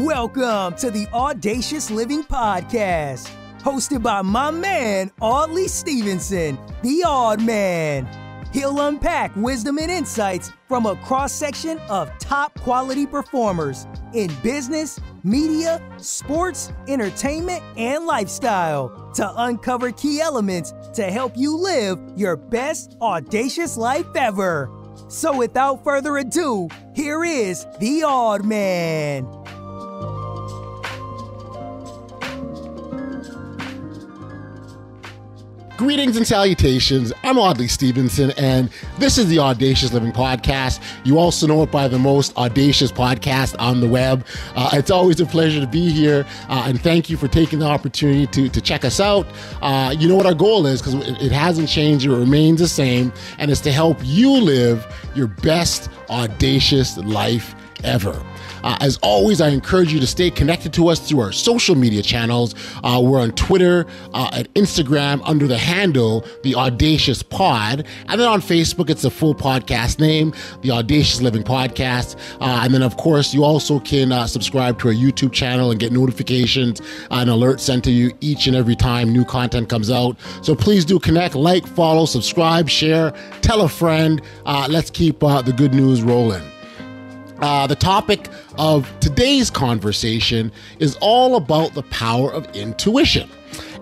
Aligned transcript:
Welcome 0.00 0.74
to 0.74 0.90
the 0.90 1.08
Audacious 1.14 1.90
Living 1.90 2.22
Podcast, 2.22 3.30
hosted 3.60 4.02
by 4.02 4.20
my 4.20 4.50
man, 4.50 5.10
Audley 5.22 5.68
Stevenson, 5.68 6.58
the 6.82 7.02
Odd 7.06 7.40
Man. 7.40 8.06
He'll 8.52 8.78
unpack 8.78 9.34
wisdom 9.36 9.78
and 9.78 9.90
insights 9.90 10.52
from 10.68 10.84
a 10.84 10.96
cross 10.96 11.32
section 11.32 11.78
of 11.88 12.10
top 12.18 12.60
quality 12.60 13.06
performers 13.06 13.86
in 14.12 14.30
business, 14.42 15.00
media, 15.24 15.80
sports, 15.96 16.70
entertainment, 16.88 17.62
and 17.78 18.04
lifestyle 18.04 19.10
to 19.14 19.32
uncover 19.44 19.92
key 19.92 20.20
elements 20.20 20.74
to 20.92 21.04
help 21.04 21.32
you 21.38 21.56
live 21.56 21.98
your 22.16 22.36
best 22.36 22.98
audacious 23.00 23.78
life 23.78 24.14
ever. 24.14 24.70
So, 25.08 25.34
without 25.34 25.82
further 25.84 26.18
ado, 26.18 26.68
here 26.94 27.24
is 27.24 27.66
the 27.80 28.02
Odd 28.02 28.44
Man. 28.44 29.26
Greetings 35.76 36.16
and 36.16 36.26
salutations. 36.26 37.12
I'm 37.22 37.38
Audley 37.38 37.68
Stevenson, 37.68 38.30
and 38.38 38.70
this 38.98 39.18
is 39.18 39.28
the 39.28 39.40
Audacious 39.40 39.92
Living 39.92 40.10
Podcast. 40.10 40.80
You 41.04 41.18
also 41.18 41.46
know 41.46 41.62
it 41.64 41.70
by 41.70 41.86
the 41.86 41.98
most 41.98 42.34
audacious 42.38 42.90
podcast 42.90 43.54
on 43.58 43.80
the 43.80 43.86
web. 43.86 44.24
Uh, 44.54 44.70
it's 44.72 44.90
always 44.90 45.20
a 45.20 45.26
pleasure 45.26 45.60
to 45.60 45.66
be 45.66 45.90
here, 45.90 46.24
uh, 46.48 46.64
and 46.66 46.80
thank 46.80 47.10
you 47.10 47.18
for 47.18 47.28
taking 47.28 47.58
the 47.58 47.66
opportunity 47.66 48.26
to, 48.26 48.48
to 48.48 48.60
check 48.62 48.86
us 48.86 49.00
out. 49.00 49.26
Uh, 49.60 49.94
you 49.94 50.08
know 50.08 50.16
what 50.16 50.24
our 50.24 50.34
goal 50.34 50.64
is, 50.64 50.80
because 50.80 50.94
it, 50.94 51.20
it 51.20 51.30
hasn't 51.30 51.68
changed, 51.68 52.06
it 52.06 52.10
remains 52.10 52.58
the 52.58 52.68
same, 52.68 53.12
and 53.36 53.50
it's 53.50 53.60
to 53.60 53.70
help 53.70 53.98
you 54.02 54.32
live 54.32 54.86
your 55.14 55.26
best 55.26 55.90
audacious 56.08 56.96
life 56.96 57.54
ever. 57.84 58.18
Uh, 58.66 58.76
as 58.80 58.98
always, 59.00 59.40
I 59.40 59.50
encourage 59.50 59.92
you 59.92 60.00
to 60.00 60.08
stay 60.08 60.28
connected 60.28 60.72
to 60.72 60.88
us 60.88 60.98
through 60.98 61.20
our 61.20 61.30
social 61.30 61.76
media 61.76 62.02
channels. 62.02 62.56
Uh, 62.82 63.00
we're 63.00 63.20
on 63.20 63.30
Twitter 63.32 63.86
uh, 64.12 64.28
and 64.32 64.52
Instagram 64.54 65.22
under 65.24 65.46
the 65.46 65.56
handle 65.56 66.24
The 66.42 66.56
Audacious 66.56 67.22
Pod. 67.22 67.86
And 68.08 68.20
then 68.20 68.26
on 68.26 68.40
Facebook, 68.40 68.90
it's 68.90 69.04
a 69.04 69.10
full 69.10 69.36
podcast 69.36 70.00
name, 70.00 70.34
The 70.62 70.72
Audacious 70.72 71.22
Living 71.22 71.44
Podcast. 71.44 72.16
Uh, 72.40 72.62
and 72.64 72.74
then, 72.74 72.82
of 72.82 72.96
course, 72.96 73.32
you 73.32 73.44
also 73.44 73.78
can 73.78 74.10
uh, 74.10 74.26
subscribe 74.26 74.80
to 74.80 74.88
our 74.88 74.94
YouTube 74.94 75.30
channel 75.32 75.70
and 75.70 75.78
get 75.78 75.92
notifications 75.92 76.80
and 77.12 77.30
alerts 77.30 77.60
sent 77.60 77.84
to 77.84 77.92
you 77.92 78.10
each 78.20 78.48
and 78.48 78.56
every 78.56 78.74
time 78.74 79.12
new 79.12 79.24
content 79.24 79.68
comes 79.68 79.92
out. 79.92 80.18
So 80.42 80.56
please 80.56 80.84
do 80.84 80.98
connect, 80.98 81.36
like, 81.36 81.64
follow, 81.68 82.04
subscribe, 82.04 82.68
share, 82.68 83.12
tell 83.42 83.60
a 83.60 83.68
friend. 83.68 84.20
Uh, 84.44 84.66
let's 84.68 84.90
keep 84.90 85.20
the 85.20 85.54
good 85.56 85.72
news 85.72 86.02
rolling. 86.02 86.42
Uh, 87.38 87.66
the 87.66 87.76
topic 87.76 88.28
of 88.58 88.92
today's 89.00 89.50
conversation 89.50 90.52
is 90.78 90.96
all 91.00 91.36
about 91.36 91.74
the 91.74 91.82
power 91.84 92.32
of 92.32 92.46
intuition. 92.54 93.28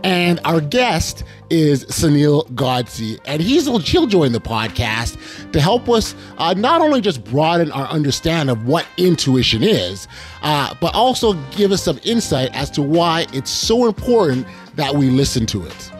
And 0.02 0.38
our 0.44 0.60
guest 0.60 1.24
is 1.48 1.86
Sunil 1.86 2.46
Godse, 2.50 3.18
and 3.24 3.40
he's 3.40 3.64
he'll 3.64 4.06
join 4.06 4.32
the 4.32 4.40
podcast 4.40 5.16
to 5.52 5.60
help 5.60 5.88
us 5.88 6.14
uh, 6.36 6.52
not 6.52 6.82
only 6.82 7.00
just 7.00 7.24
broaden 7.24 7.72
our 7.72 7.86
understanding 7.86 8.54
of 8.54 8.66
what 8.66 8.86
intuition 8.98 9.62
is, 9.62 10.06
uh, 10.42 10.74
but 10.78 10.94
also 10.94 11.32
give 11.52 11.72
us 11.72 11.82
some 11.82 11.98
insight 12.04 12.54
as 12.54 12.70
to 12.72 12.82
why 12.82 13.26
it's 13.32 13.50
so 13.50 13.86
important 13.86 14.46
that 14.74 14.94
we 14.94 15.08
listen 15.08 15.46
to 15.46 15.64
it. 15.64 15.92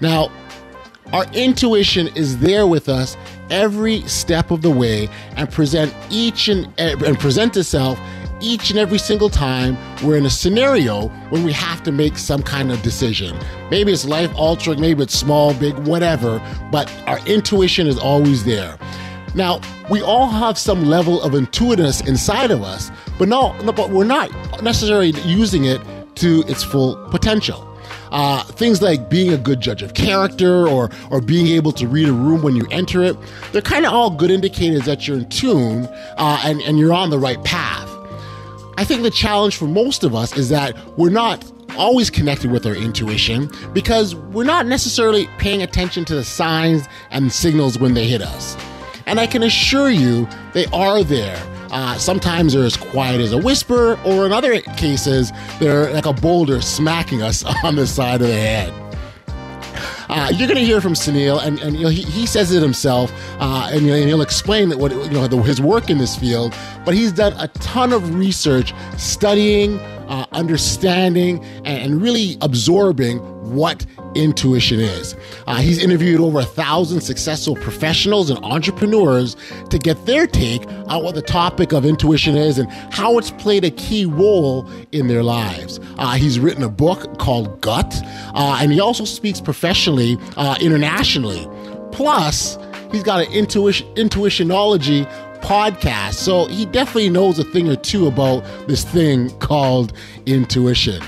Now, 0.00 0.32
our 1.12 1.24
intuition 1.32 2.08
is 2.16 2.38
there 2.38 2.66
with 2.66 2.88
us 2.88 3.16
every 3.50 4.02
step 4.02 4.50
of 4.50 4.62
the 4.62 4.70
way 4.70 5.08
and 5.36 5.50
present 5.50 5.94
each 6.10 6.48
and 6.48 6.72
and 6.78 7.18
present 7.18 7.56
itself 7.56 7.98
each 8.40 8.70
and 8.70 8.78
every 8.78 8.98
single 8.98 9.30
time 9.30 9.76
we're 10.04 10.16
in 10.16 10.26
a 10.26 10.30
scenario 10.30 11.08
when 11.30 11.42
we 11.42 11.52
have 11.52 11.82
to 11.82 11.92
make 11.92 12.18
some 12.18 12.42
kind 12.42 12.70
of 12.70 12.82
decision. 12.82 13.36
Maybe 13.70 13.92
it's 13.92 14.04
life 14.04 14.30
altering, 14.36 14.80
maybe 14.80 15.02
it's 15.02 15.18
small, 15.18 15.54
big, 15.54 15.74
whatever, 15.86 16.40
but 16.70 16.92
our 17.06 17.18
intuition 17.26 17.86
is 17.86 17.98
always 17.98 18.44
there. 18.44 18.78
Now, 19.34 19.60
we 19.90 20.02
all 20.02 20.28
have 20.28 20.58
some 20.58 20.86
level 20.86 21.22
of 21.22 21.34
intuitiveness 21.34 22.00
inside 22.02 22.50
of 22.50 22.62
us, 22.62 22.90
but 23.18 23.28
no, 23.28 23.54
but 23.64 23.90
we're 23.90 24.04
not 24.04 24.30
necessarily 24.62 25.10
using 25.22 25.64
it 25.64 25.80
to 26.16 26.42
its 26.46 26.62
full 26.62 26.96
potential. 27.10 27.75
Uh, 28.10 28.44
things 28.44 28.82
like 28.82 29.10
being 29.10 29.32
a 29.32 29.38
good 29.38 29.60
judge 29.60 29.82
of 29.82 29.94
character 29.94 30.66
or, 30.66 30.90
or 31.10 31.20
being 31.20 31.48
able 31.48 31.72
to 31.72 31.86
read 31.88 32.08
a 32.08 32.12
room 32.12 32.42
when 32.42 32.56
you 32.56 32.66
enter 32.70 33.02
it, 33.02 33.16
they're 33.52 33.62
kind 33.62 33.84
of 33.84 33.92
all 33.92 34.10
good 34.10 34.30
indicators 34.30 34.84
that 34.84 35.06
you're 35.06 35.18
in 35.18 35.28
tune 35.28 35.86
uh, 36.16 36.40
and, 36.44 36.60
and 36.62 36.78
you're 36.78 36.92
on 36.92 37.10
the 37.10 37.18
right 37.18 37.42
path. 37.44 37.88
I 38.78 38.84
think 38.84 39.02
the 39.02 39.10
challenge 39.10 39.56
for 39.56 39.66
most 39.66 40.04
of 40.04 40.14
us 40.14 40.36
is 40.36 40.48
that 40.50 40.76
we're 40.98 41.10
not 41.10 41.44
always 41.78 42.10
connected 42.10 42.50
with 42.50 42.66
our 42.66 42.74
intuition 42.74 43.50
because 43.72 44.14
we're 44.14 44.44
not 44.44 44.66
necessarily 44.66 45.28
paying 45.38 45.62
attention 45.62 46.04
to 46.06 46.14
the 46.14 46.24
signs 46.24 46.86
and 47.10 47.32
signals 47.32 47.78
when 47.78 47.94
they 47.94 48.06
hit 48.06 48.22
us. 48.22 48.56
And 49.06 49.20
I 49.20 49.26
can 49.26 49.42
assure 49.42 49.90
you, 49.90 50.28
they 50.52 50.66
are 50.66 51.02
there. 51.02 51.36
Uh, 51.70 51.96
sometimes 51.98 52.52
they're 52.52 52.64
as 52.64 52.76
quiet 52.76 53.20
as 53.20 53.32
a 53.32 53.38
whisper, 53.38 53.98
or 54.04 54.26
in 54.26 54.32
other 54.32 54.60
cases, 54.60 55.32
they're 55.58 55.92
like 55.92 56.06
a 56.06 56.12
boulder 56.12 56.60
smacking 56.60 57.22
us 57.22 57.44
on 57.64 57.76
the 57.76 57.86
side 57.86 58.20
of 58.20 58.28
the 58.28 58.34
head. 58.34 58.72
Uh, 60.08 60.30
you're 60.34 60.46
going 60.46 60.58
to 60.58 60.64
hear 60.64 60.80
from 60.80 60.92
Sunil, 60.92 61.44
and, 61.44 61.58
and 61.60 61.76
you 61.76 61.82
know, 61.82 61.88
he, 61.88 62.02
he 62.02 62.26
says 62.26 62.52
it 62.52 62.62
himself, 62.62 63.12
uh, 63.40 63.70
and, 63.72 63.82
you 63.82 63.90
know, 63.90 64.06
he'll 64.06 64.22
explain 64.22 64.68
that 64.68 64.78
what 64.78 64.92
you 64.92 65.10
know 65.10 65.26
the, 65.26 65.36
his 65.38 65.60
work 65.60 65.90
in 65.90 65.98
this 65.98 66.16
field. 66.16 66.54
But 66.84 66.94
he's 66.94 67.12
done 67.12 67.32
a 67.38 67.48
ton 67.48 67.92
of 67.92 68.14
research, 68.14 68.72
studying, 68.96 69.80
uh, 70.08 70.26
understanding, 70.32 71.44
and, 71.64 71.66
and 71.66 72.02
really 72.02 72.38
absorbing 72.40 73.18
what 73.54 73.84
intuition 74.16 74.80
is. 74.80 75.14
Uh, 75.46 75.56
he's 75.56 75.82
interviewed 75.82 76.20
over 76.20 76.40
a 76.40 76.44
thousand 76.44 77.00
successful 77.00 77.54
professionals 77.56 78.30
and 78.30 78.38
entrepreneurs 78.44 79.36
to 79.70 79.78
get 79.78 80.06
their 80.06 80.26
take 80.26 80.66
on 80.88 81.02
what 81.02 81.14
the 81.14 81.22
topic 81.22 81.72
of 81.72 81.84
intuition 81.84 82.36
is 82.36 82.58
and 82.58 82.70
how 82.92 83.18
it's 83.18 83.30
played 83.32 83.64
a 83.64 83.70
key 83.70 84.06
role 84.06 84.68
in 84.92 85.06
their 85.08 85.22
lives. 85.22 85.80
Uh, 85.98 86.14
he's 86.14 86.38
written 86.38 86.62
a 86.62 86.68
book 86.68 87.18
called 87.18 87.60
Gut, 87.60 87.94
uh, 88.34 88.58
and 88.60 88.72
he 88.72 88.80
also 88.80 89.04
speaks 89.04 89.40
professionally 89.40 90.16
uh, 90.36 90.56
internationally. 90.60 91.48
Plus, 91.92 92.58
he's 92.92 93.02
got 93.02 93.26
an 93.26 93.32
intuition 93.32 93.86
intuitionology 93.94 95.06
podcast, 95.40 96.14
so 96.14 96.46
he 96.46 96.66
definitely 96.66 97.08
knows 97.08 97.38
a 97.38 97.44
thing 97.44 97.68
or 97.68 97.76
two 97.76 98.06
about 98.06 98.44
this 98.66 98.84
thing 98.84 99.30
called 99.38 99.92
intuition. 100.26 101.02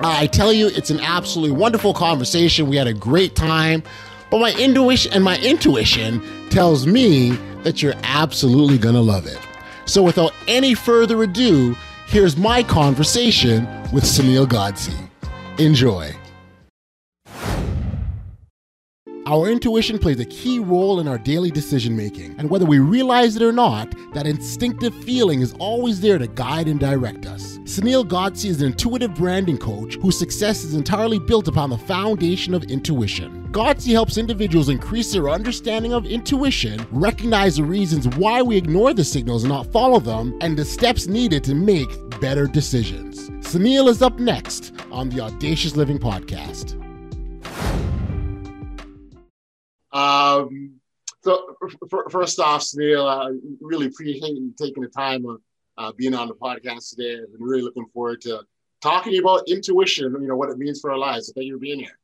Uh, 0.00 0.14
I 0.16 0.26
tell 0.28 0.52
you, 0.52 0.68
it's 0.68 0.90
an 0.90 1.00
absolutely 1.00 1.56
wonderful 1.56 1.92
conversation. 1.92 2.68
We 2.68 2.76
had 2.76 2.86
a 2.86 2.94
great 2.94 3.34
time. 3.34 3.82
But 4.30 4.38
my 4.38 4.52
intuition 4.54 5.12
and 5.12 5.24
my 5.24 5.38
intuition 5.38 6.22
tells 6.50 6.86
me 6.86 7.30
that 7.62 7.82
you're 7.82 7.94
absolutely 8.04 8.78
going 8.78 8.94
to 8.94 9.00
love 9.00 9.26
it. 9.26 9.38
So 9.86 10.02
without 10.02 10.32
any 10.46 10.74
further 10.74 11.22
ado, 11.22 11.74
here's 12.06 12.36
my 12.36 12.62
conversation 12.62 13.66
with 13.92 14.04
Sunil 14.04 14.46
Godse. 14.46 14.94
Enjoy. 15.58 16.14
Our 19.28 19.50
intuition 19.50 19.98
plays 19.98 20.18
a 20.20 20.24
key 20.24 20.58
role 20.58 21.00
in 21.00 21.06
our 21.06 21.18
daily 21.18 21.50
decision 21.50 21.94
making, 21.94 22.34
and 22.38 22.48
whether 22.48 22.64
we 22.64 22.78
realize 22.78 23.36
it 23.36 23.42
or 23.42 23.52
not, 23.52 23.92
that 24.14 24.26
instinctive 24.26 24.94
feeling 25.04 25.42
is 25.42 25.52
always 25.58 26.00
there 26.00 26.16
to 26.16 26.26
guide 26.26 26.66
and 26.66 26.80
direct 26.80 27.26
us. 27.26 27.58
Sunil 27.64 28.08
Godse 28.08 28.46
is 28.46 28.62
an 28.62 28.68
intuitive 28.68 29.14
branding 29.14 29.58
coach 29.58 29.96
whose 29.96 30.18
success 30.18 30.64
is 30.64 30.72
entirely 30.72 31.18
built 31.18 31.46
upon 31.46 31.68
the 31.68 31.76
foundation 31.76 32.54
of 32.54 32.64
intuition. 32.70 33.46
Godse 33.52 33.92
helps 33.92 34.16
individuals 34.16 34.70
increase 34.70 35.12
their 35.12 35.28
understanding 35.28 35.92
of 35.92 36.06
intuition, 36.06 36.86
recognize 36.90 37.56
the 37.56 37.64
reasons 37.64 38.08
why 38.16 38.40
we 38.40 38.56
ignore 38.56 38.94
the 38.94 39.04
signals 39.04 39.44
and 39.44 39.52
not 39.52 39.70
follow 39.70 40.00
them, 40.00 40.38
and 40.40 40.56
the 40.56 40.64
steps 40.64 41.06
needed 41.06 41.44
to 41.44 41.54
make 41.54 41.90
better 42.18 42.46
decisions. 42.46 43.28
Sunil 43.46 43.88
is 43.88 44.00
up 44.00 44.18
next 44.18 44.72
on 44.90 45.10
the 45.10 45.20
Audacious 45.20 45.76
Living 45.76 45.98
Podcast. 45.98 46.82
Um, 49.92 50.80
so 51.22 51.56
f- 51.64 52.10
first 52.10 52.38
off, 52.40 52.62
Sunil, 52.62 53.06
I 53.06 53.36
really 53.60 53.86
appreciate 53.86 54.32
you 54.32 54.54
taking 54.58 54.82
the 54.82 54.88
time 54.88 55.26
of 55.26 55.40
uh, 55.76 55.92
being 55.92 56.14
on 56.14 56.28
the 56.28 56.34
podcast 56.34 56.90
today. 56.90 57.20
I've 57.22 57.32
been 57.32 57.42
really 57.42 57.62
looking 57.62 57.86
forward 57.92 58.20
to 58.22 58.42
talking 58.80 59.18
about 59.18 59.48
intuition, 59.48 60.16
you 60.20 60.28
know, 60.28 60.36
what 60.36 60.50
it 60.50 60.58
means 60.58 60.80
for 60.80 60.90
our 60.90 60.98
lives. 60.98 61.26
So 61.26 61.32
thank 61.34 61.46
you 61.46 61.54
for 61.54 61.60
being 61.60 61.80
here. 61.80 61.98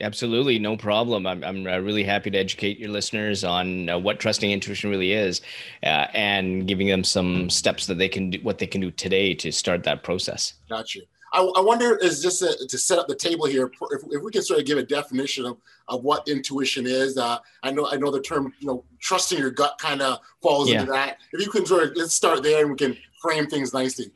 Absolutely, 0.00 0.58
no 0.58 0.78
problem. 0.78 1.26
I'm, 1.26 1.44
I'm 1.44 1.66
uh, 1.66 1.78
really 1.78 2.04
happy 2.04 2.30
to 2.30 2.38
educate 2.38 2.78
your 2.78 2.88
listeners 2.88 3.44
on 3.44 3.90
uh, 3.90 3.98
what 3.98 4.18
trusting 4.18 4.50
intuition 4.50 4.88
really 4.88 5.12
is, 5.12 5.42
uh, 5.82 6.06
and 6.14 6.66
giving 6.66 6.86
them 6.86 7.04
some 7.04 7.50
steps 7.50 7.86
that 7.86 7.98
they 7.98 8.08
can 8.08 8.30
do, 8.30 8.38
what 8.42 8.56
they 8.56 8.66
can 8.66 8.80
do 8.80 8.90
today 8.90 9.34
to 9.34 9.52
start 9.52 9.84
that 9.84 10.02
process. 10.02 10.54
Got 10.70 10.94
you. 10.94 11.02
I, 11.32 11.42
I 11.42 11.60
wonder 11.60 11.96
is 11.96 12.22
just 12.22 12.42
a, 12.42 12.66
to 12.68 12.78
set 12.78 12.98
up 12.98 13.06
the 13.06 13.14
table 13.14 13.46
here 13.46 13.70
if, 13.92 14.02
if 14.10 14.22
we 14.22 14.30
can 14.30 14.42
sort 14.42 14.60
of 14.60 14.66
give 14.66 14.78
a 14.78 14.82
definition 14.82 15.46
of, 15.46 15.58
of 15.88 16.02
what 16.02 16.26
intuition 16.28 16.86
is. 16.86 17.16
Uh, 17.18 17.38
I 17.62 17.70
know 17.70 17.88
I 17.88 17.96
know 17.96 18.10
the 18.10 18.20
term, 18.20 18.52
you 18.58 18.66
know, 18.66 18.84
trusting 18.98 19.38
your 19.38 19.50
gut 19.50 19.78
kind 19.78 20.02
of 20.02 20.18
falls 20.42 20.70
yeah. 20.70 20.80
into 20.80 20.92
that. 20.92 21.18
If 21.32 21.44
you 21.44 21.50
can 21.50 21.66
sort 21.66 21.84
of 21.84 21.96
let's 21.96 22.14
start 22.14 22.42
there 22.42 22.62
and 22.62 22.70
we 22.70 22.76
can 22.76 22.96
frame 23.20 23.46
things 23.46 23.72
nicely. 23.72 24.10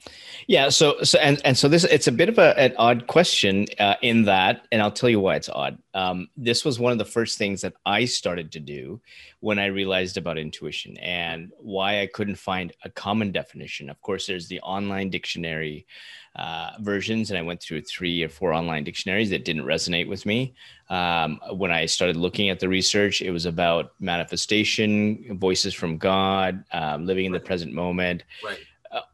Yeah. 0.46 0.70
So 0.70 1.02
so 1.02 1.18
and 1.18 1.40
and 1.44 1.56
so 1.56 1.68
this 1.68 1.84
it's 1.84 2.06
a 2.06 2.12
bit 2.12 2.28
of 2.28 2.38
a, 2.38 2.58
an 2.58 2.74
odd 2.78 3.06
question 3.06 3.66
uh, 3.78 3.94
in 4.02 4.24
that, 4.24 4.66
and 4.72 4.82
I'll 4.82 4.90
tell 4.90 5.10
you 5.10 5.20
why 5.20 5.36
it's 5.36 5.48
odd. 5.48 5.78
Um, 5.92 6.28
this 6.36 6.64
was 6.64 6.80
one 6.80 6.92
of 6.92 6.98
the 6.98 7.04
first 7.04 7.38
things 7.38 7.60
that 7.60 7.74
I 7.86 8.06
started 8.06 8.50
to 8.52 8.60
do 8.60 9.00
when 9.40 9.58
I 9.58 9.66
realized 9.66 10.16
about 10.16 10.38
intuition 10.38 10.96
and 10.98 11.52
why 11.58 12.00
I 12.00 12.06
couldn't 12.06 12.36
find 12.36 12.72
a 12.84 12.90
common 12.90 13.30
definition. 13.30 13.90
Of 13.90 14.00
course, 14.00 14.26
there's 14.26 14.48
the 14.48 14.60
online 14.60 15.10
dictionary 15.10 15.86
uh, 16.34 16.70
versions, 16.80 17.30
and 17.30 17.38
I 17.38 17.42
went 17.42 17.62
through 17.62 17.82
three 17.82 18.22
or 18.24 18.28
four 18.28 18.52
online 18.52 18.84
dictionaries 18.84 19.30
that 19.30 19.44
didn't 19.44 19.64
resonate 19.64 20.08
with 20.08 20.26
me. 20.26 20.54
Um, 20.88 21.40
when 21.52 21.70
I 21.70 21.86
started 21.86 22.16
looking 22.16 22.48
at 22.48 22.58
the 22.58 22.68
research, 22.68 23.22
it 23.22 23.30
was 23.30 23.46
about 23.46 23.92
manifestation, 24.00 25.38
voices 25.38 25.74
from 25.74 25.96
God, 25.96 26.64
um, 26.72 27.06
living 27.06 27.26
in 27.26 27.32
the 27.32 27.40
present 27.40 27.72
moment. 27.72 28.24
Right 28.44 28.58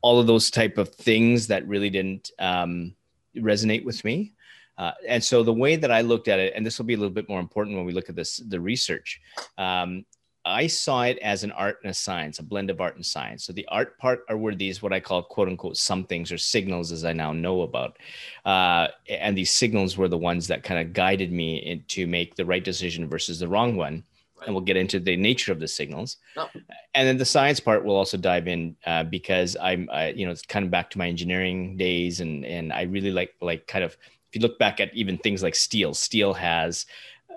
all 0.02 0.18
of 0.18 0.26
those 0.26 0.50
type 0.50 0.78
of 0.78 0.88
things 0.94 1.46
that 1.46 1.66
really 1.66 1.90
didn't 1.90 2.30
um, 2.38 2.94
resonate 3.36 3.84
with 3.84 4.04
me. 4.04 4.32
Uh, 4.78 4.92
and 5.06 5.22
so 5.22 5.42
the 5.42 5.52
way 5.52 5.76
that 5.76 5.90
I 5.90 6.00
looked 6.00 6.28
at 6.28 6.38
it, 6.38 6.54
and 6.56 6.64
this 6.64 6.78
will 6.78 6.86
be 6.86 6.94
a 6.94 6.96
little 6.96 7.12
bit 7.12 7.28
more 7.28 7.40
important 7.40 7.76
when 7.76 7.84
we 7.84 7.92
look 7.92 8.08
at 8.08 8.16
this, 8.16 8.38
the 8.38 8.60
research, 8.60 9.20
um, 9.58 10.06
I 10.44 10.68
saw 10.68 11.02
it 11.02 11.18
as 11.18 11.44
an 11.44 11.52
art 11.52 11.80
and 11.82 11.90
a 11.90 11.94
science, 11.94 12.38
a 12.38 12.42
blend 12.42 12.70
of 12.70 12.80
art 12.80 12.96
and 12.96 13.04
science. 13.04 13.44
So 13.44 13.52
the 13.52 13.66
art 13.68 13.98
part 13.98 14.24
are 14.30 14.38
were 14.38 14.54
these 14.54 14.80
what 14.80 14.92
I 14.92 14.98
call 14.98 15.22
quote 15.22 15.48
unquote 15.48 15.76
some 15.76 16.04
things 16.04 16.32
or 16.32 16.38
signals, 16.38 16.92
as 16.92 17.04
I 17.04 17.12
now 17.12 17.32
know 17.32 17.60
about, 17.60 17.98
uh, 18.46 18.88
and 19.08 19.36
these 19.36 19.50
signals 19.50 19.98
were 19.98 20.08
the 20.08 20.16
ones 20.16 20.46
that 20.48 20.62
kind 20.62 20.80
of 20.80 20.94
guided 20.94 21.30
me 21.30 21.58
in, 21.58 21.84
to 21.88 22.06
make 22.06 22.36
the 22.36 22.46
right 22.46 22.64
decision 22.64 23.06
versus 23.06 23.38
the 23.38 23.48
wrong 23.48 23.76
one 23.76 24.02
and 24.44 24.54
we'll 24.54 24.64
get 24.64 24.76
into 24.76 25.00
the 25.00 25.16
nature 25.16 25.52
of 25.52 25.60
the 25.60 25.68
signals. 25.68 26.16
Oh. 26.36 26.48
And 26.94 27.06
then 27.06 27.18
the 27.18 27.24
science 27.24 27.60
part 27.60 27.84
we'll 27.84 27.96
also 27.96 28.16
dive 28.16 28.48
in 28.48 28.76
uh, 28.86 29.04
because 29.04 29.56
I'm, 29.60 29.88
I, 29.92 30.08
you 30.08 30.26
know, 30.26 30.32
it's 30.32 30.42
kind 30.42 30.64
of 30.64 30.70
back 30.70 30.90
to 30.90 30.98
my 30.98 31.08
engineering 31.08 31.76
days, 31.76 32.20
and 32.20 32.44
and 32.44 32.72
I 32.72 32.82
really 32.82 33.10
like 33.10 33.34
like 33.40 33.66
kind 33.66 33.84
of 33.84 33.96
if 34.28 34.34
you 34.36 34.40
look 34.40 34.58
back 34.58 34.80
at 34.80 34.94
even 34.94 35.18
things 35.18 35.42
like 35.42 35.54
steel, 35.54 35.92
steel 35.92 36.34
has 36.34 36.86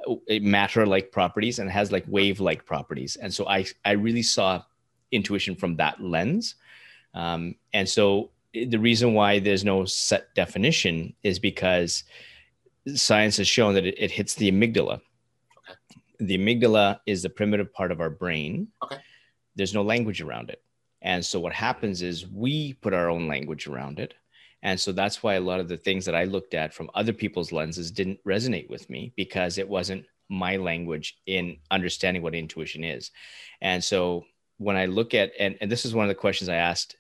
uh, 0.08 0.16
matter-like 0.42 1.12
properties 1.12 1.60
and 1.60 1.70
has 1.70 1.92
like 1.92 2.06
wave-like 2.08 2.66
properties, 2.66 3.16
and 3.16 3.34
so 3.34 3.48
I 3.48 3.66
I 3.86 3.92
really 3.92 4.24
saw 4.24 4.64
intuition 5.12 5.56
from 5.56 5.76
that 5.78 6.02
lens, 6.02 6.56
um, 7.14 7.56
and 7.74 7.88
so 7.88 8.32
the 8.54 8.78
reason 8.78 9.14
why 9.14 9.40
there's 9.40 9.66
no 9.66 9.86
set 9.86 10.34
definition 10.36 11.14
is 11.24 11.40
because 11.40 12.04
science 12.96 13.38
has 13.38 13.48
shown 13.48 13.74
that 13.74 13.86
it, 13.86 13.96
it 13.98 14.12
hits 14.12 14.36
the 14.36 14.52
amygdala 14.52 15.02
the 16.20 16.38
amygdala 16.38 17.00
is 17.06 17.22
the 17.22 17.30
primitive 17.30 17.74
part 17.74 17.92
of 17.92 18.02
our 18.02 18.10
brain. 18.10 18.68
Okay. 18.84 18.98
There's 19.56 19.74
no 19.74 19.84
language 19.84 20.22
around 20.22 20.50
it. 20.50 20.62
And 21.02 21.24
so 21.24 21.40
what 21.40 21.54
happens 21.54 22.02
is 22.02 22.28
we 22.28 22.74
put 22.74 22.94
our 22.94 23.10
own 23.10 23.28
language 23.28 23.68
around 23.68 24.00
it. 24.00 24.14
And 24.62 24.80
so 24.80 24.94
that's 24.94 25.22
why 25.22 25.34
a 25.34 25.42
lot 25.42 25.60
of 25.60 25.68
the 25.68 25.78
things 25.78 26.06
that 26.06 26.16
I 26.16 26.24
looked 26.24 26.54
at 26.54 26.74
from 26.74 26.90
other 26.96 27.12
people's 27.12 27.52
lenses 27.52 27.92
didn't 27.92 28.24
resonate 28.26 28.70
with 28.70 28.90
me 28.90 29.12
because 29.18 29.58
it 29.58 29.68
wasn't 29.68 30.06
my 30.30 30.56
language 30.56 31.18
in 31.26 31.58
understanding 31.70 32.24
what 32.24 32.34
intuition 32.34 32.84
is. 32.84 33.12
And 33.60 33.84
so 33.84 34.24
when 34.58 34.78
I 34.78 34.86
look 34.86 35.14
at, 35.14 35.34
and, 35.38 35.58
and 35.60 35.70
this 35.70 35.84
is 35.84 35.94
one 35.94 36.06
of 36.06 36.10
the 36.10 36.16
questions 36.16 36.48
I 36.48 36.56
asked 36.56 36.96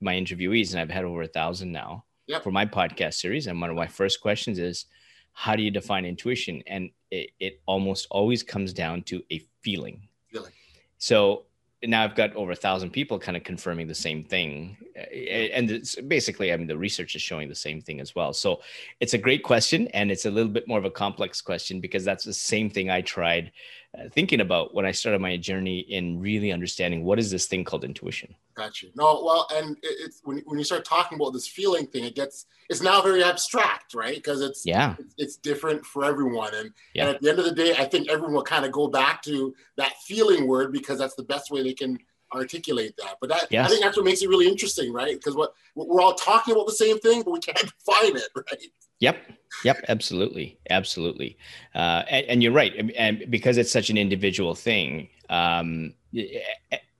my 0.00 0.14
interviewees, 0.14 0.72
and 0.72 0.80
I've 0.80 0.90
had 0.90 1.04
over 1.04 1.22
a 1.22 1.26
thousand 1.26 1.72
now 1.72 2.04
yep. 2.26 2.42
for 2.42 2.50
my 2.50 2.66
podcast 2.66 3.14
series. 3.14 3.46
And 3.46 3.58
one 3.58 3.70
of 3.70 3.76
my 3.76 3.86
first 3.86 4.20
questions 4.20 4.58
is, 4.58 4.84
how 5.32 5.56
do 5.56 5.62
you 5.62 5.70
define 5.70 6.04
intuition? 6.04 6.62
And 6.66 6.90
it, 7.10 7.30
it 7.40 7.60
almost 7.66 8.06
always 8.10 8.42
comes 8.42 8.72
down 8.72 9.02
to 9.02 9.22
a 9.30 9.42
feeling. 9.60 10.08
Feeling. 10.30 10.52
So 10.98 11.44
now 11.82 12.02
I've 12.02 12.14
got 12.14 12.34
over 12.34 12.52
a 12.52 12.56
thousand 12.56 12.90
people 12.90 13.18
kind 13.18 13.36
of 13.36 13.44
confirming 13.44 13.86
the 13.86 13.94
same 13.94 14.24
thing. 14.24 14.76
And 14.98 15.70
it's 15.70 15.94
basically, 15.96 16.52
I 16.52 16.56
mean, 16.56 16.66
the 16.66 16.76
research 16.76 17.14
is 17.14 17.22
showing 17.22 17.48
the 17.48 17.54
same 17.54 17.80
thing 17.80 18.00
as 18.00 18.14
well. 18.14 18.32
So 18.32 18.60
it's 19.00 19.14
a 19.14 19.18
great 19.18 19.42
question. 19.42 19.88
And 19.88 20.10
it's 20.10 20.26
a 20.26 20.30
little 20.30 20.50
bit 20.50 20.66
more 20.66 20.78
of 20.78 20.84
a 20.84 20.90
complex 20.90 21.40
question 21.40 21.80
because 21.80 22.04
that's 22.04 22.24
the 22.24 22.32
same 22.32 22.68
thing 22.70 22.90
I 22.90 23.00
tried 23.02 23.52
uh, 23.96 24.08
thinking 24.10 24.40
about 24.40 24.74
when 24.74 24.84
I 24.84 24.92
started 24.92 25.20
my 25.20 25.36
journey 25.38 25.78
in 25.78 26.20
really 26.20 26.52
understanding 26.52 27.04
what 27.04 27.18
is 27.18 27.30
this 27.30 27.46
thing 27.46 27.64
called 27.64 27.84
intuition. 27.84 28.34
Got 28.54 28.82
you. 28.82 28.90
No, 28.94 29.22
well, 29.24 29.48
and 29.54 29.78
it's 29.82 30.20
when, 30.24 30.42
when 30.44 30.58
you 30.58 30.64
start 30.64 30.84
talking 30.84 31.16
about 31.16 31.32
this 31.32 31.46
feeling 31.46 31.86
thing, 31.86 32.04
it 32.04 32.14
gets 32.14 32.44
it's 32.68 32.82
now 32.82 33.00
very 33.00 33.24
abstract, 33.24 33.94
right? 33.94 34.16
Because 34.16 34.42
it's 34.42 34.66
yeah, 34.66 34.94
it's, 34.98 35.14
it's, 35.16 35.36
different 35.36 35.86
for 35.86 36.04
everyone, 36.04 36.54
and 36.54 36.72
yeah. 36.92 37.06
and 37.06 37.14
at 37.14 37.22
the 37.22 37.30
end 37.30 37.38
of 37.38 37.46
the 37.46 37.52
day, 37.52 37.76
I 37.78 37.86
think 37.86 38.10
everyone 38.10 38.34
will 38.34 38.42
kind 38.42 38.66
of 38.66 38.72
go 38.72 38.88
back 38.88 39.22
to 39.22 39.54
that 39.76 39.94
feeling 40.06 40.46
word 40.46 40.70
because 40.70 40.98
that's 40.98 41.14
the 41.14 41.22
best 41.22 41.50
way 41.50 41.62
they 41.62 41.72
can 41.72 41.98
articulate 42.34 42.94
that. 42.98 43.16
But 43.20 43.30
that 43.30 43.46
yes. 43.50 43.66
I 43.66 43.70
think 43.70 43.82
that's 43.82 43.96
what 43.96 44.04
makes 44.04 44.22
it 44.22 44.28
really 44.28 44.48
interesting, 44.48 44.92
right? 44.92 45.14
Because 45.14 45.34
what 45.34 45.54
we're 45.74 46.00
all 46.00 46.14
talking 46.14 46.54
about 46.54 46.66
the 46.66 46.72
same 46.72 46.98
thing, 46.98 47.22
but 47.22 47.30
we 47.30 47.40
can't 47.40 47.58
define 47.86 48.16
it, 48.16 48.28
right? 48.34 48.66
Yep. 49.00 49.16
Yep. 49.64 49.84
Absolutely. 49.88 50.58
Absolutely. 50.70 51.38
Uh, 51.74 52.02
and, 52.10 52.26
and, 52.26 52.42
you're 52.42 52.52
right. 52.52 52.92
And 52.96 53.24
because 53.30 53.56
it's 53.56 53.70
such 53.70 53.90
an 53.90 53.96
individual 53.96 54.54
thing, 54.54 55.08
um, 55.30 55.94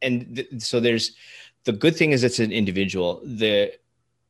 and 0.02 0.36
th- 0.36 0.48
so 0.58 0.80
there's 0.80 1.16
the 1.64 1.72
good 1.72 1.96
thing 1.96 2.12
is 2.12 2.24
it's 2.24 2.38
an 2.38 2.52
individual. 2.52 3.20
The 3.24 3.72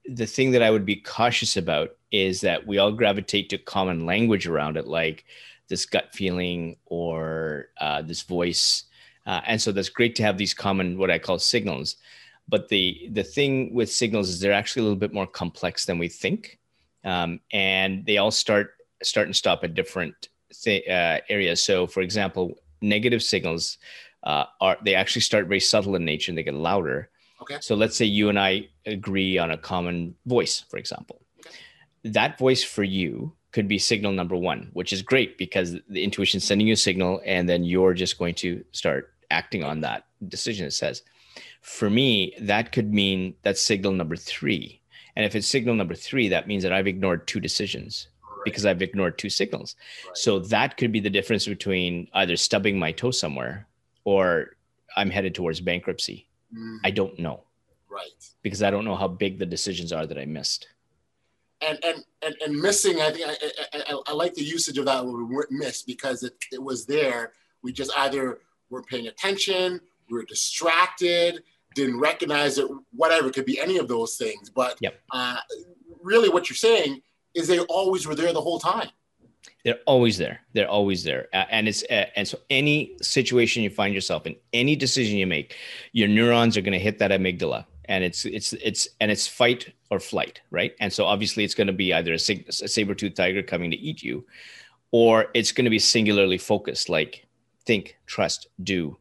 the 0.06 0.27
thing 0.27 0.53
that 0.53 0.62
I 0.62 0.71
would 0.71 0.87
be 0.87 0.97
cautious 0.97 1.56
about 1.56 1.91
is 2.11 2.41
that 2.41 2.67
we 2.67 2.79
all 2.79 2.93
gravitate 2.93 3.50
to 3.50 3.59
common 3.59 4.06
language 4.06 4.47
around 4.47 4.77
it, 4.79 4.87
like 4.87 5.27
this 5.69 5.85
gut 5.85 6.15
feeling 6.15 6.77
or 6.87 7.69
uh, 7.81 8.03
this 8.03 8.23
voice. 8.23 8.85
Uh, 9.28 9.40
and 9.46 9.62
so 9.62 9.70
that's 9.70 9.88
great 9.88 10.16
to 10.16 10.25
have 10.25 10.38
these 10.38 10.54
common, 10.54 10.98
what 10.98 11.10
I 11.10 11.19
call 11.19 11.38
signals. 11.38 11.96
But 12.48 12.69
the 12.69 13.08
the 13.12 13.22
thing 13.22 13.75
with 13.75 13.90
signals 13.92 14.28
is 14.30 14.40
they're 14.40 14.60
actually 14.60 14.80
a 14.80 14.84
little 14.84 15.04
bit 15.04 15.12
more 15.12 15.26
complex 15.26 15.84
than 15.84 15.98
we 15.98 16.08
think, 16.08 16.58
um, 17.04 17.40
and 17.52 18.04
they 18.06 18.16
all 18.16 18.30
start 18.30 18.72
start 19.02 19.26
and 19.28 19.36
stop 19.36 19.62
at 19.64 19.75
different 19.75 20.30
th- 20.64 20.88
uh, 20.88 21.20
areas. 21.28 21.62
So, 21.62 21.86
for 21.86 22.00
example, 22.00 22.58
negative 22.80 23.22
signals 23.22 23.78
uh, 24.22 24.46
are 24.62 24.78
they 24.82 24.94
actually 24.94 25.22
start 25.22 25.46
very 25.46 25.60
subtle 25.60 25.94
in 25.94 26.04
nature 26.06 26.30
and 26.32 26.38
they 26.38 26.42
get 26.42 26.54
louder 26.54 27.10
Okay. 27.42 27.58
So 27.60 27.75
let's 27.75 27.96
say 27.96 28.04
you 28.04 28.28
and 28.28 28.38
I 28.38 28.69
agree 28.86 29.38
on 29.38 29.50
a 29.50 29.58
common 29.58 30.14
voice, 30.26 30.64
for 30.69 30.76
example. 30.76 31.20
Okay. 31.40 31.56
That 32.04 32.38
voice 32.38 32.64
for 32.64 32.82
you 32.82 33.32
could 33.52 33.69
be 33.69 33.78
signal 33.78 34.12
number 34.12 34.36
one, 34.36 34.70
which 34.72 34.92
is 34.92 35.02
great 35.02 35.38
because 35.38 35.76
the 35.88 36.02
intuition 36.02 36.40
sending 36.40 36.66
you 36.66 36.75
a 36.75 36.76
signal 36.76 37.20
and 37.25 37.48
then 37.48 37.64
you're 37.64 37.94
just 37.94 38.19
going 38.19 38.34
to 38.36 38.64
start 38.72 39.12
acting 39.30 39.64
on 39.64 39.80
that 39.80 40.06
decision, 40.28 40.66
it 40.66 40.72
says. 40.72 41.02
For 41.61 41.90
me, 41.90 42.35
that 42.40 42.73
could 42.73 42.92
mean 42.92 43.35
that's 43.42 43.61
signal 43.61 43.92
number 43.92 44.16
three. 44.16 44.80
And 45.16 45.25
if 45.25 45.35
it's 45.35 45.47
signal 45.47 45.75
number 45.75 45.94
three, 45.94 46.28
that 46.28 46.47
means 46.47 46.62
that 46.62 46.73
I've 46.73 46.87
ignored 46.87 47.26
two 47.26 47.40
decisions 47.40 48.08
right. 48.23 48.44
because 48.44 48.64
I've 48.64 48.82
ignored 48.82 49.18
two 49.18 49.30
signals. 49.30 49.76
Right. 50.06 50.16
So 50.16 50.38
that 50.40 50.76
could 50.76 50.92
be 50.92 51.00
the 51.00 51.11
difference 51.11 51.47
between 51.47 52.08
either 52.14 52.37
stubbing 52.37 52.78
my 52.78 52.92
toe 52.92 53.11
somewhere 53.11 53.66
or 54.04 54.56
I'm 54.97 55.11
headed 55.11 55.35
towards 55.35 55.61
bankruptcy 55.61 56.28
Mm. 56.54 56.78
I 56.85 56.90
don't 56.90 57.18
know. 57.18 57.44
Right. 57.90 58.11
Because 58.42 58.62
I 58.62 58.70
don't 58.70 58.85
know 58.85 58.97
how 58.97 59.08
big 59.08 59.38
the 59.38 59.47
decisions 59.47 59.92
are 59.92 60.06
that 60.06 60.18
I 60.18 60.25
missed. 60.25 60.68
And 61.61 61.78
and 61.85 62.04
and, 62.23 62.37
and 62.44 62.56
missing, 62.56 63.00
I 63.00 63.11
think 63.11 63.26
I, 63.28 63.35
I, 63.75 64.00
I 64.08 64.12
like 64.12 64.35
the 64.35 64.44
usage 64.44 64.78
of 64.78 64.85
that 64.85 65.04
word 65.04 65.49
miss 65.50 65.82
because 65.82 66.23
it, 66.23 66.35
it 66.52 66.62
was 66.62 66.87
there. 66.87 67.32
We 67.62 67.73
just 67.73 67.90
either 67.97 68.38
weren't 68.70 68.87
paying 68.87 69.08
attention, 69.08 69.80
we 70.10 70.16
were 70.16 70.25
distracted, 70.25 71.42
didn't 71.75 71.98
recognize 72.00 72.58
it, 72.58 72.66
whatever. 72.92 73.28
It 73.28 73.34
could 73.34 73.44
be 73.44 73.60
any 73.60 73.78
of 73.78 73.88
those 73.88 74.16
things. 74.16 74.50
But 74.50 74.78
yep. 74.80 75.00
uh, 75.12 75.37
really, 76.02 76.28
what 76.28 76.48
you're 76.48 76.56
saying 76.56 77.02
is 77.34 77.46
they 77.46 77.60
always 77.60 78.06
were 78.06 78.14
there 78.14 78.32
the 78.32 78.40
whole 78.40 78.58
time. 78.58 78.88
They're 79.64 79.78
always 79.87 80.16
there. 80.18 80.40
They're 80.52 80.68
always 80.68 81.04
there. 81.04 81.28
Uh, 81.32 81.44
and 81.50 81.68
it's 81.68 81.82
uh, 81.84 82.06
and 82.16 82.26
so 82.26 82.38
any 82.48 82.96
situation 83.02 83.62
you 83.62 83.70
find 83.70 83.94
yourself 83.94 84.26
in, 84.26 84.37
any 84.52 84.76
decision 84.76 85.18
you 85.18 85.26
make, 85.26 85.56
your 85.92 86.08
neurons 86.08 86.56
are 86.56 86.60
going 86.60 86.72
to 86.72 86.78
hit 86.78 86.98
that 86.98 87.10
amygdala, 87.10 87.66
and 87.87 88.02
it's 88.02 88.25
it's 88.25 88.52
it's 88.54 88.88
and 89.00 89.10
it's 89.10 89.26
fight 89.26 89.72
or 89.90 90.00
flight, 90.00 90.40
right? 90.50 90.72
And 90.80 90.92
so 90.92 91.04
obviously 91.04 91.44
it's 91.44 91.54
going 91.54 91.66
to 91.66 91.72
be 91.72 91.92
either 91.92 92.12
a, 92.12 92.16
a 92.16 92.68
saber-tooth 92.68 93.14
tiger 93.14 93.42
coming 93.42 93.70
to 93.70 93.76
eat 93.76 94.02
you, 94.02 94.26
or 94.90 95.26
it's 95.34 95.52
going 95.52 95.64
to 95.64 95.70
be 95.70 95.78
singularly 95.78 96.38
focused, 96.38 96.88
like 96.88 97.26
think, 97.68 97.98
trust, 98.06 98.48
do, 98.64 98.96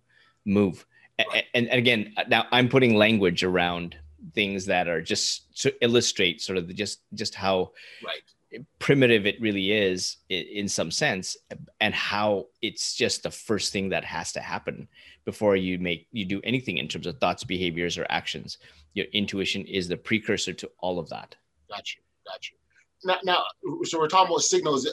move. 0.45 0.85
And, 1.17 1.69
and 1.69 1.79
again, 1.79 2.13
now 2.27 2.45
I'm 2.51 2.67
putting 2.67 2.95
language 2.95 3.41
around 3.43 3.95
things 4.35 4.65
that 4.65 4.89
are 4.89 5.01
just 5.01 5.61
to 5.61 5.73
illustrate 5.81 6.41
sort 6.41 6.57
of 6.57 6.67
the, 6.67 6.73
just 6.73 6.99
just 7.13 7.33
how 7.33 7.71
right. 8.05 8.61
primitive 8.77 9.25
it 9.25 9.39
really 9.39 9.71
is 9.71 10.17
in 10.29 10.67
some 10.67 10.91
sense 10.91 11.37
and 11.79 11.93
how 11.95 12.47
it's 12.61 12.93
just 12.93 13.23
the 13.23 13.31
first 13.31 13.71
thing 13.71 13.89
that 13.89 14.03
has 14.03 14.33
to 14.33 14.41
happen 14.41 14.87
before 15.23 15.55
you 15.55 15.79
make 15.79 16.07
you 16.11 16.25
do 16.25 16.41
anything 16.43 16.77
in 16.77 16.87
terms 16.89 17.07
of 17.07 17.17
thoughts 17.19 17.45
behaviors 17.45 17.97
or 17.97 18.05
actions. 18.09 18.57
Your 18.93 19.07
intuition 19.13 19.63
is 19.65 19.87
the 19.87 19.97
precursor 19.97 20.53
to 20.53 20.69
all 20.79 20.99
of 20.99 21.07
that. 21.09 21.35
Got 21.69 21.95
you 21.95 22.01
got 22.25 22.49
you 22.49 22.57
now, 23.03 23.17
now 23.23 23.43
so 23.83 23.97
we're 23.97 24.07
talking 24.07 24.27
about 24.27 24.41
signals 24.41 24.87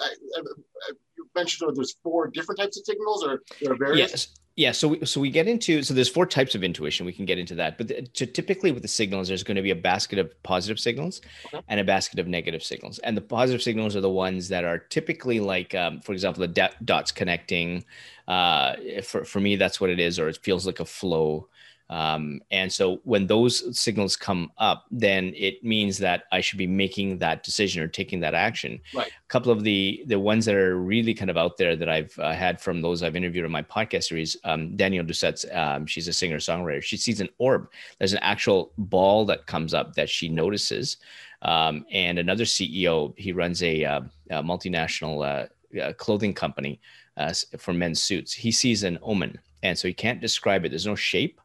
mentioned 1.35 1.77
there's 1.77 1.97
four 2.03 2.29
different 2.29 2.59
types 2.59 2.79
of 2.79 2.85
signals, 2.85 3.25
or 3.25 3.43
there 3.61 3.73
are 3.73 3.77
various. 3.77 4.11
Yes. 4.11 4.29
Yeah, 4.57 4.71
so 4.71 4.87
we, 4.87 5.05
so 5.05 5.21
we 5.21 5.31
get 5.31 5.49
into 5.49 5.83
so 5.83 5.95
there's 5.95 6.09
four 6.09 6.27
types 6.27 6.55
of 6.55 6.63
intuition. 6.63 7.05
We 7.05 7.13
can 7.13 7.25
get 7.25 7.39
into 7.39 7.57
that, 7.57 7.77
but 7.77 7.89
the, 7.89 8.03
to, 8.03 8.25
typically 8.25 8.71
with 8.71 8.83
the 8.83 8.89
signals, 8.89 9.27
there's 9.27 9.43
going 9.43 9.57
to 9.57 9.63
be 9.63 9.73
a 9.73 9.77
basket 9.77 10.17
of 10.21 10.31
positive 10.45 10.79
signals 10.79 11.23
okay. 11.47 11.61
and 11.67 11.81
a 11.81 11.85
basket 11.85 12.21
of 12.21 12.29
negative 12.29 12.63
signals. 12.63 13.01
And 13.01 13.17
the 13.17 13.21
positive 13.21 13.63
signals 13.63 13.97
are 13.97 14.01
the 14.01 14.09
ones 14.09 14.49
that 14.51 14.63
are 14.63 14.79
typically 14.79 15.41
like, 15.41 15.75
um, 15.75 16.01
for 16.01 16.13
example, 16.13 16.47
the 16.47 16.71
dots 16.85 17.11
connecting. 17.11 17.85
Uh, 18.29 18.77
for 19.03 19.25
for 19.25 19.41
me, 19.41 19.57
that's 19.57 19.81
what 19.81 19.91
it 19.91 19.99
is, 19.99 20.21
or 20.21 20.29
it 20.29 20.39
feels 20.41 20.67
like 20.67 20.79
a 20.79 20.85
flow. 20.85 21.49
Um, 21.91 22.41
and 22.51 22.73
so 22.73 23.01
when 23.05 23.27
those 23.27 23.79
signals 23.79 24.17
come 24.17 24.51
up, 24.59 24.87
then 24.91 25.33
it 25.37 25.63
means 25.63 25.99
that 25.99 26.25
I 26.33 26.41
should 26.41 26.59
be 26.59 26.67
making 26.67 27.19
that 27.19 27.43
decision 27.43 27.83
or 27.83 27.89
taking 27.89 28.21
that 28.21 28.35
action. 28.35 28.81
Right. 28.95 29.09
A 29.09 29.29
couple 29.29 29.53
of 29.53 29.65
the 29.65 30.03
the 30.07 30.19
ones 30.19 30.47
that 30.47 30.55
are 30.55 30.79
really 30.79 31.13
kind 31.13 31.31
of 31.31 31.37
out 31.37 31.59
there 31.59 31.77
that 31.77 31.89
I've 31.89 32.19
uh, 32.19 32.33
had 32.33 32.61
from 32.61 32.81
those 32.81 33.03
I've 33.03 33.17
interviewed 33.17 33.45
in 33.45 33.51
my 33.53 33.63
podcast 33.63 34.05
series, 34.05 34.37
um, 34.45 34.77
Danielle 34.77 35.05
Doucette's, 35.05 35.45
um, 35.53 35.87
she's 35.87 36.09
a 36.09 36.13
singer 36.13 36.39
songwriter. 36.39 36.83
She 36.83 36.97
sees 36.97 37.21
an 37.21 37.29
orb. 37.39 37.71
There's 37.99 38.15
an 38.15 38.21
actual 38.23 38.73
ball 38.79 39.27
that 39.27 39.47
comes 39.47 39.75
up 39.75 39.95
that 39.95 40.09
she 40.09 40.29
notices. 40.29 40.97
Um, 41.43 41.85
and 41.91 42.19
another 42.19 42.45
CEO, 42.45 43.17
he 43.19 43.33
runs 43.33 43.63
a, 43.63 43.85
uh, 43.85 44.01
a 44.31 44.43
multinational 44.43 45.23
uh, 45.23 45.81
uh, 45.81 45.93
clothing 45.93 46.33
company 46.33 46.81
uh, 47.19 47.35
for 47.59 47.75
men's 47.75 48.03
suits. 48.03 48.33
He 48.33 48.51
sees 48.51 48.83
an 48.83 48.99
omen, 49.03 49.39
and 49.63 49.79
so 49.79 49.87
he 49.87 49.95
can't 49.95 50.21
describe 50.21 50.65
it. 50.65 50.71
There's 50.71 50.87
no 50.87 50.95
shape 50.95 51.41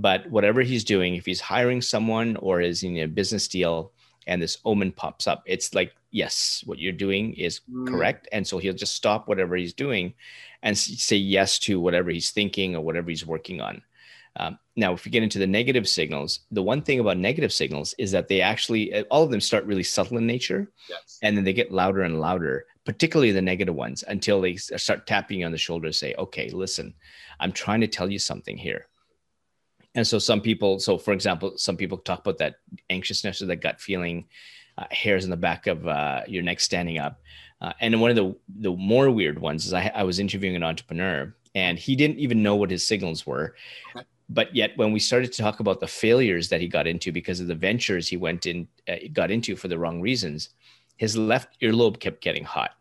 but 0.00 0.30
whatever 0.30 0.62
he's 0.62 0.84
doing, 0.84 1.16
if 1.16 1.26
he's 1.26 1.40
hiring 1.40 1.82
someone 1.82 2.36
or 2.36 2.60
is 2.60 2.82
in 2.82 2.96
a 2.98 3.06
business 3.06 3.48
deal 3.48 3.92
and 4.28 4.40
this 4.40 4.58
omen 4.64 4.92
pops 4.92 5.26
up, 5.26 5.42
it's 5.44 5.74
like, 5.74 5.92
yes, 6.12 6.62
what 6.66 6.78
you're 6.78 6.92
doing 6.92 7.34
is 7.34 7.60
mm. 7.70 7.86
correct. 7.88 8.28
And 8.30 8.46
so 8.46 8.58
he'll 8.58 8.74
just 8.74 8.94
stop 8.94 9.26
whatever 9.26 9.56
he's 9.56 9.74
doing 9.74 10.14
and 10.62 10.78
say 10.78 11.16
yes 11.16 11.58
to 11.60 11.80
whatever 11.80 12.10
he's 12.10 12.30
thinking 12.30 12.76
or 12.76 12.80
whatever 12.80 13.10
he's 13.10 13.26
working 13.26 13.60
on. 13.60 13.82
Um, 14.36 14.58
now, 14.76 14.92
if 14.92 15.04
we 15.04 15.10
get 15.10 15.24
into 15.24 15.40
the 15.40 15.46
negative 15.48 15.88
signals, 15.88 16.40
the 16.52 16.62
one 16.62 16.82
thing 16.82 17.00
about 17.00 17.16
negative 17.16 17.52
signals 17.52 17.94
is 17.98 18.12
that 18.12 18.28
they 18.28 18.40
actually, 18.40 18.94
uh, 18.94 19.02
all 19.10 19.24
of 19.24 19.30
them 19.32 19.40
start 19.40 19.64
really 19.64 19.82
subtle 19.82 20.18
in 20.18 20.26
nature. 20.26 20.70
Yes. 20.88 21.18
And 21.22 21.36
then 21.36 21.44
they 21.44 21.52
get 21.52 21.72
louder 21.72 22.02
and 22.02 22.20
louder, 22.20 22.66
particularly 22.84 23.32
the 23.32 23.42
negative 23.42 23.74
ones, 23.74 24.04
until 24.06 24.40
they 24.40 24.54
start 24.54 25.08
tapping 25.08 25.40
you 25.40 25.46
on 25.46 25.50
the 25.50 25.58
shoulder, 25.58 25.86
and 25.86 25.96
say, 25.96 26.14
okay, 26.18 26.50
listen, 26.50 26.94
I'm 27.40 27.50
trying 27.50 27.80
to 27.80 27.88
tell 27.88 28.12
you 28.12 28.20
something 28.20 28.56
here. 28.56 28.86
And 29.98 30.06
so 30.06 30.20
some 30.20 30.40
people, 30.40 30.78
so 30.78 30.96
for 30.96 31.12
example, 31.12 31.54
some 31.56 31.76
people 31.76 31.98
talk 31.98 32.20
about 32.20 32.38
that 32.38 32.60
anxiousness 32.88 33.42
or 33.42 33.46
that 33.46 33.56
gut 33.56 33.80
feeling, 33.80 34.26
uh, 34.78 34.84
hairs 34.92 35.24
in 35.24 35.30
the 35.30 35.36
back 35.36 35.66
of 35.66 35.88
uh, 35.88 36.22
your 36.28 36.44
neck 36.44 36.60
standing 36.60 36.98
up. 36.98 37.20
Uh, 37.60 37.72
and 37.80 38.00
one 38.00 38.08
of 38.08 38.14
the 38.14 38.32
the 38.60 38.70
more 38.76 39.10
weird 39.10 39.40
ones 39.40 39.66
is 39.66 39.72
I, 39.72 39.90
I 39.92 40.04
was 40.04 40.20
interviewing 40.20 40.54
an 40.54 40.62
entrepreneur 40.62 41.34
and 41.56 41.80
he 41.80 41.96
didn't 41.96 42.20
even 42.20 42.44
know 42.44 42.54
what 42.54 42.70
his 42.70 42.86
signals 42.86 43.26
were. 43.26 43.56
But 44.28 44.54
yet, 44.54 44.70
when 44.76 44.92
we 44.92 45.00
started 45.00 45.32
to 45.32 45.42
talk 45.42 45.58
about 45.58 45.80
the 45.80 45.88
failures 45.88 46.48
that 46.50 46.60
he 46.60 46.68
got 46.68 46.86
into 46.86 47.10
because 47.10 47.40
of 47.40 47.48
the 47.48 47.56
ventures 47.56 48.06
he 48.06 48.16
went 48.16 48.46
in, 48.46 48.68
uh, 48.86 48.98
got 49.12 49.32
into 49.32 49.56
for 49.56 49.66
the 49.66 49.80
wrong 49.80 50.00
reasons, 50.00 50.50
his 50.96 51.16
left 51.16 51.60
earlobe 51.60 51.98
kept 51.98 52.20
getting 52.20 52.44
hot, 52.44 52.76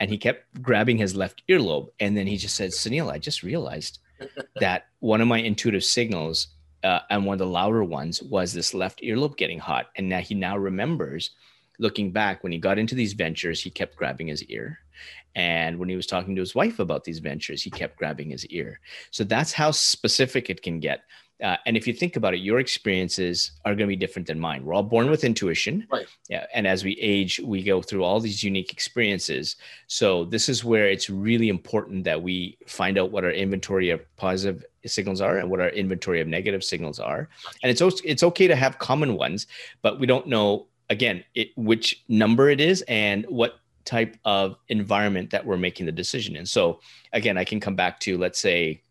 and 0.00 0.10
he 0.10 0.18
kept 0.18 0.44
grabbing 0.60 0.98
his 0.98 1.16
left 1.16 1.42
earlobe. 1.48 1.88
And 1.98 2.14
then 2.14 2.26
he 2.26 2.36
just 2.36 2.56
said, 2.56 2.72
"Sunil, 2.72 3.10
I 3.10 3.16
just 3.16 3.42
realized 3.42 4.00
that 4.56 4.88
one 5.00 5.22
of 5.22 5.28
my 5.28 5.38
intuitive 5.38 5.84
signals 5.84 6.48
uh, 6.84 7.00
and 7.10 7.24
one 7.24 7.34
of 7.34 7.38
the 7.38 7.46
louder 7.46 7.84
ones 7.84 8.22
was 8.22 8.52
this 8.52 8.74
left 8.74 9.02
earlobe 9.02 9.36
getting 9.36 9.58
hot. 9.58 9.86
And 9.96 10.08
now 10.08 10.20
he 10.20 10.34
now 10.34 10.56
remembers 10.56 11.30
looking 11.78 12.10
back 12.10 12.42
when 12.42 12.52
he 12.52 12.58
got 12.58 12.78
into 12.78 12.94
these 12.94 13.12
ventures 13.12 13.60
he 13.62 13.70
kept 13.70 13.96
grabbing 13.96 14.28
his 14.28 14.44
ear. 14.44 14.78
And 15.34 15.78
when 15.78 15.88
he 15.88 15.96
was 15.96 16.06
talking 16.06 16.34
to 16.34 16.40
his 16.40 16.54
wife 16.54 16.78
about 16.78 17.04
these 17.04 17.18
ventures 17.18 17.62
he 17.62 17.70
kept 17.70 17.96
grabbing 17.96 18.30
his 18.30 18.46
ear. 18.46 18.80
So 19.10 19.24
that's 19.24 19.52
how 19.52 19.70
specific 19.70 20.50
it 20.50 20.62
can 20.62 20.80
get 20.80 21.02
uh, 21.42 21.56
and 21.66 21.76
if 21.76 21.86
you 21.86 21.92
think 21.92 22.16
about 22.16 22.34
it, 22.34 22.38
your 22.38 22.58
experiences 22.58 23.52
are 23.64 23.72
going 23.72 23.86
to 23.86 23.86
be 23.86 23.96
different 23.96 24.26
than 24.26 24.40
mine. 24.40 24.64
We're 24.64 24.74
all 24.74 24.82
born 24.82 25.08
with 25.08 25.22
intuition. 25.22 25.86
Right. 25.90 26.06
Yeah. 26.28 26.46
And 26.52 26.66
as 26.66 26.82
we 26.82 26.98
age, 27.00 27.40
we 27.44 27.62
go 27.62 27.80
through 27.80 28.02
all 28.02 28.18
these 28.18 28.42
unique 28.42 28.72
experiences. 28.72 29.56
So 29.86 30.24
this 30.24 30.48
is 30.48 30.64
where 30.64 30.88
it's 30.88 31.08
really 31.08 31.48
important 31.48 32.04
that 32.04 32.20
we 32.20 32.58
find 32.66 32.98
out 32.98 33.12
what 33.12 33.24
our 33.24 33.30
inventory 33.30 33.90
of 33.90 34.00
positive 34.16 34.64
signals 34.84 35.20
are 35.20 35.38
and 35.38 35.48
what 35.48 35.60
our 35.60 35.68
inventory 35.68 36.20
of 36.20 36.26
negative 36.26 36.64
signals 36.64 36.98
are. 36.98 37.28
And 37.62 37.70
it's 37.70 37.82
also, 37.82 38.02
it's 38.04 38.22
okay 38.24 38.48
to 38.48 38.56
have 38.56 38.78
common 38.78 39.14
ones, 39.14 39.46
but 39.82 40.00
we 40.00 40.06
don't 40.06 40.26
know 40.26 40.66
again 40.90 41.22
it, 41.34 41.50
which 41.56 42.02
number 42.08 42.50
it 42.50 42.60
is 42.60 42.82
and 42.88 43.24
what 43.26 43.60
type 43.84 44.16
of 44.24 44.56
environment 44.68 45.30
that 45.30 45.46
we're 45.46 45.56
making 45.56 45.86
the 45.86 45.92
decision 45.92 46.36
in. 46.36 46.44
So 46.44 46.80
again, 47.12 47.38
I 47.38 47.44
can 47.44 47.60
come 47.60 47.76
back 47.76 48.00
to 48.00 48.18
let's 48.18 48.40
say 48.40 48.82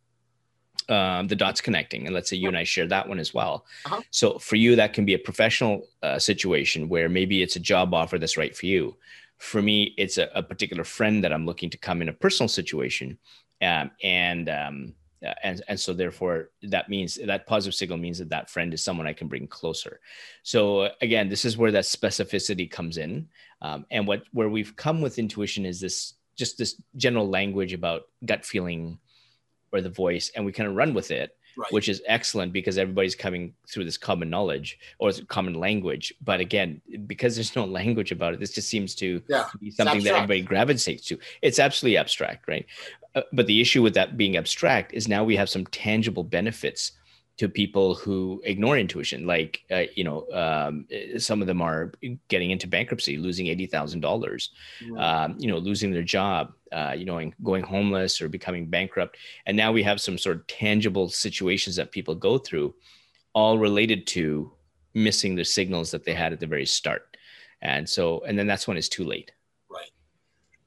um, 0.89 1.27
the 1.27 1.35
dots 1.35 1.61
connecting 1.61 2.05
and 2.05 2.13
let's 2.13 2.29
say 2.29 2.37
you 2.37 2.47
and 2.47 2.57
i 2.57 2.63
share 2.63 2.87
that 2.87 3.07
one 3.07 3.19
as 3.19 3.33
well. 3.33 3.65
Uh-huh. 3.85 4.01
so 4.11 4.37
for 4.39 4.55
you 4.55 4.75
that 4.75 4.93
can 4.93 5.05
be 5.05 5.13
a 5.13 5.19
professional 5.19 5.87
uh, 6.03 6.19
situation 6.19 6.89
where 6.89 7.09
maybe 7.09 7.41
it's 7.41 7.55
a 7.55 7.59
job 7.59 7.93
offer 7.93 8.17
that's 8.17 8.37
right 8.37 8.55
for 8.55 8.65
you. 8.65 8.95
For 9.37 9.61
me 9.61 9.93
it's 9.97 10.17
a, 10.17 10.29
a 10.33 10.41
particular 10.41 10.83
friend 10.83 11.23
that 11.23 11.33
i'm 11.33 11.45
looking 11.45 11.69
to 11.69 11.77
come 11.77 12.01
in 12.01 12.09
a 12.09 12.13
personal 12.13 12.47
situation 12.47 13.17
um, 13.61 13.91
and 14.03 14.49
um, 14.49 14.93
uh, 15.25 15.33
and 15.43 15.63
and 15.67 15.79
so 15.79 15.93
therefore 15.93 16.49
that 16.61 16.89
means 16.89 17.15
that 17.15 17.47
positive 17.47 17.73
signal 17.73 17.97
means 17.97 18.19
that 18.19 18.29
that 18.29 18.49
friend 18.49 18.73
is 18.73 18.83
someone 18.83 19.07
i 19.07 19.13
can 19.13 19.27
bring 19.27 19.47
closer. 19.47 19.99
So 20.43 20.81
uh, 20.81 20.89
again 21.01 21.27
this 21.27 21.43
is 21.43 21.57
where 21.57 21.71
that 21.71 21.85
specificity 21.85 22.69
comes 22.69 22.97
in 22.97 23.27
um, 23.61 23.85
and 23.89 24.07
what 24.07 24.23
where 24.31 24.49
we've 24.49 24.75
come 24.75 25.01
with 25.01 25.19
intuition 25.19 25.65
is 25.65 25.79
this 25.81 26.13
just 26.35 26.57
this 26.57 26.79
general 26.95 27.27
language 27.27 27.73
about 27.73 28.03
gut 28.25 28.45
feeling 28.45 28.99
or 29.71 29.81
the 29.81 29.89
voice 29.89 30.31
and 30.35 30.45
we 30.45 30.51
kind 30.51 30.69
of 30.69 30.75
run 30.75 30.93
with 30.93 31.11
it 31.11 31.35
right. 31.57 31.71
which 31.73 31.89
is 31.89 32.01
excellent 32.07 32.53
because 32.53 32.77
everybody's 32.77 33.15
coming 33.15 33.53
through 33.67 33.85
this 33.85 33.97
common 33.97 34.29
knowledge 34.29 34.79
or 34.99 35.11
common 35.27 35.55
language. 35.55 36.13
But 36.23 36.39
again 36.39 36.81
because 37.05 37.35
there's 37.35 37.55
no 37.55 37.65
language 37.79 38.11
about 38.11 38.33
it 38.33 38.39
this 38.39 38.53
just 38.53 38.69
seems 38.69 38.95
to 38.95 39.21
yeah, 39.27 39.47
be 39.59 39.71
something 39.71 40.03
that 40.03 40.15
everybody 40.15 40.41
gravitates 40.41 41.05
to. 41.07 41.17
It's 41.41 41.59
absolutely 41.59 41.97
abstract 41.97 42.47
right? 42.47 42.65
Uh, 43.15 43.21
but 43.33 43.47
the 43.47 43.59
issue 43.59 43.81
with 43.81 43.95
that 43.95 44.17
being 44.17 44.37
abstract 44.37 44.93
is 44.93 45.07
now 45.07 45.23
we 45.23 45.35
have 45.35 45.49
some 45.49 45.65
tangible 45.67 46.23
benefits 46.23 46.93
to 47.37 47.47
people 47.47 47.93
who 47.93 48.41
ignore 48.45 48.77
intuition. 48.77 49.27
Like, 49.27 49.63
uh, 49.69 49.83
you 49.95 50.03
know, 50.03 50.27
um, 50.31 50.87
some 51.17 51.41
of 51.41 51.47
them 51.47 51.61
are 51.61 51.93
getting 52.27 52.51
into 52.51 52.67
bankruptcy, 52.67 53.17
losing 53.17 53.47
eighty 53.47 53.67
thousand 53.67 54.01
dollars, 54.01 54.51
um, 54.97 55.35
you 55.37 55.47
know, 55.47 55.57
losing 55.57 55.91
their 55.91 56.03
job, 56.03 56.53
uh, 56.71 56.95
you 56.97 57.05
know, 57.05 57.19
and 57.19 57.33
going 57.43 57.63
homeless 57.63 58.21
or 58.21 58.27
becoming 58.27 58.65
bankrupt. 58.65 59.17
And 59.45 59.55
now 59.55 59.71
we 59.71 59.83
have 59.83 60.01
some 60.01 60.17
sort 60.17 60.37
of 60.37 60.47
tangible 60.47 61.09
situations 61.09 61.75
that 61.75 61.91
people 61.91 62.15
go 62.15 62.37
through, 62.37 62.73
all 63.33 63.59
related 63.59 64.07
to 64.07 64.51
missing 64.93 65.35
the 65.35 65.45
signals 65.45 65.91
that 65.91 66.03
they 66.03 66.13
had 66.13 66.33
at 66.33 66.39
the 66.39 66.47
very 66.47 66.65
start. 66.65 67.17
And 67.61 67.87
so, 67.87 68.21
and 68.21 68.37
then 68.37 68.47
that's 68.47 68.67
when 68.67 68.77
it's 68.77 68.89
too 68.89 69.03
late. 69.03 69.31
Right. 69.69 69.91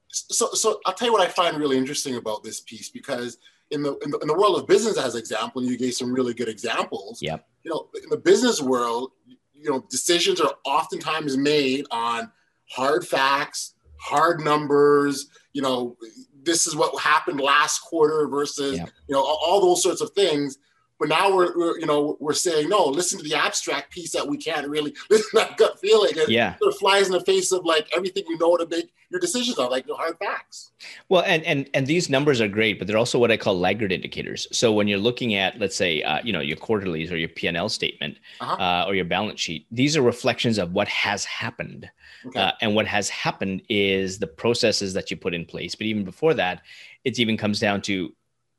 So, 0.08 0.50
so 0.52 0.80
I'll 0.86 0.94
tell 0.94 1.08
you 1.08 1.12
what 1.12 1.22
I 1.22 1.30
find 1.30 1.56
really 1.56 1.78
interesting 1.78 2.16
about 2.16 2.44
this 2.44 2.60
piece 2.60 2.90
because 2.90 3.38
in 3.70 3.82
the, 3.82 3.96
in 3.98 4.10
the, 4.10 4.18
in 4.18 4.28
the 4.28 4.34
world 4.34 4.58
of 4.58 4.66
business 4.66 4.98
as 4.98 5.14
example 5.14 5.62
you 5.62 5.78
gave 5.78 5.94
some 5.94 6.12
really 6.12 6.34
good 6.34 6.48
examples. 6.48 7.20
Yeah 7.22 7.38
you 7.64 7.70
know 7.70 7.88
in 8.02 8.08
the 8.10 8.16
business 8.16 8.60
world 8.60 9.12
you 9.54 9.70
know 9.70 9.84
decisions 9.90 10.40
are 10.40 10.54
oftentimes 10.64 11.36
made 11.36 11.84
on 11.90 12.30
hard 12.70 13.06
facts 13.06 13.74
hard 14.00 14.40
numbers 14.40 15.28
you 15.52 15.62
know 15.62 15.96
this 16.42 16.66
is 16.66 16.74
what 16.74 16.98
happened 17.00 17.40
last 17.40 17.80
quarter 17.80 18.26
versus 18.28 18.78
yeah. 18.78 18.86
you 19.08 19.14
know 19.14 19.22
all 19.22 19.60
those 19.60 19.82
sorts 19.82 20.00
of 20.00 20.10
things 20.10 20.58
but 21.00 21.08
now 21.08 21.34
we're, 21.34 21.56
we're, 21.56 21.78
you 21.78 21.86
know 21.86 22.18
we're 22.20 22.34
saying 22.34 22.68
no. 22.68 22.84
Listen 22.84 23.18
to 23.18 23.24
the 23.24 23.34
abstract 23.34 23.90
piece 23.90 24.12
that 24.12 24.28
we 24.28 24.36
can't 24.36 24.68
really 24.68 24.94
listen 25.10 25.30
to 25.30 25.46
that 25.46 25.56
gut 25.56 25.80
feeling. 25.80 26.16
And 26.16 26.28
yeah, 26.28 26.56
it 26.60 26.74
flies 26.74 27.06
in 27.06 27.12
the 27.12 27.22
face 27.22 27.50
of 27.52 27.64
like 27.64 27.88
everything 27.96 28.24
you 28.28 28.38
know 28.38 28.56
to 28.58 28.68
make 28.68 28.92
your 29.08 29.18
decisions 29.18 29.58
on, 29.58 29.70
like 29.70 29.86
the 29.86 29.94
hard 29.94 30.18
facts. 30.18 30.72
Well, 31.08 31.22
and 31.26 31.42
and 31.44 31.70
and 31.72 31.86
these 31.86 32.10
numbers 32.10 32.40
are 32.42 32.48
great, 32.48 32.78
but 32.78 32.86
they're 32.86 32.98
also 32.98 33.18
what 33.18 33.30
I 33.30 33.38
call 33.38 33.58
laggard 33.58 33.92
indicators. 33.92 34.46
So 34.52 34.72
when 34.72 34.88
you're 34.88 34.98
looking 34.98 35.34
at, 35.34 35.58
let's 35.58 35.74
say, 35.74 36.02
uh, 36.02 36.20
you 36.22 36.34
know, 36.34 36.40
your 36.40 36.58
quarterlies 36.58 37.10
or 37.10 37.16
your 37.16 37.30
P 37.30 37.46
and 37.46 37.56
L 37.56 37.70
statement 37.70 38.18
uh-huh. 38.40 38.62
uh, 38.62 38.84
or 38.86 38.94
your 38.94 39.06
balance 39.06 39.40
sheet, 39.40 39.66
these 39.70 39.96
are 39.96 40.02
reflections 40.02 40.58
of 40.58 40.74
what 40.74 40.86
has 40.88 41.24
happened. 41.24 41.90
Okay. 42.26 42.38
Uh, 42.38 42.52
and 42.60 42.74
what 42.74 42.86
has 42.86 43.08
happened 43.08 43.62
is 43.70 44.18
the 44.18 44.26
processes 44.26 44.92
that 44.92 45.10
you 45.10 45.16
put 45.16 45.32
in 45.32 45.46
place. 45.46 45.74
But 45.74 45.86
even 45.86 46.04
before 46.04 46.34
that, 46.34 46.60
it 47.04 47.18
even 47.18 47.38
comes 47.38 47.58
down 47.58 47.80
to 47.82 48.12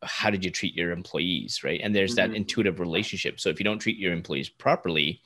how 0.03 0.29
did 0.29 0.43
you 0.43 0.51
treat 0.51 0.75
your 0.75 0.91
employees 0.91 1.63
right? 1.63 1.79
And 1.84 1.96
there's 1.96 2.15
mm-hmm. 2.15 2.31
that 2.31 2.38
intuitive 2.38 2.79
relationship. 2.79 3.39
So 3.39 3.50
if 3.50 3.60
you 3.60 3.63
don't 3.63 3.79
treat 3.79 3.98
your 3.98 4.13
employees 4.13 4.50
properly 4.50 5.22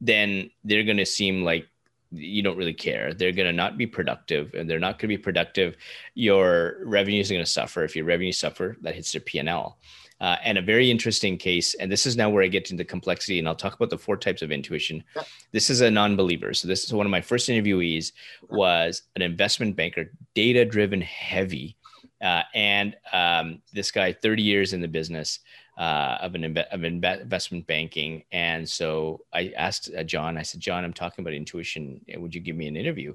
then 0.00 0.50
they're 0.64 0.84
going 0.84 0.98
to 0.98 1.06
seem 1.06 1.42
like 1.42 1.66
you 2.10 2.42
don't 2.42 2.56
really 2.56 2.74
care. 2.74 3.12
They're 3.12 3.32
going 3.32 3.48
to 3.48 3.52
not 3.52 3.76
be 3.76 3.86
productive 3.86 4.54
and 4.54 4.68
they're 4.68 4.78
not 4.78 4.98
going 4.98 5.08
to 5.10 5.16
be 5.16 5.18
productive. 5.18 5.76
Your 6.14 6.76
revenues 6.84 7.30
are 7.30 7.34
going 7.34 7.44
to 7.44 7.50
suffer 7.50 7.82
if 7.82 7.96
your 7.96 8.04
revenue 8.04 8.32
suffer 8.32 8.76
that 8.82 8.94
hits 8.94 9.12
your 9.12 9.22
p&l 9.22 9.78
uh, 10.20 10.36
and 10.42 10.56
a 10.56 10.62
very 10.62 10.90
interesting 10.90 11.36
case 11.36 11.74
and 11.74 11.92
this 11.92 12.06
is 12.06 12.16
now 12.16 12.30
where 12.30 12.42
i 12.42 12.46
get 12.46 12.70
into 12.70 12.84
complexity 12.84 13.38
and 13.38 13.46
i'll 13.46 13.54
talk 13.54 13.74
about 13.74 13.90
the 13.90 13.98
four 13.98 14.16
types 14.16 14.42
of 14.42 14.50
intuition. 14.50 15.02
This 15.52 15.70
is 15.70 15.80
a 15.80 15.90
non-believer. 15.90 16.54
So 16.54 16.68
this 16.68 16.84
is 16.84 16.92
one 16.92 17.06
of 17.06 17.10
my 17.10 17.20
first 17.20 17.48
interviewees 17.48 18.12
was 18.48 19.02
an 19.14 19.22
investment 19.22 19.76
banker 19.76 20.12
data 20.34 20.64
driven 20.64 21.00
heavy 21.00 21.76
Uh, 22.26 22.42
and 22.54 22.96
um, 23.12 23.62
this 23.72 23.92
guy, 23.92 24.12
30 24.12 24.42
years 24.42 24.72
in 24.72 24.80
the 24.80 24.88
business 24.88 25.38
uh, 25.78 26.18
of 26.20 26.34
an 26.34 26.42
inve- 26.42 26.68
of 26.72 26.82
investment 26.82 27.64
banking. 27.68 28.24
And 28.32 28.68
so 28.68 29.24
I 29.32 29.52
asked 29.56 29.90
uh, 29.96 30.02
John, 30.02 30.36
I 30.36 30.42
said, 30.42 30.60
John, 30.60 30.84
I'm 30.84 30.92
talking 30.92 31.22
about 31.22 31.34
intuition. 31.34 32.00
Would 32.16 32.34
you 32.34 32.40
give 32.40 32.56
me 32.56 32.66
an 32.66 32.76
interview? 32.76 33.14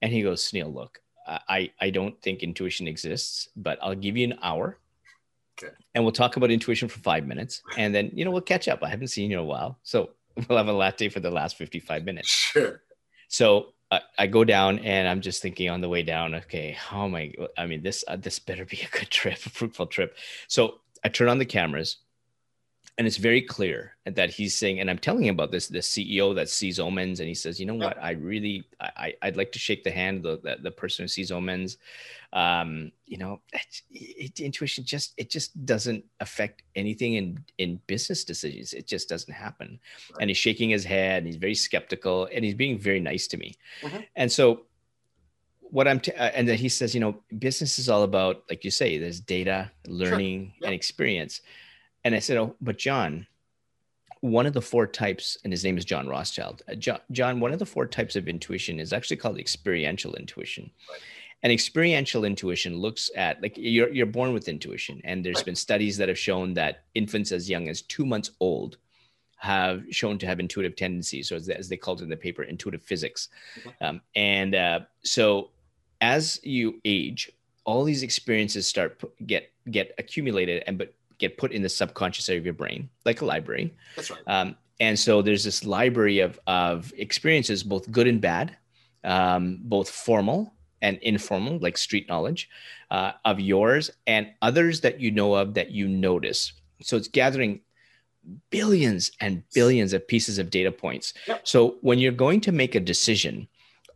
And 0.00 0.10
he 0.10 0.22
goes, 0.22 0.42
Sunil, 0.42 0.72
look, 0.72 1.00
I, 1.26 1.70
I 1.80 1.90
don't 1.90 2.20
think 2.22 2.42
intuition 2.42 2.88
exists, 2.88 3.50
but 3.56 3.78
I'll 3.82 3.94
give 3.94 4.16
you 4.16 4.24
an 4.24 4.38
hour. 4.42 4.78
Okay. 5.62 5.72
And 5.94 6.02
we'll 6.02 6.12
talk 6.12 6.36
about 6.36 6.50
intuition 6.50 6.88
for 6.88 6.98
five 7.00 7.26
minutes. 7.26 7.62
And 7.76 7.94
then, 7.94 8.10
you 8.14 8.24
know, 8.24 8.30
we'll 8.30 8.40
catch 8.40 8.68
up. 8.68 8.82
I 8.82 8.88
haven't 8.88 9.08
seen 9.08 9.30
you 9.30 9.36
in 9.36 9.44
a 9.44 9.46
while. 9.46 9.78
So 9.82 10.12
we'll 10.48 10.56
have 10.56 10.68
a 10.68 10.72
latte 10.72 11.10
for 11.10 11.20
the 11.20 11.30
last 11.30 11.58
55 11.58 12.04
minutes. 12.04 12.28
Sure. 12.28 12.80
So 13.28 13.74
I 14.18 14.26
go 14.26 14.44
down 14.44 14.78
and 14.80 15.08
I'm 15.08 15.20
just 15.20 15.42
thinking 15.42 15.68
on 15.68 15.80
the 15.80 15.88
way 15.88 16.02
down, 16.02 16.34
okay, 16.34 16.72
how 16.72 17.04
am 17.04 17.14
I? 17.14 17.32
I 17.58 17.66
mean, 17.66 17.82
this, 17.82 18.04
uh, 18.08 18.16
this 18.16 18.38
better 18.38 18.64
be 18.64 18.80
a 18.80 18.96
good 18.96 19.10
trip, 19.10 19.34
a 19.46 19.50
fruitful 19.50 19.86
trip. 19.86 20.16
So 20.48 20.80
I 21.04 21.08
turn 21.08 21.28
on 21.28 21.38
the 21.38 21.44
cameras 21.44 21.98
and 22.98 23.06
it's 23.06 23.16
very 23.16 23.40
clear 23.40 23.96
that 24.04 24.30
he's 24.30 24.54
saying, 24.54 24.80
and 24.80 24.90
I'm 24.90 24.98
telling 24.98 25.24
him 25.24 25.34
about 25.34 25.50
this, 25.50 25.66
the 25.66 25.78
CEO 25.78 26.34
that 26.34 26.50
sees 26.50 26.78
omens, 26.78 27.20
and 27.20 27.28
he 27.28 27.34
says, 27.34 27.58
you 27.58 27.64
know 27.64 27.74
what, 27.74 27.96
I 28.02 28.12
really, 28.12 28.64
I, 28.80 29.14
I'd 29.22 29.36
like 29.36 29.50
to 29.52 29.58
shake 29.58 29.82
the 29.82 29.90
hand 29.90 30.26
of 30.26 30.42
the, 30.42 30.56
the, 30.56 30.62
the 30.64 30.70
person 30.70 31.04
who 31.04 31.08
sees 31.08 31.32
omens. 31.32 31.78
Um, 32.34 32.92
you 33.06 33.16
know, 33.16 33.40
it, 33.52 33.82
it, 33.90 34.40
intuition 34.40 34.84
just, 34.84 35.14
it 35.16 35.30
just 35.30 35.64
doesn't 35.64 36.04
affect 36.20 36.62
anything 36.74 37.14
in, 37.14 37.44
in 37.56 37.80
business 37.86 38.24
decisions. 38.24 38.74
It 38.74 38.86
just 38.86 39.08
doesn't 39.08 39.32
happen. 39.32 39.80
Right. 40.12 40.22
And 40.22 40.30
he's 40.30 40.38
shaking 40.38 40.68
his 40.70 40.84
head 40.84 41.18
and 41.18 41.26
he's 41.26 41.36
very 41.36 41.54
skeptical 41.54 42.28
and 42.32 42.44
he's 42.44 42.54
being 42.54 42.78
very 42.78 43.00
nice 43.00 43.26
to 43.28 43.38
me. 43.38 43.54
Mm-hmm. 43.80 44.00
And 44.16 44.30
so 44.30 44.62
what 45.60 45.88
I'm, 45.88 46.00
t- 46.00 46.12
uh, 46.12 46.30
and 46.34 46.46
then 46.46 46.58
he 46.58 46.68
says, 46.68 46.94
you 46.94 47.00
know, 47.00 47.16
business 47.38 47.78
is 47.78 47.88
all 47.88 48.02
about, 48.02 48.44
like 48.50 48.64
you 48.64 48.70
say, 48.70 48.98
there's 48.98 49.20
data, 49.20 49.70
learning, 49.86 50.52
sure. 50.58 50.66
and 50.66 50.74
experience. 50.74 51.40
And 52.04 52.14
I 52.14 52.18
said, 52.18 52.36
oh, 52.36 52.56
but 52.60 52.78
John, 52.78 53.26
one 54.20 54.46
of 54.46 54.52
the 54.52 54.62
four 54.62 54.86
types, 54.86 55.36
and 55.44 55.52
his 55.52 55.64
name 55.64 55.76
is 55.76 55.84
John 55.84 56.08
Rothschild. 56.08 56.62
Uh, 56.68 56.74
John, 56.74 57.00
John, 57.10 57.40
one 57.40 57.52
of 57.52 57.58
the 57.58 57.66
four 57.66 57.86
types 57.86 58.16
of 58.16 58.28
intuition 58.28 58.80
is 58.80 58.92
actually 58.92 59.16
called 59.16 59.38
experiential 59.38 60.14
intuition. 60.14 60.70
Right. 60.90 61.00
And 61.42 61.52
experiential 61.52 62.24
intuition 62.24 62.76
looks 62.78 63.10
at 63.16 63.42
like 63.42 63.54
you're 63.56 63.88
you're 63.88 64.06
born 64.06 64.32
with 64.32 64.48
intuition, 64.48 65.00
and 65.02 65.24
there's 65.24 65.38
right. 65.38 65.46
been 65.46 65.56
studies 65.56 65.96
that 65.96 66.08
have 66.08 66.18
shown 66.18 66.54
that 66.54 66.84
infants 66.94 67.32
as 67.32 67.50
young 67.50 67.68
as 67.68 67.82
two 67.82 68.06
months 68.06 68.30
old 68.38 68.76
have 69.38 69.82
shown 69.90 70.18
to 70.18 70.26
have 70.26 70.38
intuitive 70.38 70.76
tendencies, 70.76 71.32
or 71.32 71.34
as, 71.34 71.48
as 71.48 71.68
they 71.68 71.76
called 71.76 72.00
it 72.00 72.04
in 72.04 72.10
the 72.10 72.16
paper, 72.16 72.44
intuitive 72.44 72.80
physics. 72.80 73.28
Um, 73.80 74.00
and 74.14 74.54
uh, 74.54 74.80
so 75.02 75.50
as 76.00 76.38
you 76.44 76.80
age, 76.84 77.32
all 77.64 77.82
these 77.82 78.04
experiences 78.04 78.68
start 78.68 79.02
get 79.26 79.50
get 79.68 79.96
accumulated 79.98 80.62
and 80.68 80.78
but 80.78 80.94
get 81.22 81.38
put 81.38 81.52
in 81.52 81.62
the 81.62 81.68
subconscious 81.68 82.28
area 82.28 82.40
of 82.40 82.44
your 82.44 82.54
brain, 82.54 82.90
like 83.06 83.22
a 83.22 83.24
library. 83.24 83.72
That's 83.96 84.10
right. 84.10 84.20
Um, 84.26 84.56
and 84.80 84.98
so 84.98 85.22
there's 85.22 85.44
this 85.44 85.64
library 85.64 86.18
of 86.18 86.38
of 86.46 86.92
experiences, 86.98 87.62
both 87.62 87.90
good 87.90 88.08
and 88.08 88.20
bad, 88.20 88.56
um, 89.04 89.60
both 89.62 89.88
formal 89.88 90.54
and 90.82 90.98
informal, 91.02 91.58
like 91.60 91.78
street 91.78 92.08
knowledge, 92.08 92.50
uh, 92.90 93.12
of 93.24 93.38
yours 93.38 93.90
and 94.06 94.26
others 94.42 94.80
that 94.80 95.00
you 95.00 95.10
know 95.12 95.34
of 95.34 95.54
that 95.54 95.70
you 95.70 95.86
notice. 95.88 96.52
So 96.82 96.96
it's 96.96 97.08
gathering 97.08 97.60
billions 98.50 99.12
and 99.20 99.42
billions 99.54 99.92
of 99.92 100.06
pieces 100.06 100.38
of 100.38 100.50
data 100.50 100.72
points. 100.72 101.14
Yep. 101.28 101.46
So 101.46 101.76
when 101.80 101.98
you're 101.98 102.12
going 102.12 102.40
to 102.42 102.52
make 102.52 102.74
a 102.74 102.80
decision, 102.80 103.48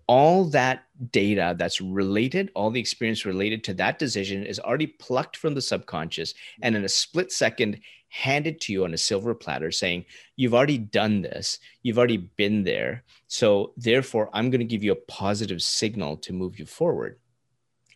all 0.09 0.45
that 0.45 0.85
data 1.11 1.55
that's 1.59 1.81
related, 1.81 2.51
all 2.55 2.71
the 2.71 2.81
experience 2.81 3.25
related 3.25 3.65
to 3.65 3.75
that 3.75 3.99
decision 3.99 4.45
is 4.45 4.61
already 4.61 4.87
plucked 4.87 5.37
from 5.37 5.55
the 5.55 5.61
subconscious 5.61 6.35
and 6.63 6.77
in 6.77 6.85
a 6.85 6.89
split 6.89 7.33
second 7.33 7.81
handed 8.09 8.61
to 8.61 8.73
you 8.73 8.85
on 8.85 8.95
a 8.95 8.99
silver 8.99 9.35
platter 9.35 9.71
saying, 9.71 10.05
You've 10.37 10.55
already 10.55 10.79
done 10.79 11.23
this, 11.23 11.59
you've 11.83 11.99
already 11.99 12.19
been 12.19 12.63
there. 12.63 13.05
So 13.27 13.73
therefore, 13.77 14.31
I'm 14.33 14.51
going 14.51 14.61
to 14.61 14.65
give 14.65 14.85
you 14.85 14.93
a 14.93 15.07
positive 15.09 15.61
signal 15.61 16.17
to 16.19 16.33
move 16.33 16.59
you 16.59 16.67
forward. 16.67 17.19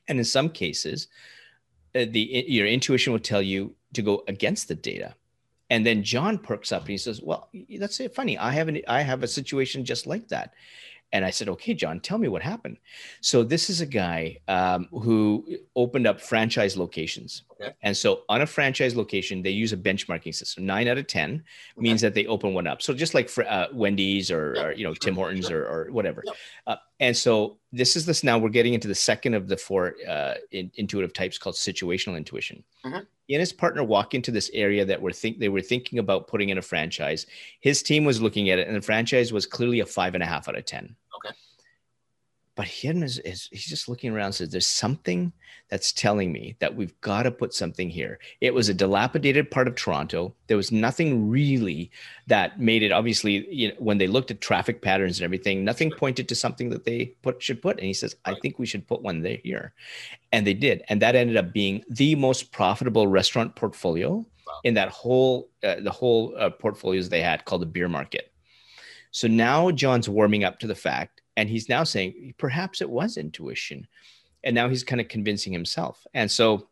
And 0.09 0.19
in 0.19 0.25
some 0.25 0.49
cases, 0.49 1.09
uh, 1.95 2.07
the 2.11 2.45
your 2.49 2.67
intuition 2.67 3.13
will 3.13 3.21
tell 3.21 3.43
you 3.43 3.75
to 3.95 4.03
go 4.03 4.25
against 4.27 4.69
the 4.69 4.75
data. 4.75 5.15
And 5.71 5.87
then 5.87 6.03
John 6.03 6.39
perks 6.39 6.73
up 6.73 6.83
and 6.83 6.91
he 6.91 6.99
says, 6.99 7.23
"Well, 7.23 7.49
that's 7.79 8.01
funny. 8.15 8.37
I 8.37 8.51
have 8.51 8.69
an 8.69 8.83
I 8.89 9.03
have 9.03 9.23
a 9.23 9.29
situation 9.29 9.85
just 9.85 10.07
like 10.07 10.27
that." 10.29 10.55
And 11.13 11.25
I 11.25 11.31
said, 11.31 11.49
okay, 11.49 11.75
John, 11.75 12.01
tell 12.01 12.19
me 12.19 12.29
what 12.29 12.43
happened. 12.43 12.79
So 13.21 13.43
this 13.43 13.69
is 13.69 13.81
a 13.81 13.87
guy 13.87 14.39
um, 14.47 14.89
who 14.93 15.45
opened 15.75 16.07
up 16.07 16.21
franchise 16.21 16.77
locations. 16.77 17.43
Okay. 17.61 17.73
And 17.83 17.97
so 17.97 18.23
on 18.29 18.43
a 18.43 18.47
franchise 18.47 18.95
location, 18.95 19.43
they 19.43 19.51
use 19.51 19.73
a 19.73 19.77
benchmarking 19.77 20.35
system. 20.35 20.67
Nine 20.67 20.87
out 20.87 20.99
of 20.99 21.07
10 21.07 21.31
okay. 21.31 21.43
means 21.77 22.01
that 22.01 22.15
they 22.15 22.27
open 22.27 22.55
one 22.55 22.67
up. 22.67 22.81
So 22.81 22.95
just 22.95 23.15
like 23.15 23.29
for, 23.29 23.45
uh, 23.49 23.67
Wendy's 23.73 24.31
or, 24.31 24.53
or, 24.61 24.73
you 24.73 24.85
know, 24.85 24.95
Tim 24.95 25.17
Hortons 25.17 25.51
or, 25.51 25.67
or 25.67 25.89
whatever. 25.91 26.23
Uh, 26.67 26.77
and 27.01 27.17
so 27.17 27.59
this 27.73 27.97
is 27.97 28.07
this 28.07 28.23
now 28.23 28.39
we're 28.39 28.49
getting 28.49 28.75
into 28.75 28.89
the 28.89 28.95
second 28.95 29.35
of 29.35 29.49
the 29.49 29.57
four 29.57 29.97
uh, 30.09 30.35
in, 30.53 30.71
intuitive 30.77 31.13
types 31.13 31.39
called 31.39 31.57
situational 31.57 32.17
intuition. 32.17 32.63
Mm-hmm 32.85 33.01
he 33.31 33.37
and 33.37 33.41
his 33.41 33.53
partner 33.53 33.85
walk 33.85 34.13
into 34.13 34.33
this 34.33 34.51
area 34.53 34.85
that 34.85 35.01
were 35.01 35.13
think 35.13 35.39
they 35.39 35.49
were 35.49 35.61
thinking 35.61 36.01
about 36.01 36.27
putting 36.27 36.49
in 36.49 36.59
a 36.59 36.63
franchise. 36.63 37.27
His 37.61 37.81
team 37.81 38.05
was 38.05 38.21
looking 38.21 38.51
at 38.51 38.59
it, 38.59 38.67
and 38.67 38.77
the 38.77 38.83
franchise 38.83 39.33
was 39.33 39.47
clearly 39.47 39.79
a 39.79 39.87
five 39.87 40.15
and 40.15 40.23
a 40.25 40.27
half 40.27 40.49
out 40.49 40.59
of 40.59 40.65
ten. 40.65 40.97
But 42.61 42.69
he 42.69 42.89
is, 42.89 43.19
is 43.21 43.49
he's 43.51 43.65
just 43.65 43.89
looking 43.89 44.13
around 44.13 44.27
and 44.27 44.35
says, 44.35 44.51
There's 44.51 44.67
something 44.67 45.33
that's 45.71 45.93
telling 45.93 46.31
me 46.31 46.57
that 46.59 46.77
we've 46.77 47.01
got 47.01 47.23
to 47.23 47.31
put 47.31 47.55
something 47.55 47.89
here. 47.89 48.19
It 48.43 48.53
was 48.53 48.69
a 48.69 48.75
dilapidated 48.75 49.51
part 49.51 49.67
of 49.67 49.77
Toronto. 49.77 50.35
There 50.47 50.59
was 50.59 50.71
nothing 50.71 51.31
really 51.31 51.91
that 52.27 52.61
made 52.61 52.83
it 52.83 52.93
obviously, 52.93 53.51
you 53.51 53.69
know, 53.69 53.75
when 53.79 53.97
they 53.97 54.07
looked 54.07 54.31
at 54.31 54.43
traffic 54.43 54.83
patterns 54.83 55.19
and 55.19 55.25
everything, 55.25 55.65
nothing 55.65 55.91
pointed 55.91 56.29
to 56.29 56.35
something 56.35 56.69
that 56.69 56.85
they 56.85 57.15
put 57.23 57.43
should 57.43 57.63
put. 57.63 57.79
And 57.79 57.87
he 57.87 57.95
says, 57.95 58.15
I 58.27 58.35
think 58.35 58.59
we 58.59 58.67
should 58.67 58.87
put 58.87 59.01
one 59.01 59.23
there 59.23 59.39
here. 59.43 59.73
And 60.31 60.47
they 60.47 60.53
did. 60.53 60.83
And 60.91 61.01
that 61.01 61.17
ended 61.17 61.39
up 61.39 61.55
being 61.55 61.83
the 61.89 62.15
most 62.15 62.53
profitable 62.53 63.07
restaurant 63.07 63.57
portfolio 63.57 64.23
in 64.65 64.75
that 64.75 64.91
whole 64.91 65.49
uh, 65.65 65.77
the 65.81 65.91
whole 65.91 66.35
uh, 66.37 66.51
portfolios 66.51 67.09
they 67.09 67.23
had 67.23 67.47
called 67.47 67.63
the 67.63 67.67
beer 67.67 67.89
market. 67.89 68.35
So 69.13 69.29
now 69.29 69.71
John's 69.71 70.11
warming 70.11 70.45
up 70.45 70.59
to 70.59 70.67
the 70.67 70.75
fact 70.75 71.20
and 71.41 71.49
he's 71.49 71.71
now 71.71 71.85
saying 71.85 72.35
perhaps 72.37 72.83
it 72.83 72.91
was 72.91 73.17
intuition. 73.17 73.87
And 74.45 74.55
now 74.55 74.69
he's 74.69 74.85
kind 74.85 75.01
of 75.01 75.09
convincing 75.09 75.55
himself. 75.55 76.07
And 76.13 76.31
so 76.31 76.69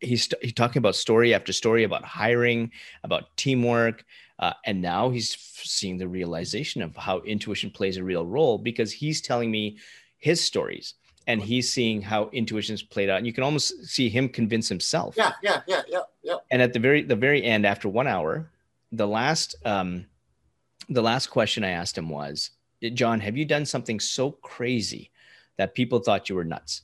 he's, 0.00 0.28
he's 0.42 0.52
talking 0.52 0.78
about 0.78 0.94
story 0.94 1.32
after 1.32 1.54
story 1.54 1.84
about 1.84 2.04
hiring 2.04 2.70
about 3.02 3.34
teamwork 3.36 4.04
uh, 4.38 4.52
and 4.66 4.82
now 4.82 5.08
he's 5.08 5.34
seeing 5.34 5.96
the 5.96 6.08
realization 6.08 6.82
of 6.82 6.94
how 6.96 7.20
intuition 7.20 7.70
plays 7.70 7.96
a 7.96 8.04
real 8.04 8.26
role 8.26 8.58
because 8.58 8.92
he's 8.92 9.22
telling 9.22 9.50
me 9.50 9.78
his 10.18 10.42
stories 10.42 10.94
and 11.26 11.40
he's 11.40 11.72
seeing 11.72 12.02
how 12.02 12.28
intuition's 12.32 12.82
played 12.82 13.08
out. 13.08 13.18
And 13.18 13.26
you 13.26 13.32
can 13.32 13.44
almost 13.44 13.86
see 13.86 14.08
him 14.08 14.28
convince 14.28 14.68
himself. 14.68 15.14
Yeah 15.16 15.32
yeah 15.42 15.60
yeah 15.66 15.82
yeah 15.88 16.02
yeah. 16.22 16.36
And 16.50 16.60
at 16.60 16.72
the 16.72 16.78
very 16.78 17.02
the 17.02 17.16
very 17.16 17.42
end 17.42 17.64
after 17.64 17.88
one 17.88 18.06
hour 18.06 18.50
the 18.90 19.06
last 19.06 19.54
um 19.64 20.06
the 20.88 21.02
last 21.02 21.28
question 21.28 21.64
i 21.64 21.70
asked 21.70 21.96
him 21.96 22.08
was 22.08 22.50
John, 22.90 23.20
have 23.20 23.36
you 23.36 23.44
done 23.44 23.64
something 23.66 24.00
so 24.00 24.32
crazy 24.32 25.10
that 25.56 25.74
people 25.74 26.00
thought 26.00 26.28
you 26.28 26.34
were 26.34 26.44
nuts? 26.44 26.82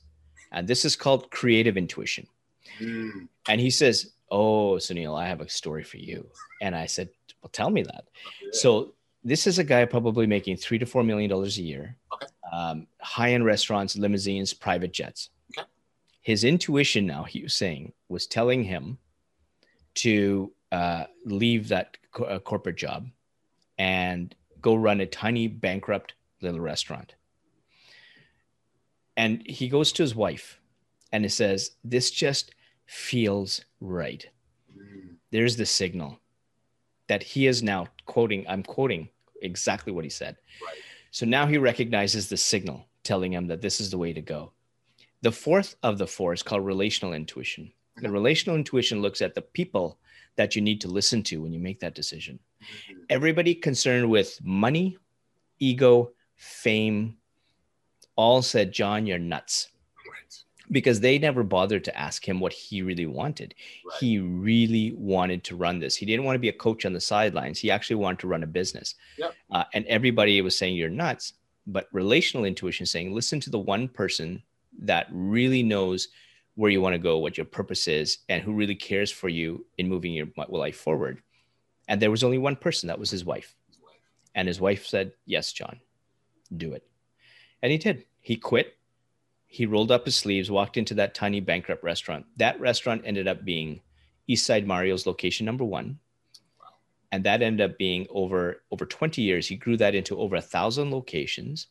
And 0.51 0.67
this 0.67 0.85
is 0.85 0.95
called 0.95 1.29
creative 1.31 1.77
intuition. 1.77 2.27
Mm. 2.79 3.27
And 3.47 3.61
he 3.61 3.69
says, 3.69 4.13
Oh, 4.31 4.75
Sunil, 4.75 5.19
I 5.19 5.27
have 5.27 5.41
a 5.41 5.49
story 5.49 5.83
for 5.83 5.97
you. 5.97 6.27
And 6.61 6.75
I 6.75 6.85
said, 6.85 7.09
Well, 7.41 7.49
tell 7.51 7.69
me 7.69 7.83
that. 7.83 8.05
Yeah. 8.41 8.49
So 8.53 8.93
this 9.23 9.47
is 9.47 9.59
a 9.59 9.63
guy 9.63 9.85
probably 9.85 10.27
making 10.27 10.57
three 10.57 10.79
to 10.79 10.85
four 10.85 11.03
million 11.03 11.29
dollars 11.29 11.57
a 11.57 11.61
year, 11.61 11.97
okay. 12.13 12.27
um, 12.51 12.87
high-end 13.01 13.45
restaurants, 13.45 13.97
limousines, 13.97 14.53
private 14.53 14.93
jets. 14.93 15.29
Okay. 15.57 15.67
His 16.21 16.43
intuition 16.43 17.05
now, 17.05 17.23
he 17.23 17.43
was 17.43 17.53
saying, 17.53 17.93
was 18.07 18.27
telling 18.27 18.63
him 18.63 18.97
to 19.95 20.51
uh, 20.71 21.05
leave 21.25 21.67
that 21.69 21.97
co- 22.11 22.25
uh, 22.25 22.39
corporate 22.39 22.77
job 22.77 23.07
and 23.77 24.35
go 24.61 24.75
run 24.75 25.01
a 25.01 25.05
tiny 25.05 25.47
bankrupt 25.47 26.13
little 26.41 26.59
restaurant. 26.59 27.15
And 29.17 29.45
he 29.45 29.67
goes 29.67 29.91
to 29.93 30.03
his 30.03 30.15
wife 30.15 30.59
and 31.11 31.23
he 31.23 31.29
says, 31.29 31.71
This 31.83 32.11
just 32.11 32.51
feels 32.85 33.65
right. 33.81 34.25
There's 35.31 35.57
the 35.57 35.65
signal 35.65 36.19
that 37.07 37.23
he 37.23 37.47
is 37.47 37.61
now 37.61 37.87
quoting, 38.05 38.45
I'm 38.47 38.63
quoting 38.63 39.09
exactly 39.41 39.91
what 39.91 40.03
he 40.03 40.09
said. 40.09 40.37
Right. 40.65 40.77
So 41.11 41.25
now 41.25 41.47
he 41.47 41.57
recognizes 41.57 42.29
the 42.29 42.37
signal 42.37 42.85
telling 43.03 43.33
him 43.33 43.47
that 43.47 43.61
this 43.61 43.81
is 43.81 43.89
the 43.89 43.97
way 43.97 44.13
to 44.13 44.21
go. 44.21 44.51
The 45.21 45.31
fourth 45.31 45.75
of 45.83 45.97
the 45.97 46.07
four 46.07 46.33
is 46.33 46.43
called 46.43 46.65
relational 46.65 47.13
intuition. 47.13 47.71
The 47.97 48.09
relational 48.09 48.55
intuition 48.55 49.01
looks 49.01 49.21
at 49.21 49.35
the 49.35 49.41
people 49.41 49.97
that 50.37 50.55
you 50.55 50.61
need 50.61 50.79
to 50.81 50.87
listen 50.87 51.23
to 51.23 51.41
when 51.41 51.51
you 51.51 51.59
make 51.59 51.79
that 51.81 51.95
decision. 51.95 52.39
Mm-hmm. 52.61 53.01
Everybody 53.09 53.55
concerned 53.55 54.09
with 54.09 54.39
money, 54.43 54.97
ego, 55.59 56.11
fame, 56.35 57.17
all 58.15 58.41
said, 58.41 58.71
John, 58.71 59.05
you're 59.05 59.19
nuts. 59.19 59.69
Right. 60.09 60.43
because 60.71 60.99
they 60.99 61.17
never 61.17 61.43
bothered 61.43 61.83
to 61.85 61.97
ask 61.97 62.27
him 62.27 62.39
what 62.39 62.53
he 62.53 62.81
really 62.81 63.05
wanted. 63.05 63.53
Right. 63.85 63.97
He 63.99 64.19
really 64.19 64.93
wanted 64.97 65.43
to 65.45 65.55
run 65.55 65.79
this. 65.79 65.95
He 65.95 66.05
didn't 66.05 66.25
want 66.25 66.35
to 66.35 66.39
be 66.39 66.49
a 66.49 66.53
coach 66.53 66.85
on 66.85 66.93
the 66.93 66.99
sidelines. 66.99 67.59
He 67.59 67.71
actually 67.71 67.97
wanted 67.97 68.19
to 68.19 68.27
run 68.27 68.43
a 68.43 68.47
business. 68.47 68.95
Yep. 69.17 69.33
Uh, 69.51 69.63
and 69.73 69.85
everybody 69.85 70.41
was 70.41 70.57
saying, 70.57 70.75
You're 70.75 70.89
nuts. 70.89 71.33
But 71.67 71.87
relational 71.91 72.45
intuition 72.45 72.85
saying, 72.85 73.13
Listen 73.13 73.39
to 73.41 73.49
the 73.49 73.59
one 73.59 73.87
person 73.87 74.41
that 74.81 75.07
really 75.11 75.63
knows 75.63 76.09
where 76.55 76.71
you 76.71 76.81
want 76.81 76.93
to 76.93 76.99
go, 76.99 77.19
what 77.19 77.37
your 77.37 77.45
purpose 77.45 77.87
is, 77.87 78.19
and 78.27 78.43
who 78.43 78.53
really 78.53 78.75
cares 78.75 79.11
for 79.11 79.29
you 79.29 79.65
in 79.77 79.87
moving 79.87 80.11
your 80.11 80.27
life 80.49 80.75
forward. 80.75 81.21
And 81.89 82.01
there 82.01 82.11
was 82.11 82.23
only 82.23 82.37
one 82.37 82.55
person, 82.55 82.87
that 82.87 82.99
was 82.99 83.11
his 83.11 83.25
wife. 83.25 83.53
And 84.33 84.47
his 84.47 84.61
wife 84.61 84.87
said, 84.87 85.11
Yes, 85.25 85.51
John, 85.51 85.81
do 86.55 86.71
it. 86.71 86.87
And 87.61 87.73
he 87.73 87.77
did. 87.77 88.05
He 88.21 88.37
quit 88.37 88.77
he 89.51 89.65
rolled 89.65 89.91
up 89.91 90.05
his 90.05 90.15
sleeves, 90.15 90.51
walked 90.51 90.77
into 90.77 90.93
that 90.93 91.15
tiny 91.15 91.39
bankrupt 91.39 91.83
restaurant. 91.83 92.27
That 92.37 92.59
restaurant 92.59 93.01
ended 93.03 93.27
up 93.27 93.43
being 93.43 93.81
Eastside 94.29 94.67
Mario's 94.67 95.07
location 95.07 95.43
number 95.43 95.65
one. 95.65 95.97
And 97.11 97.23
that 97.23 97.41
ended 97.41 97.71
up 97.71 97.79
being 97.79 98.05
over 98.11 98.61
over 98.69 98.85
20 98.85 99.23
years. 99.23 99.47
He 99.47 99.55
grew 99.55 99.75
that 99.77 99.95
into 99.95 100.19
over 100.19 100.35
a 100.35 100.41
thousand 100.41 100.91
locations, 100.91 101.65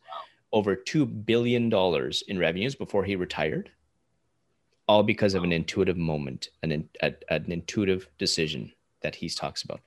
over 0.52 0.74
two 0.74 1.06
billion 1.06 1.68
dollars 1.68 2.24
in 2.26 2.36
revenues 2.36 2.74
before 2.74 3.04
he 3.04 3.14
retired. 3.14 3.70
All 4.88 5.04
because 5.04 5.34
of 5.34 5.44
an 5.44 5.52
intuitive 5.52 5.96
moment, 5.96 6.48
an, 6.64 6.88
a, 7.00 7.14
an 7.30 7.52
intuitive 7.52 8.08
decision 8.18 8.72
that 9.02 9.16
he 9.16 9.28
talks 9.28 9.62
about. 9.62 9.80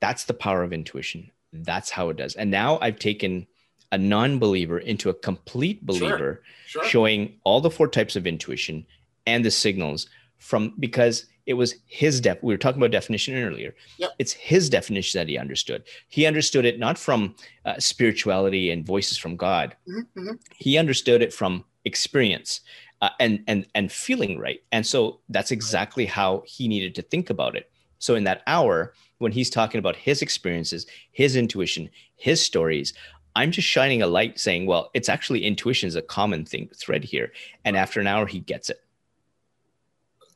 That's 0.00 0.24
the 0.24 0.34
power 0.34 0.62
of 0.62 0.72
intuition. 0.72 1.30
That's 1.52 1.90
how 1.90 2.08
it 2.10 2.16
does. 2.16 2.34
And 2.34 2.50
now 2.50 2.78
I've 2.80 2.98
taken 2.98 3.46
a 3.92 3.98
non-believer 3.98 4.78
into 4.78 5.08
a 5.08 5.14
complete 5.14 5.86
believer 5.86 6.42
sure, 6.66 6.82
sure. 6.82 6.84
showing 6.84 7.38
all 7.44 7.60
the 7.60 7.70
four 7.70 7.86
types 7.86 8.16
of 8.16 8.26
intuition 8.26 8.84
and 9.26 9.44
the 9.44 9.50
signals 9.50 10.08
from 10.38 10.74
because 10.78 11.26
it 11.46 11.54
was 11.54 11.76
his 11.86 12.20
def 12.20 12.42
we 12.42 12.52
were 12.52 12.58
talking 12.58 12.80
about 12.80 12.90
definition 12.90 13.36
earlier 13.36 13.74
yep. 13.98 14.10
it's 14.18 14.32
his 14.32 14.68
definition 14.68 15.18
that 15.18 15.28
he 15.28 15.38
understood 15.38 15.84
he 16.08 16.26
understood 16.26 16.64
it 16.64 16.78
not 16.78 16.98
from 16.98 17.34
uh, 17.64 17.78
spirituality 17.78 18.70
and 18.70 18.84
voices 18.84 19.16
from 19.16 19.36
god 19.36 19.76
mm-hmm, 19.88 20.18
mm-hmm. 20.18 20.34
he 20.58 20.76
understood 20.76 21.22
it 21.22 21.32
from 21.32 21.64
experience 21.84 22.60
uh, 23.00 23.10
and 23.20 23.44
and 23.46 23.66
and 23.74 23.92
feeling 23.92 24.38
right 24.38 24.60
and 24.72 24.86
so 24.86 25.20
that's 25.28 25.50
exactly 25.50 26.04
how 26.04 26.42
he 26.46 26.66
needed 26.66 26.94
to 26.94 27.02
think 27.02 27.30
about 27.30 27.54
it 27.54 27.70
so 28.04 28.14
in 28.14 28.24
that 28.24 28.42
hour 28.46 28.92
when 29.18 29.32
he's 29.32 29.48
talking 29.48 29.78
about 29.78 29.96
his 29.96 30.22
experiences 30.22 30.86
his 31.12 31.36
intuition 31.36 31.88
his 32.16 32.40
stories 32.40 32.92
I'm 33.36 33.50
just 33.50 33.66
shining 33.66 34.00
a 34.02 34.06
light 34.06 34.38
saying, 34.38 34.66
well, 34.66 34.90
it's 34.94 35.08
actually 35.08 35.44
intuition 35.44 35.88
is 35.88 35.96
a 35.96 36.02
common 36.02 36.44
thing 36.44 36.70
thread 36.76 37.02
here. 37.02 37.32
And 37.64 37.76
after 37.76 38.00
an 38.00 38.06
hour, 38.06 38.26
he 38.26 38.38
gets 38.38 38.70
it. 38.70 38.80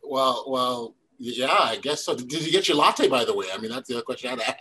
Well, 0.03 0.45
well, 0.49 0.95
yeah, 1.19 1.53
I 1.53 1.77
guess 1.77 2.05
so. 2.05 2.17
Did 2.17 2.33
you 2.45 2.51
get 2.51 2.67
your 2.67 2.77
latte, 2.77 3.09
by 3.09 3.25
the 3.25 3.35
way? 3.35 3.47
I 3.53 3.59
mean, 3.59 3.71
that's 3.71 3.89
the 3.89 3.95
other 3.95 4.03
question 4.03 4.39
I 4.39 4.43
had. 4.43 4.59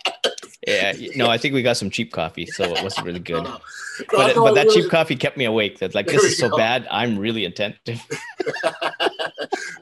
Yeah, 0.68 0.92
no, 1.16 1.28
I 1.28 1.38
think 1.38 1.54
we 1.54 1.62
got 1.62 1.76
some 1.76 1.90
cheap 1.90 2.12
coffee, 2.12 2.46
so 2.46 2.64
it 2.64 2.82
wasn't 2.82 3.06
really 3.06 3.20
good. 3.20 3.44
no, 3.44 3.50
no. 3.50 3.58
But, 4.10 4.34
but 4.34 4.54
that 4.54 4.68
cheap 4.70 4.90
coffee 4.90 5.16
kept 5.16 5.36
me 5.36 5.44
awake. 5.44 5.78
That 5.78 5.94
like 5.94 6.06
this 6.06 6.24
is 6.24 6.38
so 6.38 6.48
go. 6.48 6.56
bad. 6.56 6.86
I'm 6.90 7.18
really 7.18 7.44
attentive. 7.44 8.00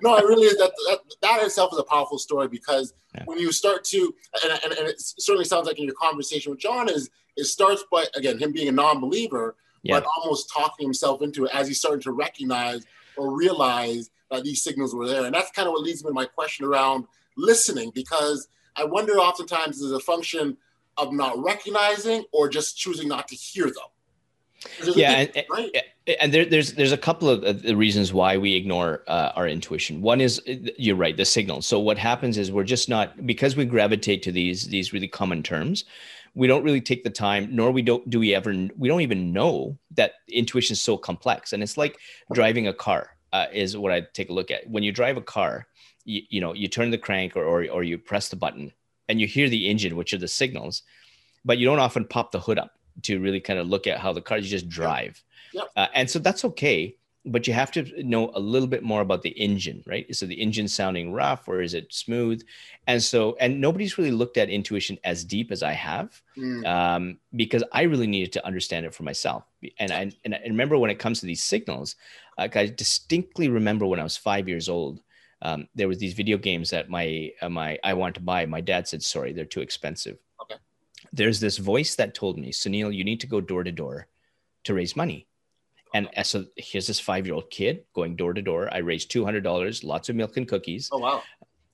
no, 0.03 0.15
I 0.15 0.21
really 0.21 0.47
is. 0.47 0.57
that, 0.59 0.73
that 0.89 0.99
that 1.23 1.43
itself 1.43 1.73
is 1.73 1.79
a 1.79 1.85
powerful 1.85 2.19
story 2.19 2.49
because 2.49 2.95
yeah. 3.15 3.25
when 3.25 3.39
you 3.39 3.53
start 3.53 3.85
to, 3.85 4.15
and, 4.45 4.61
and, 4.65 4.73
and 4.73 4.89
it 4.89 4.97
certainly 4.99 5.45
sounds 5.45 5.67
like 5.67 5.79
in 5.79 5.85
your 5.85 5.95
conversation 5.95 6.51
with 6.51 6.61
John 6.61 6.89
is 6.89 7.11
it 7.37 7.45
starts 7.45 7.85
by 7.91 8.07
again 8.15 8.39
him 8.39 8.53
being 8.53 8.69
a 8.69 8.73
non-believer, 8.73 9.57
yeah. 9.83 10.01
but 10.01 10.07
almost 10.17 10.51
talking 10.53 10.87
himself 10.87 11.23
into 11.23 11.45
it 11.45 11.51
as 11.55 11.69
he's 11.69 11.79
starting 11.79 12.03
to 12.03 12.13
recognize 12.13 12.85
or 13.17 13.37
realize 13.37 14.11
that 14.31 14.43
these 14.45 14.63
signals 14.63 14.95
were 14.95 15.07
there, 15.07 15.25
and 15.25 15.35
that's 15.35 15.51
kind 15.51 15.69
of 15.69 15.73
what 15.73 15.83
leads 15.83 16.03
me 16.05 16.11
to 16.11 16.15
my 16.15 16.25
question 16.25 16.67
around 16.67 17.07
listening 17.37 17.93
because 17.95 18.49
I 18.77 18.85
wonder 18.85 19.15
oftentimes 19.15 19.81
is 19.81 19.93
a 19.93 20.01
function 20.01 20.57
of 20.99 21.13
not 21.13 21.43
recognizing 21.43 22.25
or 22.33 22.49
just 22.49 22.77
choosing 22.77 23.09
not 23.09 23.29
to 23.29 23.35
hear 23.35 23.67
them. 23.67 24.95
Yeah, 24.97 25.27
big, 25.27 25.37
and, 25.37 25.47
right? 25.51 25.77
and 26.21 26.33
there, 26.33 26.45
there's 26.45 26.73
there's 26.73 26.93
a 26.93 26.99
couple 26.99 27.29
of 27.29 27.63
the 27.63 27.77
reasons 27.77 28.13
why 28.13 28.37
we 28.37 28.55
ignore 28.55 29.03
uh, 29.07 29.33
our 29.37 29.47
intuition. 29.47 30.01
One 30.01 30.21
is 30.21 30.43
you're 30.47 30.97
right, 30.97 31.17
the 31.17 31.25
signal. 31.25 31.63
So 31.63 31.79
what 31.79 31.99
happens 31.99 32.39
is 32.39 32.51
we're 32.51 32.65
just 32.65 32.89
not 32.89 33.27
because 33.27 33.55
we 33.55 33.65
gravitate 33.65 34.23
to 34.25 34.33
these 34.33 34.67
these 34.69 34.93
really 34.93 35.09
common 35.09 35.43
terms 35.43 35.85
we 36.37 36.47
don't 36.47 36.63
really 36.63 36.83
take 36.83 37.03
the 37.03 37.11
time 37.11 37.49
nor 37.51 37.73
we 37.73 37.83
don't 37.83 38.09
do 38.09 38.21
we 38.21 38.35
ever 38.35 38.53
we 38.77 38.89
don't 38.89 39.01
even 39.01 39.33
know 39.33 39.77
that 39.91 40.13
intuition 40.29 40.75
is 40.75 40.81
so 40.81 40.97
complex 40.97 41.53
and 41.53 41.63
it's 41.63 41.77
like 41.77 41.99
driving 42.33 42.69
a 42.69 42.73
car 42.73 43.11
uh, 43.33 43.47
is 43.53 43.77
what 43.77 43.91
i 43.91 44.01
take 44.13 44.29
a 44.29 44.33
look 44.33 44.53
at 44.53 44.69
when 44.71 44.85
you 44.85 44.93
drive 44.93 45.17
a 45.17 45.23
car 45.23 45.67
you, 46.05 46.23
you 46.29 46.41
know 46.41 46.53
you 46.53 46.69
turn 46.69 46.91
the 46.91 46.99
crank 46.99 47.35
or, 47.35 47.45
or 47.45 47.67
or 47.71 47.83
you 47.83 47.99
press 47.99 48.29
the 48.29 48.37
button 48.37 48.71
and 49.09 49.21
you 49.21 49.27
hear 49.27 49.49
the 49.49 49.69
engine 49.69 49.97
which 49.97 50.13
are 50.13 50.19
the 50.19 50.29
signals 50.29 50.83
but 51.45 51.59
you 51.59 51.67
don't 51.67 51.79
often 51.79 52.05
pop 52.05 52.33
the 52.33 52.41
hood 52.41 52.59
up 52.59 52.73
to 53.03 53.21
really 53.21 53.41
kind 53.41 53.59
of 53.59 53.67
look 53.67 53.87
at 53.87 53.99
how 53.99 54.13
the 54.13 54.21
car 54.21 54.39
you 54.39 54.49
just 54.49 54.69
drive 54.69 55.23
yep. 55.53 55.69
Uh, 55.77 55.87
and 55.95 56.09
so 56.09 56.19
that's 56.19 56.45
okay 56.45 56.97
but 57.27 57.47
you 57.47 57.53
have 57.53 57.73
to 57.73 58.03
know 58.05 58.31
a 58.35 58.41
little 58.41 58.69
bit 58.69 58.85
more 58.85 59.01
about 59.01 59.23
the 59.23 59.31
engine, 59.31 59.83
right? 59.85 60.07
So 60.15 60.27
the 60.27 60.41
engine 60.41 60.69
sounding 60.69 61.13
rough 61.13 61.49
or 61.49 61.61
is 61.61 61.75
it 61.75 61.93
smooth? 61.93 62.43
And 62.87 63.03
so, 63.03 63.37
and 63.41 63.61
nobody's 63.61 63.99
really 63.99 64.13
looked 64.13 64.37
at 64.37 64.49
intuition 64.49 64.97
as 65.03 65.25
deep 65.25 65.51
as 65.51 65.63
I 65.63 65.73
have, 65.73 66.23
mm. 66.39 66.65
um, 66.65 67.19
because 67.35 67.65
I 67.73 67.83
really 67.83 68.07
needed 68.07 68.33
to 68.35 68.47
understand 68.47 68.87
it 68.87 68.95
for 68.95 69.03
myself. 69.03 69.45
And 69.79 69.93
I 69.93 70.13
and 70.25 70.35
I 70.37 70.41
remember 70.47 70.79
when 70.79 70.91
it 70.91 71.01
comes 71.01 71.21
to 71.21 71.27
these 71.27 71.43
signals, 71.43 71.97
like 72.39 72.57
I 72.57 72.67
distinctly 72.67 73.49
remember 73.49 73.87
when 73.87 73.99
I 74.01 74.05
was 74.05 74.17
five 74.17 74.49
years 74.49 74.69
old. 74.69 75.01
Um, 75.43 75.69
there 75.75 75.89
was 75.89 75.99
these 75.99 76.15
video 76.15 76.39
games 76.39 76.71
that 76.71 76.89
my 76.89 77.31
uh, 77.43 77.49
my 77.49 77.79
I 77.85 77.95
wanted 77.95 78.15
to 78.17 78.21
buy. 78.23 78.47
My 78.47 78.61
dad 78.61 78.89
said, 78.89 79.03
"Sorry, 79.03 79.33
they're 79.33 79.45
too 79.45 79.61
expensive." 79.61 80.19
Okay. 80.43 80.57
There's 81.13 81.41
this 81.41 81.59
voice 81.59 81.95
that 81.97 82.15
told 82.15 82.39
me, 82.39 82.53
"Sunil, 82.53 82.95
you 82.95 83.05
need 83.05 83.21
to 83.21 83.27
go 83.27 83.41
door 83.41 83.65
to 83.65 83.73
door 83.73 84.09
to 84.65 84.75
raise 84.75 84.97
money." 84.97 85.27
And 85.95 86.09
so 86.25 86.45
here's 86.57 86.87
this 86.87 87.01
five 87.01 87.27
year 87.27 87.35
old 87.35 87.51
kid 87.51 87.85
going 87.95 88.17
door 88.17 88.35
to 88.35 88.43
door. 88.43 88.69
I 88.73 88.79
raised 88.79 89.11
$200, 89.11 89.85
lots 89.85 90.09
of 90.09 90.17
milk 90.17 90.37
and 90.37 90.47
cookies. 90.47 90.91
Oh, 90.93 90.99
wow. 90.99 91.23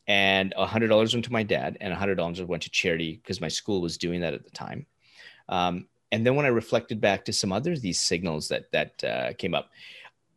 And 0.06 0.52
a 0.56 0.66
$100 0.66 1.12
went 1.12 1.24
to 1.24 1.32
my 1.32 1.42
dad, 1.42 1.76
and 1.80 1.92
a 1.92 1.96
$100 1.96 2.46
went 2.46 2.62
to 2.62 2.70
charity 2.70 3.20
because 3.22 3.40
my 3.40 3.48
school 3.48 3.80
was 3.80 3.96
doing 3.98 4.20
that 4.20 4.34
at 4.34 4.44
the 4.44 4.50
time. 4.50 4.86
Um, 5.48 5.88
and 6.12 6.26
then 6.26 6.36
when 6.36 6.46
I 6.46 6.50
reflected 6.50 7.00
back 7.00 7.24
to 7.24 7.32
some 7.32 7.52
others, 7.52 7.80
these 7.80 7.98
signals 7.98 8.48
that 8.48 8.70
that 8.72 9.02
uh, 9.02 9.32
came 9.34 9.54
up, 9.54 9.70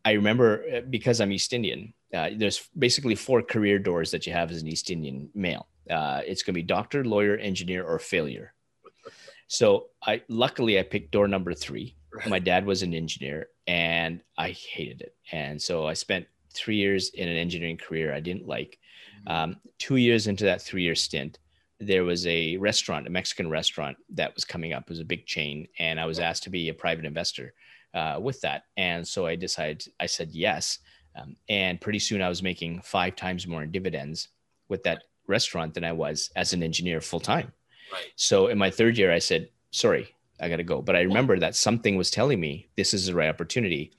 I 0.04 0.12
remember 0.12 0.64
uh, 0.74 0.80
because 0.80 1.20
I'm 1.20 1.32
East 1.32 1.52
Indian, 1.52 1.92
uh, 2.14 2.30
there's 2.36 2.68
basically 2.78 3.14
four 3.14 3.42
career 3.42 3.78
doors 3.78 4.10
that 4.10 4.26
you 4.26 4.32
have 4.32 4.50
as 4.50 4.62
an 4.62 4.68
East 4.68 4.90
Indian 4.90 5.28
male. 5.34 5.66
Uh, 5.90 6.22
it's 6.26 6.42
going 6.42 6.54
to 6.54 6.58
be 6.58 6.62
doctor, 6.62 7.04
lawyer, 7.04 7.36
engineer, 7.36 7.84
or 7.84 7.98
failure. 7.98 8.52
So 9.48 9.86
I 10.04 10.22
luckily 10.28 10.78
I 10.78 10.82
picked 10.82 11.12
door 11.12 11.28
number 11.28 11.54
three. 11.54 11.96
Right. 12.12 12.28
My 12.28 12.38
dad 12.38 12.66
was 12.66 12.82
an 12.82 12.94
engineer, 12.94 13.48
and 13.66 14.22
I 14.36 14.50
hated 14.50 15.02
it. 15.02 15.14
And 15.30 15.60
so 15.60 15.86
I 15.86 15.94
spent 15.94 16.26
three 16.54 16.76
years 16.76 17.10
in 17.10 17.28
an 17.28 17.36
engineering 17.36 17.76
career 17.76 18.14
I 18.14 18.20
didn't 18.20 18.46
like. 18.46 18.78
Mm-hmm. 19.26 19.32
Um, 19.32 19.56
two 19.78 19.96
years 19.96 20.26
into 20.26 20.44
that 20.44 20.62
three 20.62 20.82
year 20.82 20.94
stint, 20.94 21.38
there 21.78 22.04
was 22.04 22.26
a 22.26 22.56
restaurant, 22.56 23.06
a 23.06 23.10
Mexican 23.10 23.50
restaurant 23.50 23.96
that 24.14 24.34
was 24.34 24.44
coming 24.44 24.72
up. 24.72 24.84
It 24.84 24.90
was 24.90 25.00
a 25.00 25.04
big 25.04 25.26
chain, 25.26 25.68
and 25.78 26.00
I 26.00 26.06
was 26.06 26.18
asked 26.18 26.44
to 26.44 26.50
be 26.50 26.68
a 26.68 26.74
private 26.74 27.04
investor 27.04 27.52
uh, 27.94 28.18
with 28.20 28.40
that. 28.40 28.64
And 28.76 29.06
so 29.06 29.26
I 29.26 29.36
decided, 29.36 29.86
I 30.00 30.06
said 30.06 30.30
yes. 30.32 30.78
Um, 31.16 31.36
and 31.48 31.80
pretty 31.80 31.98
soon 31.98 32.22
I 32.22 32.28
was 32.28 32.42
making 32.42 32.82
five 32.82 33.16
times 33.16 33.46
more 33.46 33.62
in 33.62 33.70
dividends 33.70 34.28
with 34.68 34.82
that 34.84 35.04
restaurant 35.26 35.74
than 35.74 35.84
I 35.84 35.92
was 35.92 36.30
as 36.36 36.52
an 36.52 36.62
engineer 36.62 37.00
full 37.00 37.20
time. 37.20 37.52
Right. 37.92 38.06
So 38.16 38.48
in 38.48 38.58
my 38.58 38.70
third 38.70 38.98
year, 38.98 39.12
I 39.12 39.18
said, 39.18 39.48
sorry, 39.70 40.14
I 40.40 40.48
got 40.48 40.56
to 40.56 40.64
go. 40.64 40.82
But 40.82 40.96
I 40.96 41.00
remember 41.00 41.38
that 41.38 41.54
something 41.54 41.96
was 41.96 42.10
telling 42.10 42.40
me 42.40 42.68
this 42.76 42.92
is 42.92 43.06
the 43.06 43.14
right 43.14 43.28
opportunity. 43.28 43.92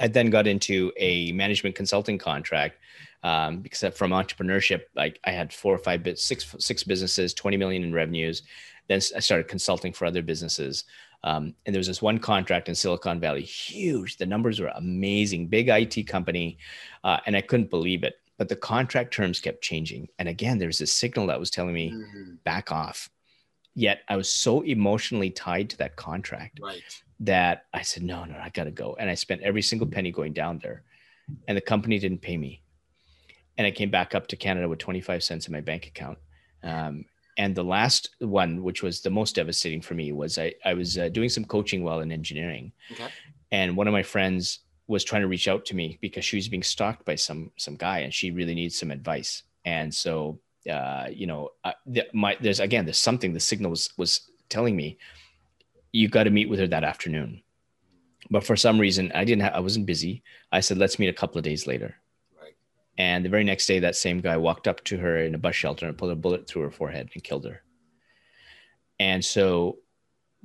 I 0.00 0.08
then 0.08 0.30
got 0.30 0.46
into 0.46 0.92
a 0.96 1.32
management 1.32 1.74
consulting 1.74 2.18
contract 2.18 2.76
um, 3.22 3.60
because 3.60 3.84
from 3.96 4.10
entrepreneurship, 4.10 4.82
like 4.94 5.20
I 5.24 5.30
had 5.30 5.52
four 5.52 5.74
or 5.74 5.78
five, 5.78 6.06
six, 6.16 6.54
six 6.58 6.82
businesses, 6.82 7.34
20 7.34 7.56
million 7.56 7.82
in 7.82 7.92
revenues. 7.92 8.42
Then 8.88 9.00
I 9.14 9.20
started 9.20 9.48
consulting 9.48 9.92
for 9.92 10.06
other 10.06 10.22
businesses. 10.22 10.84
Um, 11.24 11.54
and 11.64 11.74
there 11.74 11.80
was 11.80 11.86
this 11.86 12.02
one 12.02 12.18
contract 12.18 12.68
in 12.68 12.74
Silicon 12.74 13.20
Valley, 13.20 13.42
huge. 13.42 14.16
The 14.16 14.26
numbers 14.26 14.60
were 14.60 14.72
amazing, 14.74 15.46
big 15.46 15.68
IT 15.68 16.06
company. 16.08 16.58
Uh, 17.04 17.18
and 17.26 17.36
I 17.36 17.40
couldn't 17.40 17.70
believe 17.70 18.02
it. 18.02 18.14
But 18.38 18.48
the 18.48 18.56
contract 18.56 19.14
terms 19.14 19.40
kept 19.40 19.62
changing. 19.62 20.08
And 20.18 20.28
again, 20.28 20.58
there's 20.58 20.78
this 20.78 20.92
signal 20.92 21.28
that 21.28 21.38
was 21.38 21.50
telling 21.50 21.74
me, 21.74 21.92
mm-hmm. 21.92 22.34
back 22.44 22.72
off 22.72 23.08
Yet 23.74 24.02
I 24.08 24.16
was 24.16 24.28
so 24.28 24.60
emotionally 24.62 25.30
tied 25.30 25.70
to 25.70 25.78
that 25.78 25.96
contract 25.96 26.60
right. 26.62 26.82
that 27.20 27.64
I 27.72 27.82
said, 27.82 28.02
no, 28.02 28.24
no, 28.24 28.36
I 28.36 28.50
got 28.50 28.64
to 28.64 28.70
go. 28.70 28.96
And 28.98 29.08
I 29.08 29.14
spent 29.14 29.42
every 29.42 29.62
single 29.62 29.86
penny 29.86 30.10
going 30.10 30.34
down 30.34 30.58
there. 30.62 30.82
And 31.48 31.56
the 31.56 31.62
company 31.62 31.98
didn't 31.98 32.20
pay 32.20 32.36
me. 32.36 32.62
And 33.56 33.66
I 33.66 33.70
came 33.70 33.90
back 33.90 34.14
up 34.14 34.26
to 34.28 34.36
Canada 34.36 34.68
with 34.68 34.78
25 34.78 35.22
cents 35.22 35.46
in 35.46 35.52
my 35.52 35.60
bank 35.60 35.86
account. 35.86 36.18
Um, 36.62 37.06
and 37.38 37.54
the 37.54 37.64
last 37.64 38.10
one, 38.18 38.62
which 38.62 38.82
was 38.82 39.00
the 39.00 39.10
most 39.10 39.36
devastating 39.36 39.80
for 39.80 39.94
me, 39.94 40.12
was 40.12 40.38
I, 40.38 40.54
I 40.64 40.74
was 40.74 40.98
uh, 40.98 41.08
doing 41.08 41.28
some 41.28 41.44
coaching 41.44 41.82
while 41.82 42.00
in 42.00 42.12
engineering. 42.12 42.72
Okay. 42.90 43.08
And 43.50 43.76
one 43.76 43.86
of 43.86 43.92
my 43.92 44.02
friends 44.02 44.60
was 44.86 45.04
trying 45.04 45.22
to 45.22 45.28
reach 45.28 45.48
out 45.48 45.64
to 45.66 45.76
me 45.76 45.98
because 46.00 46.24
she 46.24 46.36
was 46.36 46.48
being 46.48 46.62
stalked 46.62 47.04
by 47.04 47.14
some 47.14 47.50
some 47.56 47.76
guy 47.76 48.00
and 48.00 48.12
she 48.12 48.30
really 48.30 48.54
needs 48.54 48.78
some 48.78 48.90
advice 48.90 49.42
and 49.64 49.94
so 49.94 50.38
uh, 50.70 51.06
you 51.10 51.26
know 51.26 51.50
uh, 51.64 51.72
the, 51.86 52.06
my 52.12 52.36
there's 52.40 52.60
again 52.60 52.84
there's 52.84 52.98
something 52.98 53.32
the 53.32 53.40
signal 53.40 53.70
was 53.70 53.90
was 53.96 54.28
telling 54.48 54.76
me 54.76 54.98
you 55.92 56.08
got 56.08 56.24
to 56.24 56.30
meet 56.30 56.48
with 56.48 56.58
her 56.58 56.66
that 56.66 56.84
afternoon 56.84 57.42
but 58.30 58.44
for 58.44 58.56
some 58.56 58.78
reason 58.78 59.10
i 59.14 59.24
didn't 59.24 59.42
have, 59.42 59.54
i 59.54 59.60
wasn't 59.60 59.86
busy 59.86 60.22
i 60.50 60.60
said 60.60 60.78
let's 60.78 60.98
meet 60.98 61.08
a 61.08 61.12
couple 61.12 61.38
of 61.38 61.44
days 61.44 61.66
later. 61.66 61.96
And 62.98 63.24
the 63.24 63.28
very 63.28 63.44
next 63.44 63.66
day 63.66 63.78
that 63.78 63.96
same 63.96 64.20
guy 64.20 64.36
walked 64.36 64.68
up 64.68 64.82
to 64.84 64.98
her 64.98 65.18
in 65.18 65.34
a 65.34 65.38
bus 65.38 65.54
shelter 65.54 65.86
and 65.86 65.96
pulled 65.96 66.12
a 66.12 66.16
bullet 66.16 66.46
through 66.46 66.62
her 66.62 66.70
forehead 66.70 67.10
and 67.14 67.24
killed 67.24 67.44
her 67.44 67.62
and 68.98 69.24
so 69.24 69.78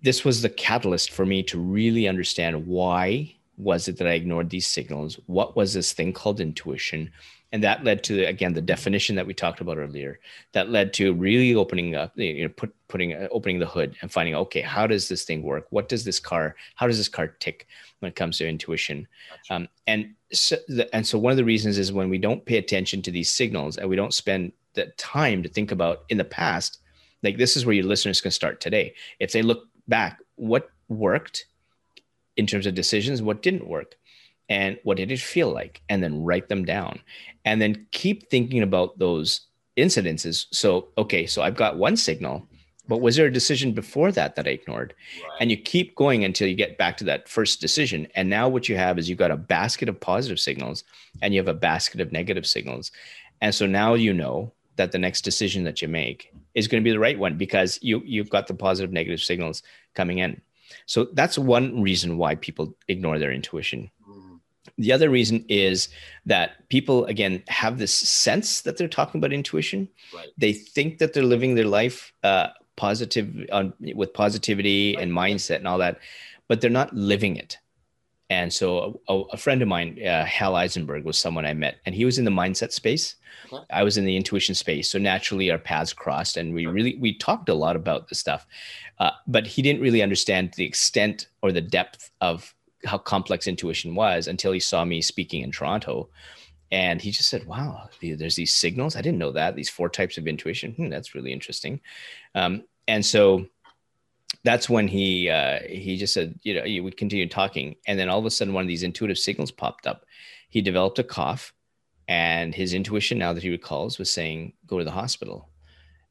this 0.02 0.24
was 0.24 0.42
the 0.42 0.50
catalyst 0.50 1.12
for 1.12 1.26
me 1.26 1.44
to 1.44 1.60
really 1.60 2.08
understand 2.08 2.68
why 2.68 3.34
was 3.58 3.88
it 3.88 3.98
that 3.98 4.08
I 4.08 4.14
ignored 4.14 4.50
these 4.50 4.68
signals? 4.68 5.20
What 5.26 5.56
was 5.56 5.74
this 5.74 5.92
thing 5.92 6.14
called 6.14 6.40
intuition? 6.40 7.12
And 7.52 7.64
that 7.64 7.84
led 7.84 8.04
to 8.06 8.24
again 8.26 8.54
the 8.54 8.62
definition 8.62 9.16
that 9.16 9.26
we 9.26 9.34
talked 9.34 9.62
about 9.62 9.78
earlier. 9.78 10.20
That 10.52 10.70
led 10.70 10.94
to 10.94 11.14
really 11.14 11.56
opening 11.56 11.96
up, 11.96 12.12
you 12.16 12.44
know, 12.44 12.50
put, 12.50 12.74
putting 12.88 13.14
uh, 13.14 13.28
opening 13.32 13.60
the 13.60 13.66
hood 13.66 13.96
and 14.02 14.12
finding 14.12 14.36
okay, 14.36 14.62
how 14.62 14.86
does 14.86 15.08
this 15.08 15.24
thing 15.24 15.44
work? 15.44 15.68
What 15.70 15.88
does 15.88 16.04
this 16.04 16.20
car? 16.20 16.56
How 16.76 16.88
does 16.88 16.98
this 16.98 17.08
car 17.08 17.28
tick 17.28 17.68
when 18.00 18.10
it 18.10 18.16
comes 18.16 18.38
to 18.40 18.48
intuition? 18.48 19.08
Um, 19.50 19.70
and 19.88 20.14
so, 20.34 20.58
the, 20.68 20.94
and 20.94 21.08
so 21.08 21.18
one 21.18 21.32
of 21.32 21.38
the 21.38 21.46
reasons 21.46 21.78
is 21.78 21.94
when 21.94 22.10
we 22.10 22.18
don't 22.18 22.46
pay 22.46 22.58
attention 22.58 23.02
to 23.04 23.12
these 23.12 23.30
signals 23.30 23.78
and 23.78 23.90
we 23.90 23.96
don't 23.96 24.14
spend 24.14 24.52
the 24.74 24.88
time 24.98 25.42
to 25.44 25.50
think 25.50 25.72
about 25.72 26.04
in 26.10 26.18
the 26.18 26.26
past, 26.26 26.80
like 27.24 27.38
this 27.38 27.56
is 27.56 27.66
where 27.66 27.76
your 27.76 27.86
listeners 27.86 28.22
can 28.22 28.32
start 28.32 28.60
today. 28.60 28.94
If 29.20 29.32
they 29.32 29.42
look 29.42 29.68
back, 29.88 30.20
what 30.36 30.70
worked 30.90 31.46
in 32.36 32.46
terms 32.46 32.66
of 32.66 32.76
decisions, 32.76 33.22
what 33.22 33.42
didn't 33.42 33.68
work, 33.68 33.96
and 34.50 34.78
what 34.84 34.98
did 34.98 35.12
it 35.12 35.20
feel 35.20 35.52
like, 35.52 35.82
and 35.90 36.02
then 36.04 36.24
write 36.24 36.50
them 36.50 36.66
down, 36.66 37.00
and 37.46 37.62
then 37.62 37.88
keep 37.92 38.30
thinking 38.30 38.64
about 38.64 38.98
those 39.00 39.42
incidences. 39.78 40.48
So, 40.52 40.90
okay, 40.98 41.26
so 41.26 41.42
I've 41.42 41.56
got 41.56 41.78
one 41.78 41.98
signal, 41.98 42.48
but 42.88 43.02
was 43.02 43.16
there 43.16 43.26
a 43.26 43.34
decision 43.34 43.74
before 43.74 44.12
that 44.14 44.36
that 44.36 44.48
I 44.48 44.52
ignored? 44.52 44.94
Right. 45.22 45.38
And 45.42 45.52
you 45.52 45.58
keep 45.58 45.96
going 45.96 46.24
until 46.24 46.48
you 46.48 46.56
get 46.56 46.78
back 46.78 46.98
to 46.98 47.04
that 47.06 47.28
first 47.28 47.60
decision. 47.60 48.08
And 48.16 48.30
now 48.30 48.48
what 48.48 48.70
you 48.70 48.78
have 48.78 48.98
is 48.98 49.10
you've 49.10 49.18
got 49.18 49.32
a 49.32 49.38
basket 49.38 49.90
of 49.90 50.00
positive 50.00 50.40
signals 50.40 50.84
and 51.22 51.34
you 51.34 51.40
have 51.40 51.50
a 51.50 51.54
basket 51.54 52.00
of 52.00 52.12
negative 52.12 52.48
signals. 52.48 52.92
And 53.42 53.54
so 53.54 53.66
now 53.66 53.94
you 53.94 54.14
know 54.14 54.54
that 54.78 54.92
the 54.92 55.00
next 55.00 55.22
decision 55.22 55.64
that 55.66 55.82
you 55.82 55.88
make 55.88 56.32
is 56.56 56.68
going 56.68 56.82
to 56.82 56.88
be 56.88 56.92
the 56.92 57.00
right 57.00 57.20
one 57.20 57.38
because 57.38 57.78
you 57.82 58.02
you've 58.06 58.30
got 58.30 58.48
the 58.48 58.54
positive 58.54 58.92
negative 58.92 59.22
signals 59.22 59.64
coming 59.94 60.20
in. 60.20 60.42
So 60.86 61.08
that's 61.14 61.38
one 61.38 61.82
reason 61.82 62.18
why 62.18 62.36
people 62.36 62.76
ignore 62.88 63.20
their 63.20 63.32
intuition. 63.32 63.90
The 64.78 64.92
other 64.92 65.10
reason 65.10 65.46
is 65.48 65.90
that 66.26 66.68
people 66.70 67.06
again 67.06 67.44
have 67.48 67.78
this 67.78 67.94
sense 67.94 68.62
that 68.62 68.78
they're 68.78 68.88
talking 68.88 69.20
about 69.20 69.34
intuition. 69.34 69.88
Right. 70.14 70.28
They 70.38 70.54
think 70.54 71.00
that 71.00 71.14
they're 71.14 71.24
living 71.24 71.56
their 71.56 71.66
life 71.66 72.14
uh, 72.24 72.48
positive 72.76 73.46
on 73.52 73.74
with 73.96 74.14
positivity 74.14 74.96
and 74.96 75.12
mindset 75.12 75.58
and 75.58 75.68
all 75.68 75.80
that, 75.80 76.00
but 76.48 76.62
they're 76.62 76.70
not 76.70 76.94
living 76.96 77.36
it. 77.36 77.58
And 78.30 78.52
so 78.52 79.00
a, 79.08 79.16
a 79.34 79.38
friend 79.38 79.62
of 79.62 79.70
mine, 79.70 80.00
uh, 80.06 80.26
Hal 80.26 80.56
Eisenberg, 80.56 81.06
was 81.06 81.18
someone 81.18 81.46
I 81.46 81.54
met, 81.54 81.78
and 81.86 81.96
he 81.96 82.04
was 82.04 82.20
in 82.20 82.26
the 82.26 82.32
mindset 82.32 82.74
space. 82.74 83.16
Okay. 83.52 83.64
I 83.72 83.84
was 83.84 83.98
in 83.98 84.04
the 84.04 84.18
intuition 84.18 84.54
space, 84.54 84.90
so 84.90 85.00
naturally 85.00 85.50
our 85.50 85.58
paths 85.58 85.94
crossed, 85.94 86.36
and 86.36 86.54
we 86.54 86.66
really 86.66 86.98
we 87.00 87.18
talked 87.18 87.48
a 87.50 87.54
lot 87.54 87.76
about 87.76 88.10
this 88.10 88.20
stuff. 88.20 88.46
Uh, 89.00 89.12
but 89.28 89.48
he 89.48 89.62
didn't 89.62 89.82
really 89.82 90.02
understand 90.02 90.54
the 90.58 90.66
extent 90.66 91.28
or 91.42 91.52
the 91.52 91.62
depth 91.62 92.12
of 92.20 92.54
how 92.88 92.98
complex 92.98 93.48
intuition 93.48 93.96
was 93.96 94.28
until 94.28 94.52
he 94.52 94.60
saw 94.60 94.86
me 94.86 95.02
speaking 95.02 95.44
in 95.44 95.52
Toronto. 95.52 96.10
And 96.72 97.02
he 97.02 97.12
just 97.12 97.30
said, 97.30 97.46
Wow, 97.46 97.90
there's 98.02 98.36
these 98.36 98.54
signals. 98.54 98.96
I 98.96 99.02
didn't 99.02 99.20
know 99.20 99.32
that. 99.32 99.56
These 99.56 99.70
four 99.70 99.90
types 99.90 100.18
of 100.18 100.28
intuition. 100.28 100.74
Hmm, 100.74 100.90
that's 100.90 101.16
really 101.16 101.32
interesting. 101.32 101.80
Um, 102.36 102.64
and 102.88 103.06
so 103.06 103.48
that's 104.44 104.70
when 104.70 104.88
he 104.88 105.30
uh, 105.30 105.60
he 105.68 105.98
just 105.98 106.14
said, 106.14 106.40
you 106.44 106.54
know, 106.54 106.62
we 106.64 106.92
continued 106.92 107.32
talking, 107.32 107.76
and 107.88 108.00
then 108.00 108.10
all 108.10 108.20
of 108.20 108.26
a 108.26 108.32
sudden, 108.32 108.54
one 108.54 108.64
of 108.64 108.68
these 108.68 108.84
intuitive 108.84 109.18
signals 109.18 109.52
popped 109.52 109.88
up. 109.88 110.06
He 110.50 110.62
developed 110.62 111.00
a 111.00 111.04
cough, 111.04 111.54
and 112.08 112.54
his 112.54 112.74
intuition, 112.74 113.18
now 113.18 113.34
that 113.34 113.44
he 113.44 113.50
recalls, 113.50 114.00
was 114.00 114.12
saying, 114.12 114.54
"Go 114.66 114.78
to 114.78 114.86
the 114.86 114.92
hospital," 114.92 115.50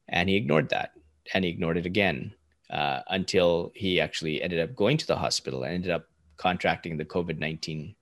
and 0.07 0.29
he 0.29 0.35
ignored 0.35 0.69
that, 0.69 0.91
and 1.33 1.43
he 1.43 1.51
ignored 1.51 1.77
it 1.77 1.85
again 1.85 2.33
uh, 2.69 3.01
until 3.07 3.71
he 3.75 3.99
actually 3.99 4.41
ended 4.41 4.59
up 4.59 4.75
going 4.75 4.97
to 4.97 5.07
the 5.07 5.15
hospital 5.15 5.63
and 5.63 5.73
ended 5.73 5.91
up 5.91 6.05
contracting 6.37 6.97
the 6.97 7.05
COVID 7.05 7.39
nineteen 7.39 7.95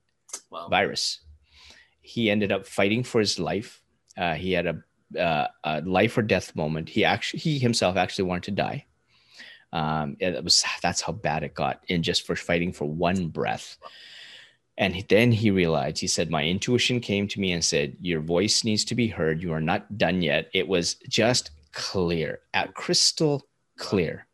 Wow. 0.50 0.68
virus. 0.68 1.20
He 2.00 2.30
ended 2.30 2.52
up 2.52 2.66
fighting 2.66 3.02
for 3.02 3.18
his 3.18 3.38
life. 3.38 3.82
Uh, 4.16 4.34
he 4.34 4.52
had 4.52 4.66
a, 4.66 5.20
uh, 5.20 5.48
a 5.64 5.80
life 5.82 6.16
or 6.16 6.22
death 6.22 6.54
moment. 6.54 6.88
He 6.88 7.04
actually, 7.04 7.40
he 7.40 7.58
himself 7.58 7.96
actually 7.96 8.24
wanted 8.24 8.44
to 8.44 8.50
die. 8.52 8.86
Um, 9.72 10.16
it 10.20 10.42
was 10.44 10.64
that's 10.82 11.00
how 11.00 11.12
bad 11.12 11.42
it 11.42 11.54
got 11.54 11.82
in 11.88 12.02
just 12.02 12.26
for 12.26 12.36
fighting 12.36 12.72
for 12.72 12.84
one 12.84 13.28
breath. 13.28 13.76
And 14.78 15.04
then 15.08 15.32
he 15.32 15.50
realized, 15.50 15.98
he 15.98 16.06
said, 16.06 16.30
My 16.30 16.44
intuition 16.44 17.00
came 17.00 17.26
to 17.28 17.40
me 17.40 17.52
and 17.52 17.64
said, 17.64 17.96
Your 18.00 18.20
voice 18.20 18.62
needs 18.62 18.84
to 18.86 18.94
be 18.94 19.08
heard. 19.08 19.42
You 19.42 19.52
are 19.52 19.60
not 19.60 19.98
done 19.98 20.22
yet. 20.22 20.48
It 20.52 20.68
was 20.68 20.94
just 21.08 21.50
clear, 21.72 22.40
at 22.54 22.74
crystal 22.74 23.46
clear. 23.78 24.25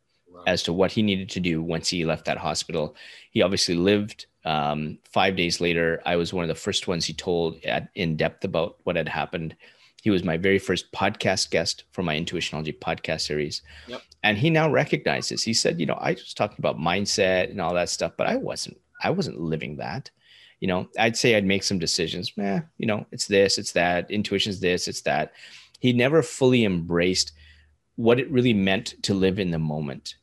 As 0.47 0.63
to 0.63 0.73
what 0.73 0.91
he 0.91 1.01
needed 1.01 1.29
to 1.29 1.39
do 1.39 1.61
once 1.61 1.89
he 1.89 2.05
left 2.05 2.25
that 2.25 2.37
hospital. 2.37 2.95
He 3.31 3.41
obviously 3.41 3.75
lived. 3.75 4.25
Um, 4.45 4.99
five 5.05 5.35
days 5.35 5.61
later, 5.61 6.01
I 6.05 6.17
was 6.17 6.33
one 6.33 6.43
of 6.43 6.49
the 6.49 6.55
first 6.55 6.87
ones 6.87 7.05
he 7.05 7.13
told 7.13 7.63
at, 7.63 7.89
in 7.95 8.17
depth 8.17 8.43
about 8.43 8.77
what 8.83 8.95
had 8.95 9.07
happened. 9.07 9.55
He 10.01 10.09
was 10.09 10.23
my 10.23 10.35
very 10.35 10.59
first 10.59 10.91
podcast 10.91 11.49
guest 11.49 11.85
for 11.91 12.03
my 12.03 12.19
Intuitionology 12.19 12.77
podcast 12.77 13.21
series. 13.21 13.61
Yep. 13.87 14.01
And 14.23 14.37
he 14.37 14.49
now 14.49 14.69
recognizes, 14.69 15.43
he 15.43 15.53
said, 15.53 15.79
you 15.79 15.85
know, 15.85 15.93
I 15.93 16.11
was 16.11 16.33
talking 16.33 16.57
about 16.59 16.77
mindset 16.77 17.49
and 17.51 17.61
all 17.61 17.73
that 17.73 17.89
stuff, 17.89 18.13
but 18.17 18.27
I 18.27 18.35
wasn't, 18.35 18.77
I 19.01 19.11
wasn't 19.11 19.39
living 19.39 19.77
that. 19.77 20.11
You 20.59 20.67
know, 20.67 20.87
I'd 20.97 21.17
say 21.17 21.35
I'd 21.35 21.45
make 21.45 21.63
some 21.63 21.79
decisions. 21.79 22.31
Eh, 22.37 22.59
you 22.77 22.85
know, 22.85 23.05
it's 23.11 23.27
this, 23.27 23.57
it's 23.57 23.73
that, 23.73 24.09
intuition's 24.11 24.59
this, 24.59 24.87
it's 24.87 25.01
that. 25.01 25.33
He 25.79 25.93
never 25.93 26.21
fully 26.21 26.63
embraced 26.65 27.33
what 27.95 28.19
it 28.19 28.31
really 28.31 28.53
meant 28.53 28.95
to 29.03 29.13
live 29.13 29.39
in 29.39 29.51
the 29.51 29.59
moment. 29.59 30.15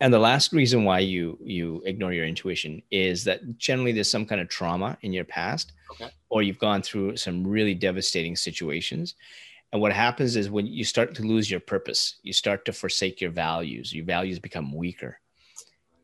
And 0.00 0.12
the 0.12 0.18
last 0.18 0.52
reason 0.52 0.84
why 0.84 0.98
you 1.00 1.38
you 1.42 1.82
ignore 1.86 2.12
your 2.12 2.26
intuition 2.26 2.82
is 2.90 3.24
that 3.24 3.58
generally 3.58 3.92
there's 3.92 4.10
some 4.10 4.26
kind 4.26 4.40
of 4.40 4.48
trauma 4.48 4.96
in 5.02 5.12
your 5.12 5.24
past 5.24 5.72
Okay. 5.92 6.10
or 6.28 6.42
you've 6.42 6.58
gone 6.58 6.82
through 6.82 7.16
some 7.16 7.46
really 7.46 7.72
devastating 7.74 8.34
situations. 8.36 9.14
And 9.72 9.80
what 9.80 9.92
happens 9.92 10.36
is 10.36 10.50
when 10.50 10.66
you 10.66 10.84
start 10.84 11.14
to 11.14 11.22
lose 11.22 11.50
your 11.50 11.60
purpose 11.60 12.16
you 12.22 12.32
start 12.32 12.64
to 12.66 12.72
forsake 12.72 13.20
your 13.20 13.30
values 13.30 13.92
your 13.92 14.04
values 14.04 14.38
become 14.38 14.72
weaker. 14.72 15.18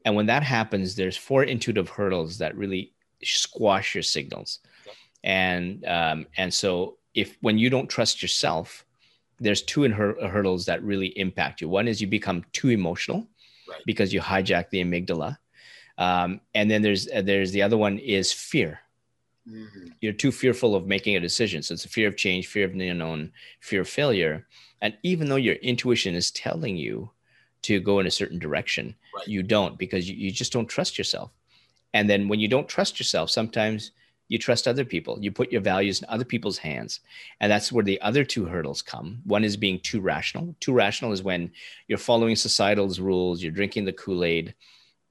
And 0.04 0.14
when 0.16 0.26
that 0.26 0.42
happens 0.42 0.94
there's 0.94 1.16
four 1.16 1.44
intuitive 1.44 1.88
hurdles 1.88 2.38
that 2.38 2.56
really 2.56 2.92
squash 3.24 3.94
your 3.94 4.02
signals. 4.02 4.60
Okay. 4.86 4.96
and 5.24 5.84
um, 5.86 6.26
and 6.36 6.52
so 6.52 6.98
if 7.14 7.36
when 7.40 7.58
you 7.58 7.68
don't 7.70 7.88
trust 7.90 8.22
yourself 8.22 8.84
there's 9.40 9.62
two 9.62 9.82
hurdles 9.90 10.64
that 10.66 10.80
really 10.84 11.08
impact 11.18 11.60
you. 11.60 11.68
One 11.68 11.88
is 11.88 12.00
you 12.00 12.06
become 12.06 12.44
too 12.52 12.68
emotional 12.68 13.26
Right. 13.72 13.82
because 13.86 14.12
you 14.12 14.20
hijack 14.20 14.70
the 14.70 14.82
amygdala 14.84 15.36
um, 15.98 16.40
and 16.54 16.70
then 16.70 16.82
there's 16.82 17.08
uh, 17.10 17.22
there's 17.22 17.52
the 17.52 17.62
other 17.62 17.76
one 17.76 17.98
is 17.98 18.32
fear 18.32 18.80
Mhm. 19.48 19.90
you're 20.00 20.12
too 20.12 20.30
fearful 20.30 20.76
of 20.76 20.86
making 20.86 21.16
a 21.16 21.20
decision 21.20 21.62
so 21.62 21.74
it's 21.74 21.84
a 21.84 21.88
fear 21.88 22.06
of 22.08 22.16
change 22.16 22.46
fear 22.46 22.64
of 22.64 22.72
the 22.72 22.86
unknown 22.88 23.32
fear 23.60 23.80
of 23.80 23.88
failure 23.88 24.46
and 24.80 24.96
even 25.02 25.28
though 25.28 25.36
your 25.46 25.56
intuition 25.56 26.14
is 26.14 26.30
telling 26.30 26.76
you 26.76 27.10
to 27.62 27.80
go 27.80 27.98
in 27.98 28.06
a 28.06 28.10
certain 28.10 28.38
direction 28.38 28.94
Right. 29.16 29.26
you 29.26 29.42
don't 29.42 29.76
because 29.78 30.08
you, 30.08 30.14
you 30.16 30.30
just 30.30 30.52
don't 30.52 30.68
trust 30.68 30.96
yourself 30.96 31.30
and 31.92 32.08
then 32.08 32.28
when 32.28 32.38
you 32.40 32.46
don't 32.48 32.68
trust 32.68 33.00
yourself 33.00 33.30
sometimes 33.30 33.90
you 34.32 34.38
trust 34.38 34.66
other 34.66 34.84
people 34.84 35.18
you 35.20 35.30
put 35.30 35.52
your 35.52 35.60
values 35.60 36.00
in 36.00 36.08
other 36.08 36.24
people's 36.24 36.56
hands 36.56 37.00
and 37.40 37.52
that's 37.52 37.70
where 37.70 37.84
the 37.84 38.00
other 38.00 38.24
two 38.24 38.46
hurdles 38.46 38.80
come 38.80 39.20
one 39.24 39.44
is 39.44 39.58
being 39.58 39.78
too 39.80 40.00
rational 40.00 40.56
too 40.58 40.72
rational 40.72 41.12
is 41.12 41.22
when 41.22 41.50
you're 41.86 41.98
following 41.98 42.34
societal's 42.34 42.98
rules 42.98 43.42
you're 43.42 43.52
drinking 43.52 43.84
the 43.84 43.92
kool-aid 43.92 44.54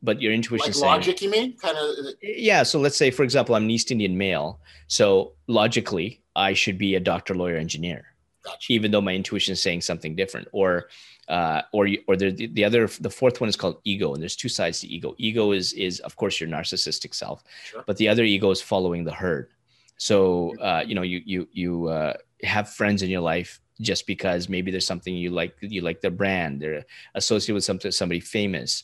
but 0.02 0.20
your 0.20 0.34
intuition 0.34 0.66
Like 0.70 0.74
saying 0.74 0.92
logic, 0.92 1.22
you 1.22 1.30
mean? 1.30 1.56
Kind 1.58 1.78
of. 1.78 2.16
yeah 2.24 2.64
so 2.64 2.80
let's 2.80 2.98
say 2.98 3.12
for 3.12 3.22
example 3.22 3.54
i'm 3.54 3.66
an 3.66 3.70
east 3.70 3.92
indian 3.92 4.18
male 4.18 4.60
so 4.88 5.34
logically 5.46 6.24
i 6.36 6.54
should 6.54 6.80
be 6.80 6.96
a 6.96 7.00
doctor 7.00 7.36
lawyer 7.36 7.58
engineer 7.58 8.06
Gotcha. 8.44 8.74
even 8.74 8.92
though 8.92 9.02
my 9.02 9.14
intuition 9.14 9.54
is 9.54 9.62
saying 9.62 9.82
something 9.82 10.16
different 10.16 10.48
or 10.52 10.90
uh, 11.28 11.62
or 11.72 11.88
or 12.08 12.16
the, 12.18 12.48
the 12.48 12.64
other 12.64 12.88
the 12.88 13.10
fourth 13.10 13.40
one 13.40 13.48
is 13.50 13.56
called 13.56 13.80
ego 13.84 14.14
and 14.14 14.22
there's 14.22 14.36
two 14.36 14.50
sides 14.50 14.80
to 14.82 14.88
ego 14.88 15.14
ego 15.18 15.52
is 15.52 15.74
is 15.74 16.00
of 16.02 16.16
course 16.16 16.40
your 16.42 16.50
narcissistic 16.50 17.14
self 17.14 17.44
Sure. 17.66 17.84
but 17.86 17.98
the 17.98 18.10
other 18.10 18.24
ego 18.24 18.50
is 18.52 18.62
following 18.62 19.04
the 19.04 19.14
herd 19.14 19.50
so 19.98 20.56
uh, 20.60 20.84
you 20.86 20.96
know 20.96 21.04
you 21.04 21.22
you 21.26 21.48
you 21.54 21.88
uh, 21.88 22.14
have 22.44 22.70
friends 22.70 23.04
in 23.04 23.10
your 23.10 23.22
life 23.22 23.62
just 23.80 24.06
because 24.08 24.50
maybe 24.50 24.72
there's 24.72 24.86
something 24.86 25.16
you 25.16 25.30
like 25.30 25.56
you 25.62 25.82
like 25.82 26.02
their 26.02 26.12
brand 26.12 26.62
they're 26.62 26.84
associated 27.16 27.54
with 27.56 27.64
something 27.64 27.92
somebody 27.92 28.20
famous 28.20 28.84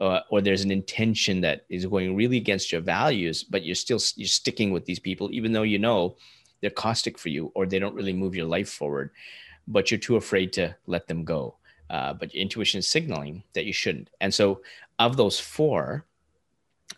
uh, 0.00 0.20
or 0.30 0.40
there's 0.40 0.64
an 0.64 0.70
intention 0.70 1.40
that 1.42 1.64
is 1.68 1.86
going 1.86 2.16
really 2.16 2.36
against 2.36 2.72
your 2.72 2.80
values, 2.80 3.44
but 3.44 3.64
you're 3.64 3.76
still 3.76 4.00
you're 4.16 4.26
sticking 4.26 4.72
with 4.72 4.84
these 4.84 4.98
people, 4.98 5.28
even 5.32 5.52
though 5.52 5.62
you 5.62 5.78
know 5.78 6.16
they're 6.64 6.70
caustic 6.70 7.18
for 7.18 7.28
you 7.28 7.52
or 7.54 7.66
they 7.66 7.78
don't 7.78 7.94
really 7.94 8.14
move 8.14 8.34
your 8.34 8.46
life 8.46 8.70
forward, 8.70 9.10
but 9.68 9.90
you're 9.90 10.00
too 10.00 10.16
afraid 10.16 10.50
to 10.54 10.74
let 10.86 11.06
them 11.06 11.22
go. 11.22 11.56
Uh, 11.90 12.14
but 12.14 12.32
your 12.32 12.40
intuition 12.40 12.78
is 12.78 12.88
signaling 12.88 13.42
that 13.52 13.66
you 13.66 13.72
shouldn't. 13.74 14.08
And 14.22 14.32
so, 14.32 14.62
of 14.98 15.18
those 15.18 15.38
four, 15.38 16.06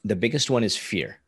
the 0.05 0.15
biggest 0.15 0.51
one 0.51 0.63
is 0.63 0.77
fear. 0.77 1.19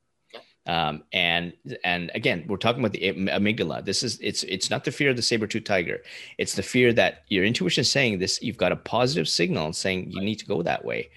Um, 0.66 1.02
and 1.12 1.52
and 1.82 2.12
again, 2.14 2.44
we're 2.46 2.58
talking 2.58 2.78
about 2.78 2.92
the 2.92 3.12
amygdala. 3.12 3.84
This 3.84 4.04
is 4.04 4.20
it's 4.20 4.44
it's 4.44 4.70
not 4.70 4.84
the 4.84 4.92
fear 4.92 5.10
of 5.10 5.16
the 5.16 5.22
saber 5.22 5.48
tooth 5.48 5.64
tiger. 5.64 6.00
It's 6.36 6.54
the 6.54 6.62
fear 6.62 6.92
that 6.92 7.24
your 7.26 7.44
intuition 7.44 7.80
is 7.80 7.90
saying 7.90 8.20
this. 8.20 8.40
You've 8.40 8.56
got 8.56 8.70
a 8.70 8.76
positive 8.76 9.28
signal 9.28 9.72
saying 9.72 10.12
you 10.12 10.20
need 10.20 10.36
to 10.36 10.46
go 10.46 10.62
that 10.62 10.84
way, 10.84 11.10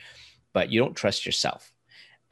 but 0.54 0.72
you 0.72 0.80
don't 0.80 0.96
trust 0.96 1.24
yourself. 1.24 1.72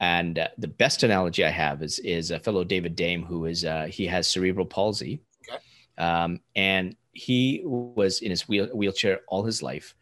And 0.00 0.38
uh, 0.38 0.48
the 0.56 0.68
best 0.68 1.02
analogy 1.02 1.44
I 1.44 1.50
have 1.50 1.82
is 1.82 1.98
is 1.98 2.30
a 2.30 2.40
fellow 2.40 2.64
David 2.64 2.96
Dame 2.96 3.22
who 3.22 3.44
is 3.44 3.64
uh, 3.64 3.84
he 3.84 4.06
has 4.06 4.26
cerebral 4.26 4.66
palsy, 4.66 5.20
okay. 5.46 5.62
um, 5.98 6.40
and 6.56 6.96
he 7.12 7.60
was 7.64 8.20
in 8.20 8.30
his 8.30 8.48
wheel, 8.48 8.66
wheelchair 8.74 9.20
all 9.28 9.44
his 9.44 9.62
life, 9.62 9.94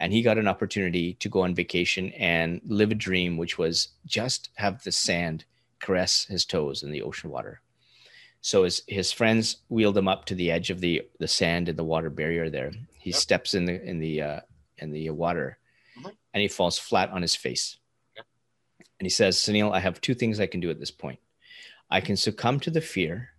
and 0.00 0.12
he 0.12 0.22
got 0.22 0.38
an 0.38 0.48
opportunity 0.48 1.14
to 1.14 1.28
go 1.28 1.42
on 1.42 1.54
vacation 1.54 2.10
and 2.14 2.60
live 2.66 2.90
a 2.90 2.96
dream, 2.96 3.36
which 3.36 3.56
was 3.56 3.88
just 4.06 4.50
have 4.56 4.82
the 4.82 4.90
sand 4.90 5.44
caress 5.78 6.24
his 6.24 6.44
toes 6.44 6.82
in 6.82 6.90
the 6.90 7.02
ocean 7.02 7.30
water. 7.30 7.60
So 8.40 8.64
his 8.64 8.82
his 8.88 9.12
friends 9.12 9.58
wheeled 9.68 9.96
him 9.96 10.08
up 10.08 10.24
to 10.26 10.34
the 10.34 10.50
edge 10.50 10.70
of 10.70 10.80
the 10.80 11.02
the 11.20 11.28
sand 11.28 11.68
and 11.68 11.78
the 11.78 11.84
water 11.84 12.10
barrier 12.10 12.50
there. 12.50 12.72
He 12.98 13.10
yep. 13.10 13.20
steps 13.20 13.54
in 13.54 13.66
the 13.66 13.80
in 13.82 14.00
the 14.00 14.20
uh, 14.20 14.40
in 14.78 14.90
the 14.90 15.10
water, 15.10 15.58
mm-hmm. 15.96 16.08
and 16.32 16.40
he 16.40 16.48
falls 16.48 16.76
flat 16.76 17.10
on 17.10 17.22
his 17.22 17.36
face. 17.36 17.78
And 18.98 19.06
he 19.06 19.10
says, 19.10 19.36
"Sunil, 19.36 19.72
I 19.72 19.80
have 19.80 20.00
two 20.00 20.14
things 20.14 20.40
I 20.40 20.46
can 20.46 20.60
do 20.60 20.70
at 20.70 20.78
this 20.78 20.90
point. 20.90 21.18
I 21.90 22.00
can 22.00 22.16
succumb 22.16 22.60
to 22.60 22.70
the 22.70 22.80
fear, 22.80 23.30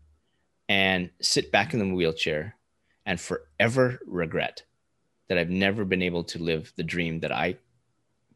and 0.67 1.09
sit 1.21 1.51
back 1.51 1.73
in 1.73 1.79
the 1.79 1.93
wheelchair, 1.93 2.55
and 3.05 3.19
forever 3.19 3.99
regret 4.05 4.63
that 5.27 5.37
I've 5.37 5.49
never 5.49 5.85
been 5.85 6.01
able 6.01 6.23
to 6.25 6.39
live 6.39 6.73
the 6.75 6.83
dream 6.83 7.19
that 7.21 7.31
I 7.31 7.57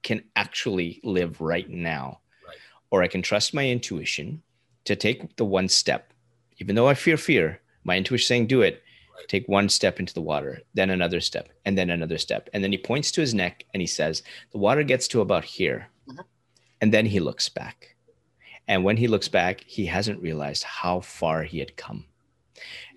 can 0.01 0.23
actually 0.35 0.99
live 1.03 1.41
right 1.41 1.69
now 1.69 2.21
or 2.91 3.03
I 3.03 3.07
can 3.07 3.21
trust 3.21 3.53
my 3.53 3.67
intuition 3.67 4.41
to 4.85 4.95
take 4.95 5.35
the 5.35 5.45
one 5.45 5.67
step. 5.67 6.13
Even 6.57 6.75
though 6.75 6.87
I 6.87 6.93
fear 6.93 7.17
fear, 7.17 7.61
my 7.83 7.97
intuition 7.97 8.27
saying 8.27 8.47
do 8.47 8.61
it. 8.61 8.83
Right. 9.15 9.27
Take 9.27 9.47
one 9.47 9.69
step 9.69 9.99
into 9.99 10.13
the 10.13 10.21
water, 10.21 10.61
then 10.73 10.89
another 10.89 11.21
step, 11.21 11.49
and 11.65 11.77
then 11.77 11.89
another 11.89 12.17
step. 12.17 12.49
And 12.53 12.63
then 12.63 12.71
he 12.71 12.77
points 12.77 13.11
to 13.11 13.21
his 13.21 13.33
neck 13.33 13.65
and 13.73 13.81
he 13.81 13.87
says, 13.87 14.23
The 14.51 14.57
water 14.57 14.83
gets 14.83 15.07
to 15.09 15.21
about 15.21 15.43
here. 15.43 15.87
And 16.81 16.93
then 16.93 17.05
he 17.05 17.19
looks 17.19 17.49
back. 17.49 17.95
And 18.67 18.83
when 18.83 18.97
he 18.97 19.07
looks 19.07 19.27
back, 19.27 19.61
he 19.65 19.85
hasn't 19.85 20.21
realized 20.21 20.63
how 20.63 20.99
far 21.01 21.43
he 21.43 21.59
had 21.59 21.75
come. 21.75 22.05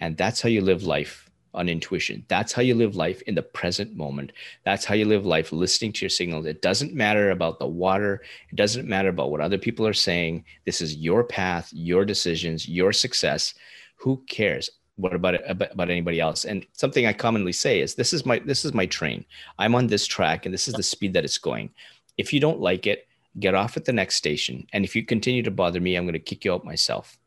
And 0.01 0.17
that's 0.17 0.41
how 0.41 0.49
you 0.49 0.61
live 0.61 0.83
life 0.83 1.31
on 1.55 1.69
intuition. 1.69 2.25
That's 2.29 2.53
how 2.53 2.63
you 2.63 2.75
live 2.75 2.97
life 2.97 3.23
in 3.23 3.35
the 3.35 3.43
present 3.43 3.95
moment. 3.95 4.33
That's 4.65 4.85
how 4.85 4.95
you 4.95 5.05
live 5.05 5.27
life 5.27 5.53
listening 5.53 5.93
to 5.95 6.01
your 6.03 6.11
signals. 6.11 6.47
It 6.47 6.63
doesn't 6.63 6.95
matter 6.95 7.31
about 7.31 7.59
the 7.59 7.67
water. 7.67 8.23
It 8.51 8.57
doesn't 8.57 8.89
matter 8.89 9.09
about 9.11 9.31
what 9.31 9.41
other 9.41 9.59
people 9.59 9.87
are 9.87 9.93
saying. 9.93 10.45
This 10.65 10.81
is 10.81 10.97
your 10.97 11.25
path, 11.25 11.71
your 11.73 12.05
decisions, 12.05 12.69
your 12.69 12.93
success. 12.93 13.55
Who 13.97 14.23
cares? 14.29 14.71
What 14.97 15.15
about 15.15 15.37
about 15.49 15.91
anybody 15.91 16.21
else? 16.21 16.45
And 16.45 16.67
something 16.73 17.07
I 17.07 17.13
commonly 17.13 17.53
say 17.53 17.81
is 17.81 17.95
this 17.95 18.13
is 18.13 18.27
my 18.27 18.39
this 18.41 18.65
is 18.65 18.75
my 18.75 18.87
train. 18.87 19.25
I'm 19.59 19.75
on 19.75 19.87
this 19.87 20.07
track 20.07 20.45
and 20.45 20.53
this 20.53 20.69
is 20.69 20.75
the 20.75 20.83
speed 20.83 21.15
that 21.15 21.25
it's 21.25 21.39
going. 21.39 21.71
If 22.19 22.33
you 22.33 22.41
don't 22.41 22.61
like 22.61 22.87
it, 22.87 23.07
get 23.39 23.55
off 23.55 23.77
at 23.77 23.85
the 23.85 23.93
next 23.93 24.17
station. 24.17 24.67
And 24.73 24.85
if 24.85 24.95
you 24.95 25.05
continue 25.05 25.43
to 25.43 25.51
bother 25.51 25.81
me, 25.81 25.97
I'm 25.97 26.05
going 26.05 26.13
to 26.15 26.19
kick 26.19 26.45
you 26.45 26.53
out 26.53 26.65
myself. 26.65 27.19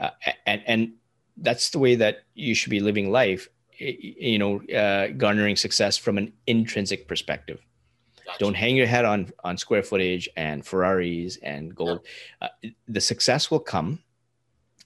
Uh, 0.00 0.10
and 0.46 0.62
and 0.66 0.92
that's 1.38 1.70
the 1.70 1.78
way 1.78 1.94
that 1.96 2.24
you 2.34 2.54
should 2.54 2.70
be 2.70 2.80
living 2.80 3.10
life 3.10 3.48
you 3.78 4.38
know 4.38 4.60
uh, 4.74 5.08
garnering 5.16 5.56
success 5.56 5.96
from 5.96 6.18
an 6.18 6.32
intrinsic 6.46 7.06
perspective 7.06 7.60
gotcha. 8.26 8.38
don't 8.38 8.54
hang 8.54 8.76
your 8.76 8.86
head 8.86 9.04
on 9.04 9.30
on 9.44 9.56
square 9.56 9.82
footage 9.82 10.28
and 10.36 10.66
ferraris 10.66 11.36
and 11.42 11.74
gold 11.74 12.00
uh, 12.42 12.48
the 12.88 13.00
success 13.00 13.50
will 13.50 13.60
come 13.60 14.00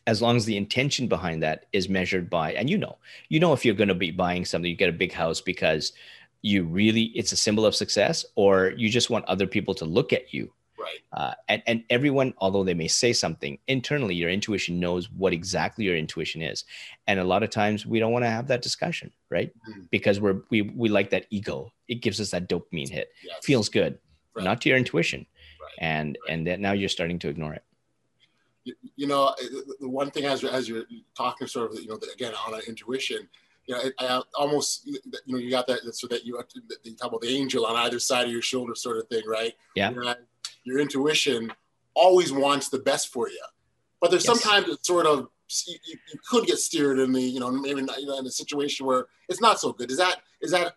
as 0.07 0.21
long 0.21 0.37
as 0.37 0.45
the 0.45 0.57
intention 0.57 1.07
behind 1.07 1.43
that 1.43 1.67
is 1.73 1.89
measured 1.89 2.29
by 2.29 2.53
and 2.53 2.69
you 2.69 2.77
know 2.77 2.99
you 3.29 3.41
know 3.41 3.53
if 3.53 3.65
you're 3.65 3.75
going 3.75 3.89
to 3.89 3.95
be 3.95 4.11
buying 4.11 4.45
something 4.45 4.71
you 4.71 4.77
get 4.77 4.89
a 4.89 4.93
big 4.93 5.13
house 5.13 5.41
because 5.41 5.93
you 6.43 6.65
really 6.65 7.05
it's 7.15 7.33
a 7.33 7.37
symbol 7.37 7.65
of 7.65 7.75
success 7.75 8.27
or 8.35 8.73
you 8.77 8.89
just 8.89 9.11
want 9.11 9.25
other 9.27 9.47
people 9.47 9.75
to 9.75 9.85
look 9.85 10.13
at 10.13 10.35
you 10.35 10.53
Right. 10.83 11.01
Uh, 11.13 11.35
and, 11.49 11.63
and 11.67 11.85
everyone, 11.91 12.35
although 12.39 12.65
they 12.65 12.75
may 12.75 12.89
say 12.89 13.13
something 13.13 13.59
internally, 13.69 14.15
your 14.15 14.31
intuition 14.31 14.81
knows 14.81 15.11
what 15.11 15.33
exactly 15.33 15.85
your 15.85 15.97
intuition 15.97 16.43
is. 16.43 16.65
And 17.07 17.21
a 17.21 17.25
lot 17.25 17.43
of 17.43 17.51
times 17.51 17.87
we 17.87 18.01
don't 18.01 18.13
want 18.13 18.25
to 18.25 18.31
have 18.31 18.49
that 18.49 18.63
discussion, 18.63 19.13
right? 19.31 19.53
Mm-hmm. 19.69 19.83
Because 19.91 20.21
we're, 20.21 20.43
we, 20.51 20.63
we 20.63 20.89
like 20.89 21.11
that 21.11 21.27
ego. 21.31 21.73
It 21.87 21.97
gives 21.97 22.21
us 22.21 22.31
that 22.33 22.49
dopamine 22.49 22.89
hit. 22.89 23.11
Yes. 23.25 23.45
Feels 23.45 23.69
good, 23.69 23.99
right. 24.35 24.45
not 24.45 24.61
to 24.63 24.71
your 24.71 24.79
intuition. 24.79 25.27
Right. 25.61 25.71
And, 25.79 26.19
right. 26.27 26.35
and 26.35 26.47
that 26.49 26.59
now 26.59 26.73
you're 26.73 26.89
starting 26.89 27.19
to 27.21 27.29
ignore 27.29 27.55
it. 27.55 27.63
You, 28.65 28.75
you 28.97 29.07
know, 29.07 29.35
the 29.81 29.89
one 29.89 30.11
thing 30.11 30.25
as, 30.25 30.43
as 30.43 30.69
you're 30.69 30.85
talking 31.17 31.47
sort 31.47 31.73
of, 31.73 31.81
you 31.81 31.89
know, 31.89 31.99
again, 32.13 32.33
on 32.47 32.55
an 32.55 32.61
intuition, 32.67 33.29
you 33.67 33.75
know, 33.75 33.83
I, 33.99 34.23
almost, 34.37 34.87
you 34.87 34.99
know, 35.27 35.39
you 35.39 35.51
got 35.51 35.67
that 35.69 35.81
so 35.95 36.07
that 36.09 36.25
you, 36.25 36.41
you 36.83 36.97
talk 36.97 37.09
about 37.09 37.21
the 37.21 37.37
angel 37.37 37.65
on 37.67 37.77
either 37.77 37.99
side 37.99 38.27
of 38.27 38.33
your 38.33 38.43
shoulder 38.43 38.75
sort 38.75 38.99
of 38.99 39.09
thing, 39.09 39.23
right? 39.27 39.55
Yeah. 39.77 39.91
You 39.91 40.01
know, 40.01 40.15
your 40.65 40.79
intuition 40.79 41.53
always 41.95 42.33
wants 42.33 42.69
the 42.69 42.79
best 42.79 43.13
for 43.13 43.29
you. 43.29 43.43
But 44.01 44.11
there's 44.11 44.27
yes. 44.27 44.41
sometimes 44.41 44.69
it's 44.69 44.87
sort 44.87 45.07
of 45.07 45.29
you, 45.67 45.77
you, 45.87 46.19
could 46.29 46.47
get 46.47 46.59
steered 46.59 46.99
in 46.99 47.13
the 47.13 47.21
you 47.21 47.39
know 47.39 47.51
maybe 47.51 47.83
not, 47.83 48.01
you 48.01 48.07
know 48.07 48.19
in 48.19 48.27
a 48.27 48.31
situation 48.31 48.87
where 48.87 49.07
it's 49.29 49.41
not 49.41 49.61
so 49.61 49.73
good. 49.73 49.91
Is 49.91 49.99
that 49.99 50.17
is 50.41 50.51
that 50.51 50.75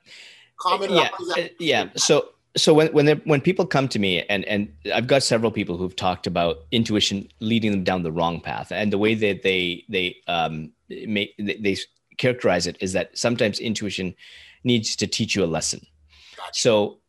common? 0.58 0.91
Yeah, 0.91 1.10
that- 1.30 1.45
uh, 1.45 1.48
yeah. 1.60 1.89
So 1.95 2.30
so 2.58 2.74
when 2.74 2.88
when 2.93 3.08
when 3.26 3.41
people 3.41 3.65
come 3.65 3.88
to 3.89 4.00
me 4.00 4.24
and 4.24 4.45
and 4.45 4.71
I've 4.93 5.08
got 5.08 5.24
several 5.24 5.52
people 5.52 5.78
who've 5.78 5.95
talked 5.95 6.28
about 6.28 6.65
intuition 6.71 7.30
leading 7.39 7.71
them 7.71 7.84
down 7.84 8.04
the 8.04 8.12
wrong 8.12 8.39
path 8.39 8.71
and 8.71 8.91
the 8.91 8.98
way 8.98 9.15
that 9.15 9.43
they 9.43 9.86
they 9.89 10.17
um 10.28 10.71
make 10.89 11.36
they, 11.38 11.56
they 11.56 11.78
characterize 12.17 12.67
it 12.67 12.78
is 12.80 12.93
that 12.93 13.17
sometimes 13.17 13.60
intuition 13.60 14.15
needs 14.63 14.95
to 14.95 15.08
teach 15.08 15.36
you 15.36 15.43
a 15.43 15.45
lesson. 15.45 15.86
So 16.51 16.99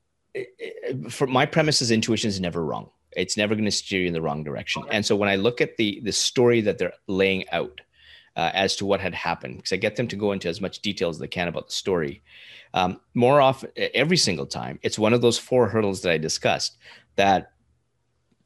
for 1.08 1.26
my 1.26 1.46
premise 1.46 1.80
is 1.82 1.90
intuition 1.90 2.28
is 2.28 2.40
never 2.40 2.64
wrong. 2.64 2.90
It's 3.16 3.36
never 3.36 3.54
going 3.54 3.64
to 3.64 3.70
steer 3.70 4.02
you 4.02 4.08
in 4.08 4.12
the 4.12 4.20
wrong 4.20 4.44
direction. 4.44 4.82
Okay. 4.82 4.96
And 4.96 5.06
so 5.06 5.16
when 5.16 5.28
I 5.28 5.36
look 5.36 5.60
at 5.60 5.76
the 5.76 6.00
the 6.04 6.12
story 6.12 6.60
that 6.60 6.78
they're 6.78 6.92
laying 7.06 7.48
out 7.50 7.80
uh, 8.36 8.50
as 8.52 8.76
to 8.76 8.86
what 8.86 9.00
had 9.00 9.14
happened, 9.14 9.56
because 9.56 9.72
I 9.72 9.76
get 9.76 9.96
them 9.96 10.08
to 10.08 10.16
go 10.16 10.32
into 10.32 10.48
as 10.48 10.60
much 10.60 10.80
detail 10.80 11.08
as 11.08 11.18
they 11.18 11.28
can 11.28 11.48
about 11.48 11.68
the 11.68 11.72
story, 11.72 12.22
um, 12.74 13.00
more 13.14 13.40
often 13.40 13.70
every 13.76 14.18
single 14.18 14.46
time, 14.46 14.78
it's 14.82 14.98
one 14.98 15.14
of 15.14 15.22
those 15.22 15.38
four 15.38 15.68
hurdles 15.68 16.02
that 16.02 16.12
I 16.12 16.18
discussed 16.18 16.76
that 17.16 17.52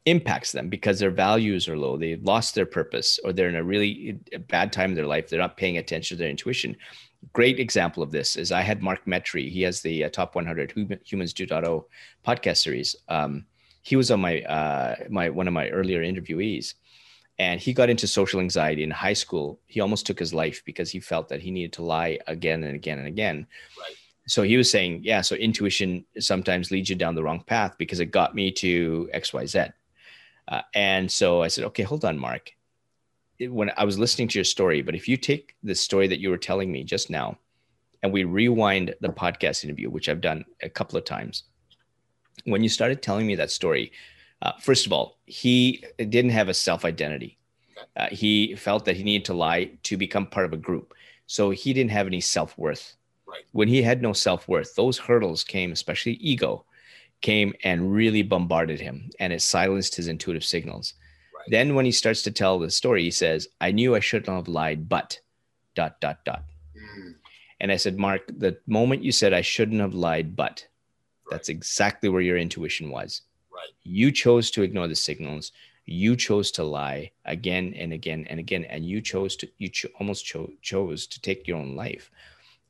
impacts 0.05 0.51
them 0.51 0.67
because 0.67 0.99
their 0.99 1.11
values 1.11 1.67
are 1.67 1.77
low 1.77 1.95
they've 1.95 2.23
lost 2.23 2.55
their 2.55 2.65
purpose 2.65 3.19
or 3.23 3.31
they're 3.31 3.49
in 3.49 3.55
a 3.55 3.63
really 3.63 4.17
bad 4.47 4.73
time 4.73 4.91
in 4.91 4.95
their 4.95 5.05
life 5.05 5.29
they're 5.29 5.39
not 5.39 5.57
paying 5.57 5.77
attention 5.77 6.17
to 6.17 6.19
their 6.19 6.29
intuition 6.29 6.75
great 7.33 7.59
example 7.59 8.03
of 8.03 8.11
this 8.11 8.35
is 8.35 8.51
I 8.51 8.61
had 8.61 8.81
Mark 8.81 9.05
Metry. 9.05 9.49
He 9.49 9.61
has 9.63 9.81
the 9.81 10.05
uh, 10.05 10.09
Top 10.09 10.35
100 10.35 10.71
Humans 11.05 11.33
2.0 11.33 11.85
podcast 12.25 12.57
series. 12.57 12.95
Um, 13.07 13.45
he 13.83 13.95
was 13.95 14.11
on 14.11 14.21
my 14.21 14.41
uh, 14.41 14.95
my 15.09 15.29
one 15.29 15.47
of 15.47 15.53
my 15.53 15.69
earlier 15.69 16.03
interviewees, 16.03 16.75
and 17.39 17.59
he 17.59 17.73
got 17.73 17.89
into 17.89 18.07
social 18.07 18.39
anxiety 18.39 18.83
in 18.83 18.91
high 18.91 19.13
school. 19.13 19.59
He 19.65 19.81
almost 19.81 20.05
took 20.05 20.19
his 20.19 20.33
life 20.33 20.61
because 20.65 20.91
he 20.91 20.99
felt 20.99 21.29
that 21.29 21.41
he 21.41 21.51
needed 21.51 21.73
to 21.73 21.83
lie 21.83 22.19
again 22.27 22.63
and 22.63 22.75
again 22.75 22.99
and 22.99 23.07
again. 23.07 23.47
Right. 23.79 23.95
So 24.27 24.43
he 24.43 24.55
was 24.55 24.69
saying, 24.69 25.01
yeah, 25.03 25.21
so 25.21 25.35
intuition 25.35 26.05
sometimes 26.19 26.69
leads 26.69 26.89
you 26.89 26.95
down 26.95 27.15
the 27.15 27.23
wrong 27.23 27.43
path 27.43 27.75
because 27.79 27.99
it 27.99 28.11
got 28.11 28.35
me 28.35 28.51
to 28.51 29.09
X, 29.13 29.33
Y, 29.33 29.47
Z. 29.47 29.65
Uh, 30.51 30.61
and 30.75 31.11
so 31.11 31.41
I 31.41 31.47
said, 31.47 31.63
okay, 31.63 31.83
hold 31.83 32.05
on, 32.05 32.19
Mark 32.19 32.51
when 33.49 33.71
I 33.77 33.85
was 33.85 33.97
listening 33.97 34.27
to 34.29 34.39
your 34.39 34.45
story, 34.45 34.81
but 34.81 34.95
if 34.95 35.07
you 35.07 35.17
take 35.17 35.55
the 35.63 35.75
story 35.75 36.07
that 36.07 36.19
you 36.19 36.29
were 36.29 36.37
telling 36.37 36.71
me 36.71 36.83
just 36.83 37.09
now 37.09 37.37
and 38.03 38.11
we 38.11 38.23
rewind 38.23 38.93
the 39.01 39.09
podcast 39.09 39.63
interview, 39.63 39.89
which 39.89 40.09
I've 40.09 40.21
done 40.21 40.45
a 40.61 40.69
couple 40.69 40.97
of 40.97 41.05
times, 41.05 41.43
when 42.45 42.63
you 42.63 42.69
started 42.69 43.01
telling 43.01 43.27
me 43.27 43.35
that 43.35 43.51
story, 43.51 43.91
uh, 44.41 44.53
first 44.59 44.85
of 44.85 44.93
all, 44.93 45.19
he 45.25 45.83
didn't 45.97 46.31
have 46.31 46.49
a 46.49 46.53
self 46.53 46.85
identity. 46.85 47.37
Uh, 47.95 48.07
he 48.11 48.55
felt 48.55 48.85
that 48.85 48.95
he 48.95 49.03
needed 49.03 49.25
to 49.25 49.33
lie 49.33 49.71
to 49.83 49.97
become 49.97 50.25
part 50.25 50.45
of 50.45 50.53
a 50.53 50.57
group. 50.57 50.93
So 51.27 51.49
he 51.51 51.73
didn't 51.73 51.91
have 51.91 52.07
any 52.07 52.21
self 52.21 52.57
worth. 52.57 52.95
Right. 53.27 53.43
When 53.51 53.67
he 53.67 53.81
had 53.81 54.01
no 54.01 54.13
self 54.13 54.47
worth, 54.47 54.75
those 54.75 54.97
hurdles 54.97 55.43
came, 55.43 55.71
especially 55.71 56.13
ego, 56.13 56.65
came 57.21 57.53
and 57.63 57.93
really 57.93 58.23
bombarded 58.23 58.79
him 58.79 59.09
and 59.19 59.31
it 59.31 59.41
silenced 59.41 59.95
his 59.95 60.07
intuitive 60.07 60.43
signals. 60.43 60.93
Then 61.47 61.73
when 61.75 61.85
he 61.85 61.91
starts 61.91 62.21
to 62.23 62.31
tell 62.31 62.59
the 62.59 62.69
story, 62.69 63.03
he 63.03 63.11
says, 63.11 63.47
I 63.59 63.71
knew 63.71 63.95
I 63.95 63.99
shouldn't 63.99 64.35
have 64.35 64.47
lied, 64.47 64.87
but 64.87 65.19
dot, 65.75 65.99
dot, 65.99 66.23
dot. 66.23 66.43
Mm. 66.75 67.15
And 67.59 67.71
I 67.71 67.77
said, 67.77 67.97
Mark, 67.97 68.21
the 68.27 68.57
moment 68.67 69.03
you 69.03 69.11
said 69.11 69.33
I 69.33 69.41
shouldn't 69.41 69.81
have 69.81 69.93
lied, 69.93 70.35
but 70.35 70.67
right. 71.25 71.31
that's 71.31 71.49
exactly 71.49 72.09
where 72.09 72.21
your 72.21 72.37
intuition 72.37 72.89
was. 72.91 73.21
Right. 73.51 73.61
Right. 73.61 73.69
You 73.83 74.11
chose 74.11 74.51
to 74.51 74.63
ignore 74.63 74.87
the 74.87 74.95
signals. 74.95 75.51
You 75.85 76.15
chose 76.15 76.51
to 76.51 76.63
lie 76.63 77.11
again 77.25 77.73
and 77.77 77.93
again 77.93 78.25
and 78.29 78.39
again, 78.39 78.65
and 78.65 78.85
you 78.85 79.01
chose 79.01 79.35
to 79.37 79.49
you 79.57 79.69
cho- 79.69 79.89
almost 79.99 80.25
cho- 80.25 80.51
chose 80.61 81.07
to 81.07 81.21
take 81.21 81.47
your 81.47 81.57
own 81.57 81.75
life. 81.75 82.11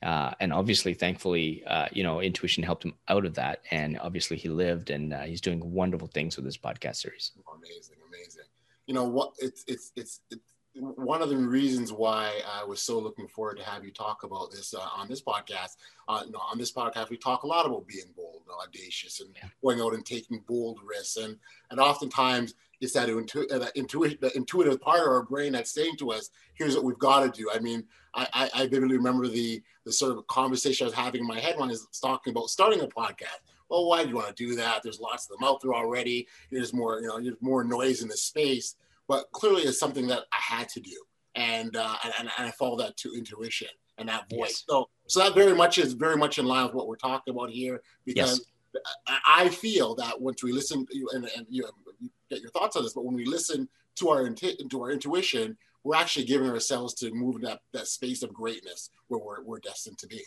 Uh, 0.01 0.31
and 0.39 0.51
obviously, 0.51 0.93
thankfully, 0.93 1.63
uh, 1.67 1.87
you 1.91 2.03
know, 2.03 2.21
intuition 2.21 2.63
helped 2.63 2.83
him 2.85 2.93
out 3.07 3.25
of 3.25 3.35
that, 3.35 3.61
and 3.69 3.99
obviously, 3.99 4.35
he 4.37 4.49
lived, 4.49 4.89
and 4.89 5.13
uh, 5.13 5.21
he's 5.21 5.41
doing 5.41 5.59
wonderful 5.71 6.07
things 6.07 6.35
with 6.35 6.45
his 6.45 6.57
podcast 6.57 6.95
series. 6.97 7.31
Amazing, 7.55 7.97
amazing. 8.07 8.43
You 8.87 8.95
know 8.95 9.03
what? 9.03 9.33
It's 9.37 9.63
it's 9.67 9.91
it's, 9.95 10.21
it's 10.31 10.50
one 10.75 11.21
of 11.21 11.29
the 11.29 11.35
reasons 11.35 11.91
why 11.91 12.39
I 12.49 12.63
was 12.63 12.81
so 12.81 12.97
looking 12.97 13.27
forward 13.27 13.57
to 13.57 13.63
have 13.63 13.83
you 13.83 13.91
talk 13.91 14.23
about 14.23 14.51
this 14.51 14.73
uh, 14.73 14.87
on 14.95 15.09
this 15.09 15.21
podcast. 15.21 15.75
Uh, 16.07 16.23
know, 16.31 16.39
on 16.39 16.57
this 16.57 16.71
podcast, 16.71 17.09
we 17.09 17.17
talk 17.17 17.43
a 17.43 17.47
lot 17.47 17.65
about 17.65 17.87
being 17.87 18.05
bold, 18.15 18.43
and 18.47 18.55
audacious, 18.67 19.19
and 19.19 19.29
yeah. 19.35 19.49
going 19.61 19.81
out 19.81 19.93
and 19.93 20.05
taking 20.05 20.41
bold 20.47 20.79
risks. 20.83 21.17
And 21.17 21.37
and 21.71 21.79
oftentimes 21.79 22.53
it's 22.79 22.93
that, 22.93 23.09
intu- 23.09 23.47
that 23.47 23.71
intuitive, 23.75 24.21
the 24.21 24.35
intuitive 24.35 24.79
part 24.81 25.01
of 25.01 25.07
our 25.07 25.23
brain 25.23 25.51
that's 25.51 25.71
saying 25.71 25.97
to 25.97 26.11
us, 26.11 26.29
"Here's 26.53 26.75
what 26.75 26.85
we've 26.85 26.97
got 26.99 27.21
to 27.21 27.41
do." 27.41 27.49
I 27.53 27.59
mean, 27.59 27.83
I, 28.13 28.27
I, 28.33 28.49
I 28.61 28.67
vividly 28.67 28.95
remember 28.95 29.27
the 29.27 29.61
the 29.83 29.91
sort 29.91 30.17
of 30.17 30.25
conversation 30.27 30.85
I 30.85 30.87
was 30.87 30.93
having 30.93 31.21
in 31.21 31.27
my 31.27 31.39
head 31.39 31.55
when 31.57 31.69
I 31.69 31.73
was 31.73 31.87
talking 32.01 32.31
about 32.31 32.49
starting 32.49 32.79
a 32.79 32.87
podcast. 32.87 33.41
Well, 33.69 33.87
why 33.87 34.03
do 34.03 34.09
you 34.09 34.15
want 34.15 34.35
to 34.35 34.47
do 34.47 34.55
that? 34.55 34.83
There's 34.83 34.99
lots 34.99 35.25
of 35.25 35.37
them 35.37 35.47
out 35.47 35.61
there 35.61 35.73
already. 35.73 36.27
There's 36.51 36.73
more, 36.73 36.99
you 36.99 37.07
know, 37.07 37.21
there's 37.21 37.37
more 37.39 37.63
noise 37.63 38.01
in 38.01 38.09
the 38.09 38.17
space 38.17 38.75
but 39.11 39.29
clearly 39.33 39.63
it's 39.63 39.77
something 39.77 40.07
that 40.07 40.23
I 40.31 40.55
had 40.55 40.69
to 40.69 40.79
do. 40.79 40.97
And, 41.35 41.75
uh, 41.75 41.95
and, 42.05 42.13
and 42.37 42.47
I 42.47 42.51
follow 42.51 42.77
that 42.77 42.95
to 42.97 43.13
intuition 43.13 43.67
and 43.97 44.07
that 44.07 44.29
voice. 44.29 44.39
Yes. 44.39 44.63
So, 44.69 44.87
so 45.07 45.19
that 45.19 45.35
very 45.35 45.53
much 45.53 45.77
is 45.79 45.91
very 45.91 46.15
much 46.15 46.39
in 46.39 46.45
line 46.45 46.65
with 46.65 46.75
what 46.75 46.87
we're 46.87 46.95
talking 46.95 47.33
about 47.35 47.49
here, 47.49 47.81
because 48.05 48.47
yes. 48.73 48.81
I 49.27 49.49
feel 49.49 49.95
that 49.95 50.21
once 50.21 50.45
we 50.45 50.53
listen, 50.53 50.87
and, 51.11 51.29
and 51.35 51.45
you, 51.49 51.63
know, 51.63 51.71
you 51.99 52.09
get 52.29 52.39
your 52.39 52.51
thoughts 52.51 52.77
on 52.77 52.83
this, 52.83 52.93
but 52.93 53.03
when 53.03 53.15
we 53.15 53.25
listen 53.25 53.67
to 53.95 54.07
our, 54.07 54.29
to 54.29 54.81
our 54.81 54.91
intuition, 54.91 55.57
we're 55.83 55.95
actually 55.95 56.25
giving 56.25 56.49
ourselves 56.49 56.93
to 56.93 57.11
move 57.11 57.37
in 57.37 57.41
that, 57.41 57.59
that 57.73 57.87
space 57.87 58.21
of 58.21 58.31
greatness 58.33 58.91
where 59.07 59.19
we're, 59.19 59.43
we're 59.43 59.59
destined 59.59 59.97
to 59.97 60.07
be. 60.07 60.23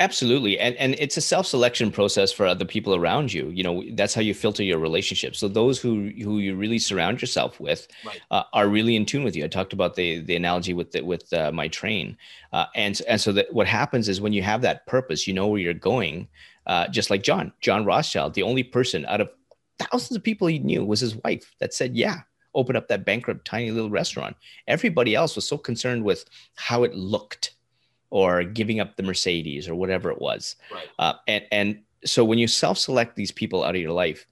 Absolutely. 0.00 0.58
And, 0.58 0.74
and 0.76 0.94
it's 0.98 1.16
a 1.16 1.20
self-selection 1.20 1.90
process 1.90 2.32
for 2.32 2.46
other 2.46 2.64
people 2.64 2.94
around 2.94 3.32
you. 3.32 3.50
You 3.50 3.62
know, 3.62 3.84
that's 3.92 4.14
how 4.14 4.22
you 4.22 4.34
filter 4.34 4.62
your 4.62 4.78
relationships. 4.78 5.38
So 5.38 5.46
those 5.46 5.78
who, 5.78 6.10
who 6.22 6.38
you 6.38 6.56
really 6.56 6.78
surround 6.78 7.20
yourself 7.20 7.60
with 7.60 7.86
right. 8.04 8.20
uh, 8.30 8.44
are 8.52 8.68
really 8.68 8.96
in 8.96 9.04
tune 9.04 9.24
with 9.24 9.36
you. 9.36 9.44
I 9.44 9.48
talked 9.48 9.72
about 9.74 9.94
the, 9.94 10.20
the 10.20 10.36
analogy 10.36 10.72
with 10.72 10.92
the, 10.92 11.02
with 11.02 11.30
uh, 11.32 11.52
my 11.52 11.68
train. 11.68 12.16
Uh, 12.52 12.66
and, 12.74 13.00
and 13.06 13.20
so 13.20 13.30
that 13.32 13.52
what 13.52 13.66
happens 13.66 14.08
is 14.08 14.20
when 14.20 14.32
you 14.32 14.42
have 14.42 14.62
that 14.62 14.86
purpose, 14.86 15.28
you 15.28 15.34
know 15.34 15.48
where 15.48 15.60
you're 15.60 15.74
going, 15.74 16.28
uh, 16.66 16.88
just 16.88 17.10
like 17.10 17.22
John, 17.22 17.52
John 17.60 17.84
Rothschild, 17.84 18.34
the 18.34 18.42
only 18.42 18.62
person 18.62 19.04
out 19.06 19.20
of 19.20 19.28
thousands 19.78 20.16
of 20.16 20.22
people 20.22 20.48
he 20.48 20.58
knew 20.58 20.84
was 20.84 21.00
his 21.00 21.14
wife 21.16 21.54
that 21.60 21.74
said, 21.74 21.94
yeah, 21.94 22.20
open 22.54 22.76
up 22.76 22.88
that 22.88 23.04
bankrupt 23.04 23.44
tiny 23.44 23.70
little 23.70 23.90
restaurant. 23.90 24.36
Everybody 24.66 25.14
else 25.14 25.36
was 25.36 25.48
so 25.48 25.58
concerned 25.58 26.04
with 26.04 26.24
how 26.54 26.84
it 26.84 26.94
looked 26.94 27.54
or 28.10 28.44
giving 28.44 28.80
up 28.80 28.96
the 28.96 29.02
Mercedes 29.02 29.68
or 29.68 29.74
whatever 29.74 30.10
it 30.10 30.20
was. 30.20 30.56
Right. 30.72 30.88
Uh, 30.98 31.14
and, 31.26 31.44
and 31.50 31.82
so 32.04 32.24
when 32.24 32.38
you 32.38 32.46
self-select 32.46 33.16
these 33.16 33.32
people 33.32 33.64
out 33.64 33.74
of 33.74 33.80
your 33.80 33.92
life, 33.92 34.26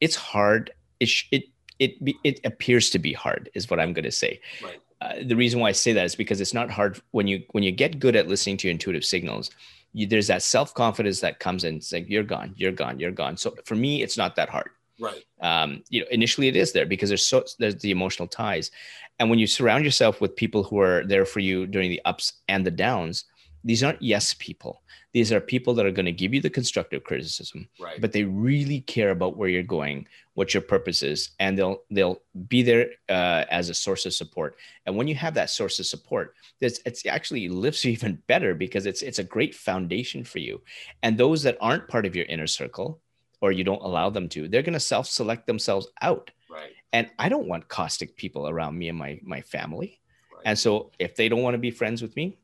it's 0.00 0.16
hard. 0.16 0.70
It, 1.00 1.10
it, 1.30 1.44
it, 1.78 2.16
it 2.24 2.40
appears 2.44 2.90
to 2.90 2.98
be 2.98 3.12
hard 3.12 3.50
is 3.54 3.68
what 3.68 3.80
I'm 3.80 3.92
going 3.92 4.04
to 4.04 4.12
say. 4.12 4.40
Right. 4.62 4.80
Uh, 5.00 5.14
the 5.24 5.36
reason 5.36 5.60
why 5.60 5.68
I 5.68 5.72
say 5.72 5.92
that 5.92 6.06
is 6.06 6.16
because 6.16 6.40
it's 6.40 6.54
not 6.54 6.70
hard 6.70 7.00
when 7.10 7.26
you, 7.28 7.44
when 7.52 7.62
you 7.62 7.70
get 7.70 8.00
good 8.00 8.16
at 8.16 8.28
listening 8.28 8.56
to 8.58 8.66
your 8.66 8.72
intuitive 8.72 9.04
signals, 9.04 9.50
you, 9.92 10.06
there's 10.06 10.26
that 10.26 10.42
self-confidence 10.42 11.20
that 11.20 11.38
comes 11.38 11.64
in 11.64 11.80
saying 11.80 12.06
you're 12.08 12.22
gone, 12.22 12.54
you're 12.56 12.72
gone, 12.72 12.98
you're 12.98 13.10
gone. 13.12 13.36
So 13.36 13.54
for 13.64 13.74
me, 13.74 14.02
it's 14.02 14.16
not 14.18 14.36
that 14.36 14.48
hard. 14.48 14.70
Right. 15.00 15.24
Um, 15.40 15.82
you 15.88 16.00
know, 16.00 16.06
initially 16.10 16.48
it 16.48 16.56
is 16.56 16.72
there 16.72 16.86
because 16.86 17.10
there's 17.10 17.26
so 17.26 17.44
there's 17.58 17.76
the 17.76 17.90
emotional 17.90 18.28
ties, 18.28 18.70
and 19.18 19.30
when 19.30 19.38
you 19.38 19.46
surround 19.46 19.84
yourself 19.84 20.20
with 20.20 20.36
people 20.36 20.62
who 20.62 20.80
are 20.80 21.04
there 21.04 21.24
for 21.24 21.40
you 21.40 21.66
during 21.66 21.90
the 21.90 22.02
ups 22.04 22.34
and 22.48 22.64
the 22.64 22.70
downs, 22.70 23.24
these 23.64 23.82
aren't 23.82 24.02
yes 24.02 24.34
people. 24.38 24.82
These 25.12 25.32
are 25.32 25.40
people 25.40 25.74
that 25.74 25.86
are 25.86 25.90
going 25.90 26.06
to 26.06 26.12
give 26.12 26.34
you 26.34 26.40
the 26.40 26.50
constructive 26.50 27.02
criticism, 27.02 27.68
right. 27.80 28.00
but 28.00 28.12
they 28.12 28.24
really 28.24 28.80
care 28.82 29.10
about 29.10 29.36
where 29.36 29.48
you're 29.48 29.62
going, 29.62 30.06
what 30.34 30.52
your 30.52 30.60
purpose 30.60 31.02
is, 31.02 31.30
and 31.40 31.56
they'll 31.56 31.82
they'll 31.90 32.20
be 32.48 32.62
there 32.62 32.90
uh, 33.08 33.44
as 33.50 33.70
a 33.70 33.74
source 33.74 34.04
of 34.04 34.12
support. 34.12 34.56
And 34.84 34.96
when 34.96 35.08
you 35.08 35.14
have 35.14 35.34
that 35.34 35.50
source 35.50 35.80
of 35.80 35.86
support, 35.86 36.34
it's, 36.60 36.80
it's 36.84 37.06
actually 37.06 37.48
lifts 37.48 37.84
you 37.84 37.92
even 37.92 38.22
better 38.26 38.54
because 38.54 38.84
it's 38.84 39.02
it's 39.02 39.18
a 39.18 39.24
great 39.24 39.54
foundation 39.54 40.24
for 40.24 40.40
you. 40.40 40.60
And 41.02 41.16
those 41.16 41.42
that 41.42 41.56
aren't 41.60 41.88
part 41.88 42.04
of 42.04 42.14
your 42.14 42.26
inner 42.26 42.46
circle, 42.46 43.00
or 43.40 43.52
you 43.52 43.64
don't 43.64 43.82
allow 43.82 44.10
them 44.10 44.28
to, 44.30 44.48
they're 44.48 44.62
going 44.62 44.72
to 44.74 44.80
self 44.80 45.06
select 45.06 45.46
themselves 45.46 45.88
out. 46.02 46.30
Right. 46.50 46.72
And 46.92 47.08
I 47.18 47.28
don't 47.28 47.46
want 47.46 47.68
caustic 47.68 48.16
people 48.16 48.48
around 48.48 48.78
me 48.78 48.88
and 48.88 48.98
my, 48.98 49.20
my 49.22 49.40
family. 49.42 50.00
Right. 50.32 50.42
And 50.46 50.58
so 50.58 50.90
if 50.98 51.16
they 51.16 51.28
don't 51.28 51.42
want 51.42 51.54
to 51.54 51.58
be 51.58 51.70
friends 51.70 52.02
with 52.02 52.16
me, 52.16 52.38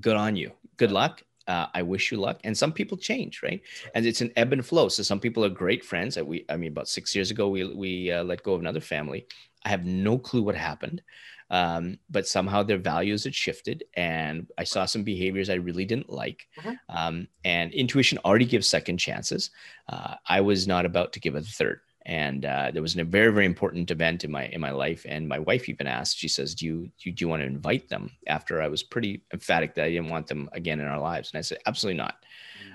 good 0.00 0.16
on 0.16 0.36
you. 0.36 0.52
Good 0.76 0.92
luck. 0.92 1.22
Uh, 1.46 1.66
I 1.72 1.82
wish 1.82 2.10
you 2.10 2.18
luck. 2.18 2.40
And 2.42 2.56
some 2.56 2.72
people 2.72 2.98
change, 2.98 3.40
right? 3.42 3.60
And 3.94 4.04
it's 4.04 4.20
an 4.20 4.32
ebb 4.36 4.52
and 4.52 4.66
flow. 4.66 4.88
So 4.88 5.04
some 5.04 5.20
people 5.20 5.44
are 5.44 5.48
great 5.48 5.84
friends. 5.84 6.18
We, 6.18 6.44
I 6.48 6.56
mean, 6.56 6.72
about 6.72 6.88
six 6.88 7.14
years 7.14 7.30
ago, 7.30 7.48
we 7.48 7.64
we 7.72 8.10
uh, 8.10 8.24
let 8.24 8.42
go 8.42 8.54
of 8.54 8.60
another 8.60 8.80
family. 8.80 9.26
I 9.64 9.68
have 9.68 9.84
no 9.84 10.18
clue 10.18 10.42
what 10.42 10.56
happened 10.56 11.02
um, 11.50 11.98
but 12.10 12.26
somehow 12.26 12.62
their 12.62 12.78
values 12.78 13.24
had 13.24 13.34
shifted 13.34 13.84
and 13.94 14.46
i 14.58 14.64
saw 14.64 14.84
some 14.84 15.04
behaviors 15.04 15.50
i 15.50 15.54
really 15.54 15.84
didn't 15.84 16.10
like. 16.10 16.46
Mm-hmm. 16.58 16.96
um, 16.96 17.28
and 17.44 17.72
intuition 17.72 18.18
already 18.24 18.46
gives 18.46 18.66
second 18.66 18.98
chances. 18.98 19.50
Uh, 19.88 20.14
i 20.28 20.40
was 20.40 20.66
not 20.66 20.84
about 20.84 21.12
to 21.12 21.20
give 21.20 21.34
a 21.34 21.42
third 21.42 21.80
and 22.06 22.44
uh, 22.44 22.70
there 22.72 22.82
was 22.82 22.96
a 22.96 23.04
very 23.04 23.32
very 23.32 23.44
important 23.44 23.90
event 23.90 24.24
in 24.24 24.30
my 24.30 24.46
in 24.46 24.60
my 24.60 24.70
life 24.70 25.04
and 25.08 25.28
my 25.28 25.38
wife 25.38 25.68
even 25.68 25.86
asked 25.86 26.16
she 26.16 26.28
says 26.28 26.54
do 26.54 26.64
you 26.64 26.90
do 26.98 27.10
you, 27.10 27.12
do 27.12 27.24
you 27.24 27.28
want 27.28 27.42
to 27.42 27.46
invite 27.46 27.88
them 27.88 28.10
after 28.28 28.62
i 28.62 28.68
was 28.68 28.82
pretty 28.82 29.22
emphatic 29.32 29.74
that 29.74 29.84
i 29.84 29.90
didn't 29.90 30.08
want 30.08 30.26
them 30.26 30.48
again 30.52 30.80
in 30.80 30.86
our 30.86 31.00
lives 31.00 31.30
and 31.32 31.38
i 31.38 31.42
said 31.42 31.58
absolutely 31.66 31.98
not 31.98 32.16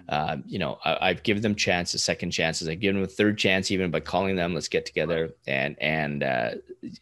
uh, 0.09 0.38
you 0.45 0.59
know, 0.59 0.77
I, 0.84 1.09
have 1.09 1.23
given 1.23 1.41
them 1.41 1.55
chances, 1.55 2.03
second 2.03 2.32
chances. 2.32 2.67
I've 2.67 2.79
given 2.79 2.97
them 2.97 3.05
a 3.05 3.11
third 3.11 3.38
chance, 3.38 3.71
even 3.71 3.91
by 3.91 3.99
calling 3.99 4.36
them, 4.36 4.53
let's 4.53 4.67
get 4.67 4.86
together. 4.86 5.32
And 5.47 5.75
and 5.79 6.23
uh, 6.23 6.51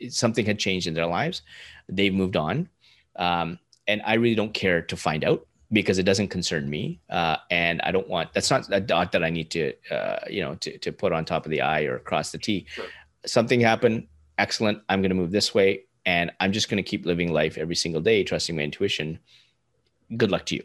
something 0.10 0.46
had 0.46 0.60
changed 0.60 0.86
in 0.86 0.94
their 0.94 1.08
lives. 1.08 1.42
They've 1.88 2.14
moved 2.14 2.36
on, 2.36 2.70
um, 3.16 3.58
and 3.88 4.02
I 4.06 4.16
really 4.16 4.36
don't 4.36 4.54
care 4.54 4.82
to 4.82 4.98
find 4.98 5.24
out 5.24 5.48
because 5.72 6.00
it 6.00 6.04
doesn't 6.04 6.30
concern 6.30 6.70
me. 6.70 7.00
Uh, 7.10 7.38
and 7.52 7.82
I 7.82 7.92
don't 7.92 8.08
want 8.08 8.34
that's 8.34 8.50
not 8.50 8.68
a 8.72 8.80
dot 8.80 9.12
that 9.12 9.24
I 9.24 9.30
need 9.30 9.52
to 9.52 9.74
uh, 9.92 10.20
you 10.30 10.42
know 10.42 10.56
to 10.56 10.78
to 10.78 10.92
put 10.92 11.14
on 11.14 11.26
top 11.26 11.46
of 11.46 11.52
the 11.52 11.62
I 11.62 11.84
or 11.84 11.96
across 11.96 12.32
the 12.32 12.38
T. 12.38 12.66
Sure. 12.70 12.86
Something 13.26 13.60
happened. 13.60 14.08
Excellent. 14.38 14.82
I'm 14.88 15.02
going 15.02 15.10
to 15.10 15.16
move 15.16 15.32
this 15.32 15.54
way, 15.54 15.84
and 16.06 16.32
I'm 16.40 16.52
just 16.52 16.70
going 16.70 16.82
to 16.82 16.90
keep 16.90 17.06
living 17.06 17.32
life 17.34 17.58
every 17.58 17.76
single 17.76 18.02
day, 18.02 18.24
trusting 18.24 18.56
my 18.56 18.62
intuition. 18.64 19.20
Good 20.16 20.32
luck 20.32 20.46
to 20.48 20.56
you. 20.56 20.64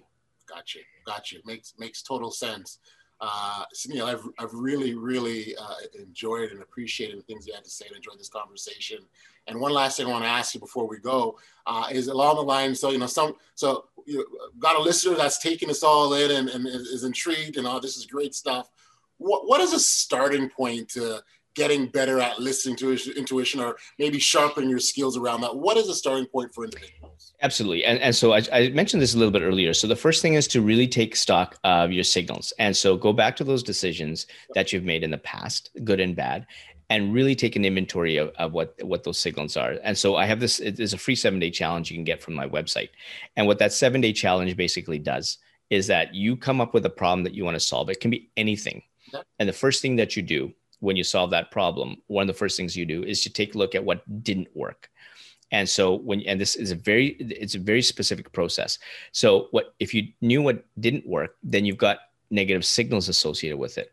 Gotcha. 0.49 0.79
Got 1.05 1.33
you. 1.33 1.41
Makes 1.45 1.75
makes 1.79 2.03
total 2.03 2.31
sense. 2.31 2.79
Uh, 3.27 3.65
Sunil, 3.75 4.05
I've, 4.05 4.25
I've 4.39 4.53
really, 4.53 4.95
really 4.95 5.57
uh, 5.57 5.77
enjoyed 5.99 6.51
and 6.51 6.61
appreciated 6.61 7.17
the 7.19 7.23
things 7.23 7.47
you 7.47 7.55
had 7.55 7.65
to 7.65 7.71
say 7.71 7.87
and 7.87 7.97
enjoyed 7.97 8.19
this 8.19 8.29
conversation. 8.29 8.99
And 9.47 9.59
one 9.59 9.73
last 9.73 9.97
thing 9.97 10.07
I 10.07 10.11
want 10.11 10.25
to 10.25 10.29
ask 10.29 10.53
you 10.55 10.61
before 10.61 10.87
we 10.87 10.99
go 10.99 11.39
uh, 11.67 11.87
is 11.91 12.09
along 12.09 12.37
the 12.37 12.43
line. 12.43 12.75
So, 12.75 12.91
you 12.91 12.99
know, 12.99 13.07
some, 13.07 13.37
so 13.55 13.87
you 14.07 14.27
got 14.59 14.77
a 14.77 14.83
listener 14.83 15.17
that's 15.17 15.39
taking 15.39 15.69
this 15.69 15.83
all 15.83 16.13
in 16.13 16.31
and, 16.31 16.49
and 16.51 16.67
is 16.67 17.05
intrigued 17.05 17.57
and 17.57 17.67
all 17.67 17.81
this 17.81 17.97
is 17.97 18.05
great 18.05 18.35
stuff. 18.35 18.71
What, 19.17 19.49
what 19.49 19.61
is 19.63 19.73
a 19.73 19.81
starting 19.81 20.51
point 20.51 20.91
to 20.91 21.23
getting 21.55 21.87
better 21.87 22.21
at 22.21 22.39
listening 22.39 22.77
to 22.77 22.93
intuition 23.17 23.61
or 23.61 23.77
maybe 23.99 24.19
sharpening 24.19 24.69
your 24.69 24.79
skills 24.79 25.17
around 25.17 25.41
that? 25.43 25.57
What 25.57 25.77
is 25.77 25.89
a 25.89 25.95
starting 25.95 26.27
point 26.27 26.55
for 26.55 26.65
individuals? 26.65 27.35
Absolutely. 27.43 27.85
And, 27.85 27.99
and 28.01 28.15
so 28.15 28.33
I, 28.33 28.43
I, 28.53 28.69
mentioned 28.71 29.03
this 29.03 29.15
a 29.15 29.19
little 29.19 29.33
bit 29.33 29.43
earlier. 29.43 29.73
So 29.73 29.87
the 29.87 29.97
first 29.97 30.23
thing 30.23 30.35
is 30.35 30.49
to 30.49 30.61
really 30.61 30.89
take 30.89 31.15
stock 31.17 31.59
of 31.65 31.93
your 31.93 32.05
signals. 32.05 32.53
And 32.59 32.77
so 32.77 32.97
go 32.97 33.13
back 33.13 33.37
to 33.37 33.45
those 33.45 33.63
decisions 33.63 34.27
that 34.55 34.73
you've 34.73 34.85
made 34.85 35.03
in 35.03 35.11
the 35.11 35.19
past, 35.19 35.71
good 35.85 36.01
and 36.01 36.17
bad, 36.17 36.47
and 36.91 37.15
really 37.15 37.35
take 37.35 37.57
an 37.57 37.65
inventory 37.65 38.17
of, 38.17 38.29
of 38.37 38.53
what, 38.53 38.75
what 38.83 39.05
those 39.05 39.19
signals 39.19 39.57
are. 39.57 39.77
And 39.83 39.97
so 39.97 40.17
I 40.17 40.27
have 40.27 40.41
this, 40.41 40.61
it 40.61 40.81
is 40.81 40.93
a 40.93 40.99
free 40.99 41.17
seven 41.17 41.41
day 41.41 41.51
challenge 41.51 41.91
you 41.91 41.97
can 41.97 42.05
get 42.05 42.23
from 42.23 42.35
my 42.35 42.49
website. 42.49 42.91
And 43.37 43.47
what 43.47 43.59
that 43.59 43.73
seven 43.73 44.01
day 44.01 44.13
challenge 44.13 44.57
basically 44.57 44.99
does 44.99 45.39
is 45.71 45.87
that 45.87 46.15
you 46.15 46.37
come 46.37 46.61
up 46.61 46.75
with 46.75 46.85
a 46.87 46.91
problem 46.91 47.25
that 47.25 47.35
you 47.35 47.45
want 47.45 47.57
to 47.57 47.61
solve. 47.61 47.89
It 47.91 48.01
can 48.01 48.11
be 48.11 48.31
anything. 48.37 48.83
And 49.39 49.49
the 49.49 49.53
first 49.53 49.81
thing 49.81 49.97
that 49.97 50.17
you 50.17 50.23
do 50.23 50.53
when 50.81 50.97
you 50.97 51.05
solve 51.05 51.31
that 51.31 51.51
problem, 51.51 51.97
one 52.07 52.23
of 52.23 52.29
the 52.29 52.39
first 52.39 52.57
things 52.57 52.77
you 52.77 52.87
do 52.87 53.03
is 53.03 53.23
to 53.23 53.31
take 53.31 53.55
a 53.55 53.59
look 53.59 53.75
at 53.75 53.85
what 53.85 54.03
didn't 54.23 54.49
work. 54.55 54.91
And 55.51 55.69
so 55.69 55.95
when 55.95 56.21
and 56.23 56.41
this 56.41 56.57
is 56.57 56.71
a 56.71 56.75
very 56.75 57.09
it's 57.21 57.55
a 57.55 57.59
very 57.61 57.83
specific 57.83 58.33
process. 58.33 58.79
So 59.13 59.49
what 59.51 59.75
if 59.79 59.95
you 59.95 60.09
knew 60.21 60.43
what 60.43 60.65
didn't 60.81 61.07
work, 61.07 61.37
then 61.43 61.65
you've 61.65 61.79
got 61.79 61.99
negative 62.31 62.65
signals 62.65 63.09
associated 63.09 63.59
with 63.59 63.79
it. 63.79 63.93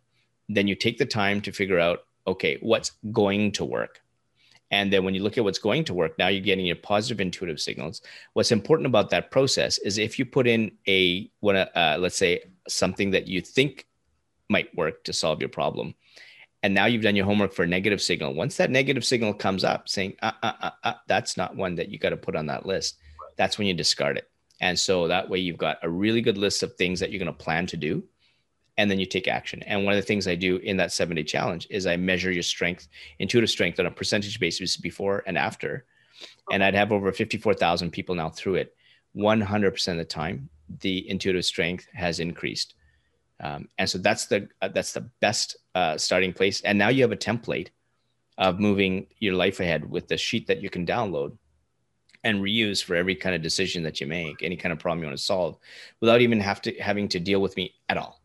Then 0.49 0.67
you 0.67 0.75
take 0.75 0.97
the 0.97 1.05
time 1.05 1.41
to 1.41 1.51
figure 1.51 1.79
out 1.79 2.05
okay, 2.27 2.57
what's 2.61 2.91
going 3.11 3.51
to 3.53 3.65
work. 3.65 4.01
And 4.71 4.91
then 4.91 5.03
when 5.03 5.13
you 5.13 5.21
look 5.21 5.37
at 5.37 5.43
what's 5.43 5.59
going 5.59 5.83
to 5.85 5.93
work, 5.93 6.17
now 6.17 6.29
you're 6.29 6.41
getting 6.41 6.65
your 6.65 6.77
positive 6.77 7.19
intuitive 7.19 7.59
signals. 7.59 8.01
What's 8.33 8.51
important 8.51 8.87
about 8.87 9.09
that 9.09 9.29
process 9.29 9.77
is 9.79 9.97
if 9.97 10.17
you 10.17 10.25
put 10.25 10.47
in 10.47 10.71
a, 10.87 11.29
when 11.41 11.57
uh, 11.57 11.97
let's 11.99 12.15
say 12.17 12.41
something 12.67 13.11
that 13.11 13.27
you 13.27 13.41
think 13.41 13.85
might 14.49 14.73
work 14.75 15.03
to 15.03 15.13
solve 15.13 15.41
your 15.41 15.49
problem, 15.49 15.93
and 16.63 16.73
now 16.73 16.85
you've 16.85 17.01
done 17.01 17.15
your 17.15 17.25
homework 17.25 17.53
for 17.53 17.63
a 17.63 17.67
negative 17.67 18.01
signal. 18.01 18.33
Once 18.33 18.57
that 18.57 18.69
negative 18.69 19.03
signal 19.03 19.33
comes 19.33 19.63
up 19.63 19.89
saying, 19.89 20.15
uh, 20.21 20.31
uh, 20.43 20.53
uh, 20.61 20.69
uh 20.83 20.93
that's 21.07 21.37
not 21.37 21.55
one 21.55 21.75
that 21.75 21.89
you 21.89 21.97
got 21.97 22.09
to 22.09 22.17
put 22.17 22.35
on 22.35 22.45
that 22.47 22.65
list, 22.65 22.97
that's 23.35 23.57
when 23.57 23.67
you 23.67 23.73
discard 23.73 24.17
it. 24.17 24.29
And 24.59 24.77
so 24.77 25.07
that 25.07 25.27
way 25.27 25.39
you've 25.39 25.57
got 25.57 25.79
a 25.81 25.89
really 25.89 26.21
good 26.21 26.37
list 26.37 26.61
of 26.61 26.75
things 26.75 26.99
that 26.99 27.11
you're 27.11 27.19
going 27.19 27.35
to 27.35 27.43
plan 27.43 27.65
to 27.67 27.77
do. 27.77 28.03
And 28.77 28.89
then 28.89 28.99
you 28.99 29.05
take 29.05 29.27
action. 29.27 29.63
And 29.63 29.83
one 29.83 29.93
of 29.93 29.97
the 29.97 30.05
things 30.05 30.27
I 30.27 30.35
do 30.35 30.57
in 30.57 30.77
that 30.77 30.91
seven 30.91 31.15
day 31.15 31.23
challenge 31.23 31.67
is 31.69 31.85
I 31.87 31.97
measure 31.97 32.31
your 32.31 32.43
strength, 32.43 32.87
intuitive 33.19 33.49
strength 33.49 33.79
on 33.79 33.87
a 33.87 33.91
percentage 33.91 34.39
basis 34.39 34.77
before 34.77 35.23
and 35.25 35.37
after. 35.37 35.85
And 36.51 36.63
I'd 36.63 36.75
have 36.75 36.91
over 36.91 37.11
54,000 37.11 37.91
people 37.91 38.15
now 38.15 38.29
through 38.29 38.55
it. 38.55 38.75
100% 39.15 39.87
of 39.91 39.97
the 39.97 40.05
time, 40.05 40.49
the 40.79 41.09
intuitive 41.09 41.43
strength 41.43 41.87
has 41.93 42.19
increased. 42.19 42.75
Um, 43.41 43.67
and 43.77 43.89
so 43.89 43.97
that's 43.97 44.27
the 44.27 44.47
uh, 44.61 44.69
that's 44.69 44.93
the 44.93 45.09
best 45.19 45.57
uh, 45.73 45.97
starting 45.97 46.31
place. 46.31 46.61
And 46.61 46.77
now 46.77 46.89
you 46.89 47.01
have 47.01 47.11
a 47.11 47.17
template 47.17 47.69
of 48.37 48.59
moving 48.59 49.07
your 49.19 49.33
life 49.33 49.59
ahead 49.59 49.89
with 49.89 50.07
the 50.07 50.17
sheet 50.17 50.47
that 50.47 50.61
you 50.61 50.69
can 50.69 50.85
download 50.85 51.37
and 52.23 52.41
reuse 52.41 52.83
for 52.83 52.95
every 52.95 53.15
kind 53.15 53.35
of 53.35 53.41
decision 53.41 53.83
that 53.83 53.99
you 53.99 54.07
make, 54.07 54.43
any 54.43 54.55
kind 54.55 54.71
of 54.71 54.79
problem 54.79 54.99
you 54.99 55.07
want 55.07 55.17
to 55.17 55.23
solve, 55.23 55.57
without 55.99 56.21
even 56.21 56.39
have 56.39 56.61
to 56.61 56.73
having 56.75 57.07
to 57.09 57.19
deal 57.19 57.41
with 57.41 57.57
me 57.57 57.73
at 57.89 57.97
all. 57.97 58.21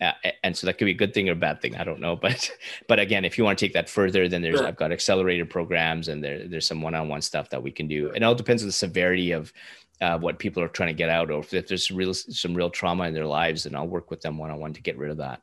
Uh, 0.00 0.12
and 0.44 0.56
so 0.56 0.64
that 0.64 0.78
could 0.78 0.84
be 0.84 0.92
a 0.92 0.94
good 0.94 1.12
thing 1.12 1.28
or 1.28 1.32
a 1.32 1.36
bad 1.36 1.60
thing. 1.60 1.74
I 1.74 1.82
don't 1.82 2.00
know, 2.00 2.14
but 2.22 2.50
but 2.86 3.00
again, 3.00 3.24
if 3.24 3.36
you 3.36 3.42
want 3.42 3.58
to 3.58 3.64
take 3.64 3.74
that 3.74 3.88
further, 3.88 4.28
then 4.28 4.42
there's. 4.42 4.60
I've 4.60 4.76
got 4.76 4.92
accelerated 4.92 5.50
programs 5.50 6.06
and 6.06 6.22
there 6.22 6.46
there's 6.46 6.66
some 6.66 6.82
one-on-one 6.82 7.22
stuff 7.22 7.50
that 7.50 7.62
we 7.62 7.72
can 7.72 7.88
do. 7.88 8.10
It 8.10 8.22
all 8.22 8.34
depends 8.34 8.62
on 8.62 8.68
the 8.68 8.72
severity 8.72 9.32
of 9.32 9.52
uh, 10.00 10.18
what 10.18 10.38
people 10.38 10.62
are 10.62 10.68
trying 10.68 10.88
to 10.88 10.94
get 10.94 11.08
out 11.08 11.30
or 11.30 11.40
If 11.50 11.68
there's 11.68 11.90
real 11.90 12.14
some 12.14 12.54
real 12.54 12.70
trauma 12.70 13.04
in 13.04 13.14
their 13.14 13.26
lives, 13.26 13.64
then 13.64 13.74
I'll 13.74 13.88
work 13.88 14.10
with 14.10 14.20
them 14.20 14.38
one 14.38 14.50
on 14.50 14.60
one 14.60 14.72
to 14.72 14.82
get 14.82 14.96
rid 14.96 15.10
of 15.10 15.16
that, 15.18 15.42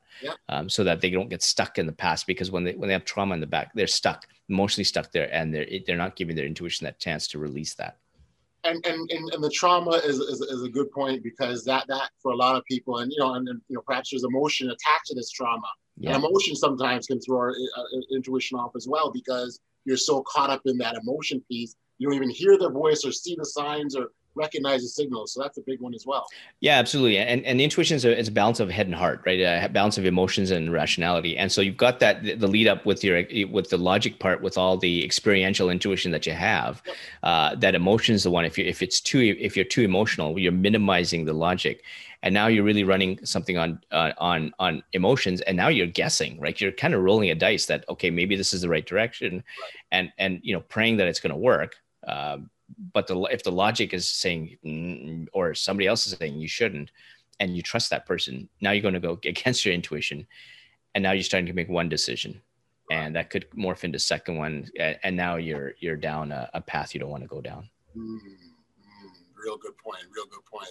um, 0.50 0.70
so 0.70 0.84
that 0.84 1.02
they 1.02 1.10
don't 1.10 1.30
get 1.30 1.44
stuck 1.44 1.78
in 1.78 1.86
the 1.86 1.92
past. 1.92 2.26
Because 2.28 2.52
when 2.52 2.64
they 2.64 2.74
when 2.74 2.88
they 2.88 2.94
have 2.94 3.06
trauma 3.06 3.34
in 3.34 3.42
the 3.42 3.48
back, 3.48 3.72
they're 3.74 3.88
stuck, 3.88 4.26
emotionally 4.50 4.86
stuck 4.86 5.12
there, 5.12 5.34
and 5.34 5.54
they're 5.54 5.68
they're 5.86 5.98
not 5.98 6.16
giving 6.16 6.36
their 6.36 6.46
intuition 6.46 6.86
that 6.86 7.00
chance 7.00 7.28
to 7.30 7.40
release 7.40 7.74
that. 7.76 7.98
And 8.64 8.86
and 8.86 9.10
and, 9.12 9.34
and 9.34 9.44
the 9.44 9.50
trauma 9.50 9.92
is, 9.92 10.20
is, 10.20 10.42
is 10.42 10.64
a 10.64 10.70
good 10.70 10.92
point 10.92 11.22
because 11.22 11.66
that 11.66 11.86
that 11.88 12.10
for 12.22 12.32
a 12.32 12.36
lot 12.36 12.56
of 12.56 12.64
people, 12.66 13.00
and 13.00 13.12
you 13.12 13.20
know, 13.20 13.34
and, 13.34 13.48
and 13.50 13.62
you 13.68 13.76
know, 13.76 13.82
perhaps 13.86 14.12
there's 14.12 14.24
emotion 14.24 14.70
attached 14.70 15.08
to 15.08 15.16
this 15.16 15.32
trauma. 15.32 15.68
Yeah. 15.98 16.16
And 16.16 16.24
emotion 16.24 16.56
sometimes 16.56 17.08
can 17.08 17.22
throw 17.22 17.38
our 17.38 17.52
uh, 17.52 17.84
intuition 18.12 18.58
off 18.58 18.72
as 18.76 18.86
well 18.86 19.12
because 19.12 19.62
you're 19.86 19.96
so 19.96 20.24
caught 20.24 20.50
up 20.50 20.62
in 20.66 20.78
that 20.80 20.98
emotion 20.98 21.42
piece 21.50 21.76
you 21.98 22.08
don't 22.08 22.16
even 22.16 22.30
hear 22.30 22.58
their 22.58 22.72
voice 22.72 23.06
or 23.06 23.12
see 23.12 23.36
the 23.38 23.46
signs 23.46 23.96
or 23.96 24.10
recognize 24.36 24.82
the 24.82 24.88
signals. 24.88 25.34
So 25.34 25.42
that's 25.42 25.58
a 25.58 25.62
big 25.62 25.82
one 25.82 25.94
as 25.94 26.06
well. 26.06 26.28
Yeah, 26.60 26.78
absolutely. 26.78 27.18
And 27.18 27.46
and 27.46 27.60
intuition 27.60 27.96
is 27.96 28.06
a, 28.06 28.18
it's 28.18 28.30
a 28.30 28.32
balance 28.32 28.60
of 28.60 28.70
head 28.70 28.86
and 28.86 28.96
heart, 28.96 29.22
right? 29.26 29.40
A 29.40 29.70
balance 29.70 29.98
of 29.98 30.06
emotions 30.06 30.52
and 30.52 30.72
rationality. 30.72 31.38
And 31.38 31.52
so 31.52 31.62
you've 31.62 31.78
got 31.78 32.00
that 32.02 32.40
the 32.40 32.48
lead 32.48 32.68
up 32.68 32.86
with 32.86 33.04
your 33.04 33.24
with 33.50 33.70
the 33.70 33.78
logic 33.78 34.20
part, 34.20 34.42
with 34.42 34.58
all 34.58 34.78
the 34.78 35.04
experiential 35.04 35.70
intuition 35.70 36.12
that 36.12 36.26
you 36.26 36.34
have. 36.34 36.82
Yep. 36.86 36.96
Uh, 37.24 37.56
that 37.56 37.76
emotion 37.76 38.16
is 38.16 38.24
the 38.24 38.32
one. 38.32 38.46
If 38.46 38.58
you 38.58 38.66
if 38.66 38.82
it's 38.82 39.00
too 39.00 39.20
if 39.40 39.56
you're 39.56 39.66
too 39.66 39.82
emotional, 39.84 40.38
you're 40.38 40.52
minimizing 40.52 41.26
the 41.26 41.34
logic. 41.34 41.84
And 42.24 42.34
now 42.34 42.48
you're 42.48 42.64
really 42.64 42.84
running 42.84 43.24
something 43.24 43.56
on 43.58 43.80
uh, 43.92 44.12
on 44.18 44.52
on 44.58 44.82
emotions, 44.94 45.42
and 45.42 45.56
now 45.56 45.68
you're 45.68 45.86
guessing, 45.86 46.40
right? 46.40 46.60
You're 46.60 46.72
kind 46.72 46.96
of 46.96 47.04
rolling 47.04 47.30
a 47.30 47.36
dice 47.36 47.68
that 47.68 47.86
okay, 47.88 48.10
maybe 48.10 48.36
this 48.36 48.52
is 48.52 48.62
the 48.62 48.70
right 48.70 48.86
direction, 48.86 49.36
right. 49.36 49.72
and 49.92 50.12
and 50.18 50.40
you 50.42 50.54
know 50.54 50.62
praying 50.62 50.98
that 50.98 51.08
it's 51.08 51.20
going 51.20 51.34
to 51.34 51.38
work. 51.38 51.76
Um, 52.08 52.50
but 52.94 53.08
the 53.08 53.20
if 53.24 53.44
the 53.44 53.52
logic 53.52 53.94
is 53.94 54.08
saying 54.08 54.58
mm, 54.66 55.28
or 55.34 55.54
somebody 55.54 55.88
else 55.88 56.08
is 56.08 56.18
saying 56.18 56.38
you 56.38 56.48
shouldn't 56.48 56.92
and 57.40 57.56
you 57.56 57.62
trust 57.62 57.90
that 57.90 58.06
person 58.06 58.50
now 58.62 58.72
you're 58.72 58.82
going 58.82 58.94
to 58.94 59.00
go 59.00 59.20
against 59.26 59.66
your 59.66 59.74
intuition 59.74 60.26
and 60.94 61.04
now 61.04 61.12
you're 61.12 61.24
starting 61.24 61.48
to 61.48 61.54
make 61.54 61.70
one 61.70 61.90
decision 61.90 62.42
and 62.92 63.16
that 63.16 63.30
could 63.30 63.50
morph 63.52 63.84
into 63.84 64.00
second 64.00 64.38
one 64.38 64.70
and 64.80 65.16
now 65.16 65.36
you're 65.36 65.74
you're 65.80 65.96
down 65.96 66.32
a, 66.32 66.50
a 66.54 66.62
path 66.62 66.94
you 66.94 67.00
don't 67.00 67.10
want 67.10 67.24
to 67.24 67.30
go 67.30 67.42
down. 67.42 67.68
Mm, 67.98 68.20
real 69.44 69.58
good 69.58 69.78
point 69.78 70.04
real 70.16 70.26
good 70.26 70.46
point. 70.46 70.70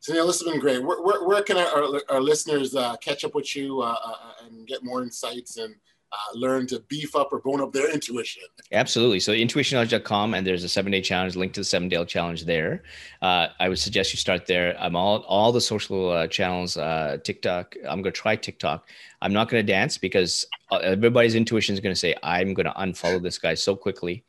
Sunil, 0.00 0.26
this 0.26 0.40
has 0.40 0.42
been 0.42 0.60
great. 0.60 0.84
Where, 0.84 1.00
where, 1.00 1.24
where 1.24 1.42
can 1.42 1.56
our, 1.56 2.00
our, 2.10 2.20
listeners 2.20 2.76
uh, 2.76 2.94
catch 2.98 3.24
up 3.24 3.34
with 3.34 3.56
you 3.56 3.80
uh, 3.80 3.96
uh, 4.04 4.16
and 4.44 4.66
get 4.66 4.84
more 4.84 5.02
insights 5.02 5.56
and 5.56 5.74
uh, 6.14 6.38
learn 6.38 6.66
to 6.68 6.80
beef 6.88 7.16
up 7.16 7.32
or 7.32 7.40
bone 7.40 7.60
up 7.60 7.72
their 7.72 7.92
intuition. 7.92 8.42
Absolutely. 8.72 9.20
So 9.20 9.32
intuitionknowledge.com 9.32 10.34
and 10.34 10.46
there's 10.46 10.62
a 10.62 10.68
seven 10.68 10.92
day 10.92 11.00
challenge 11.00 11.34
link 11.34 11.52
to 11.54 11.60
the 11.60 11.64
seven 11.64 11.88
day 11.88 12.02
challenge 12.04 12.44
there. 12.44 12.82
Uh, 13.20 13.48
I 13.58 13.68
would 13.68 13.78
suggest 13.78 14.12
you 14.12 14.18
start 14.18 14.46
there. 14.46 14.76
I'm 14.80 14.94
all, 14.96 15.20
all 15.22 15.50
the 15.50 15.60
social 15.60 16.10
uh, 16.10 16.26
channels, 16.28 16.76
uh, 16.76 17.18
TikTok. 17.24 17.74
I'm 17.88 18.02
going 18.02 18.12
to 18.12 18.20
try 18.20 18.36
TikTok. 18.36 18.88
I'm 19.22 19.32
not 19.32 19.48
going 19.48 19.64
to 19.64 19.72
dance 19.72 19.98
because 19.98 20.46
uh, 20.70 20.76
everybody's 20.76 21.34
intuition 21.34 21.74
is 21.74 21.80
going 21.80 21.94
to 21.94 21.98
say, 21.98 22.14
I'm 22.22 22.54
going 22.54 22.66
to 22.66 22.72
unfollow 22.72 23.20
this 23.20 23.38
guy 23.38 23.54
so 23.54 23.74
quickly. 23.74 24.24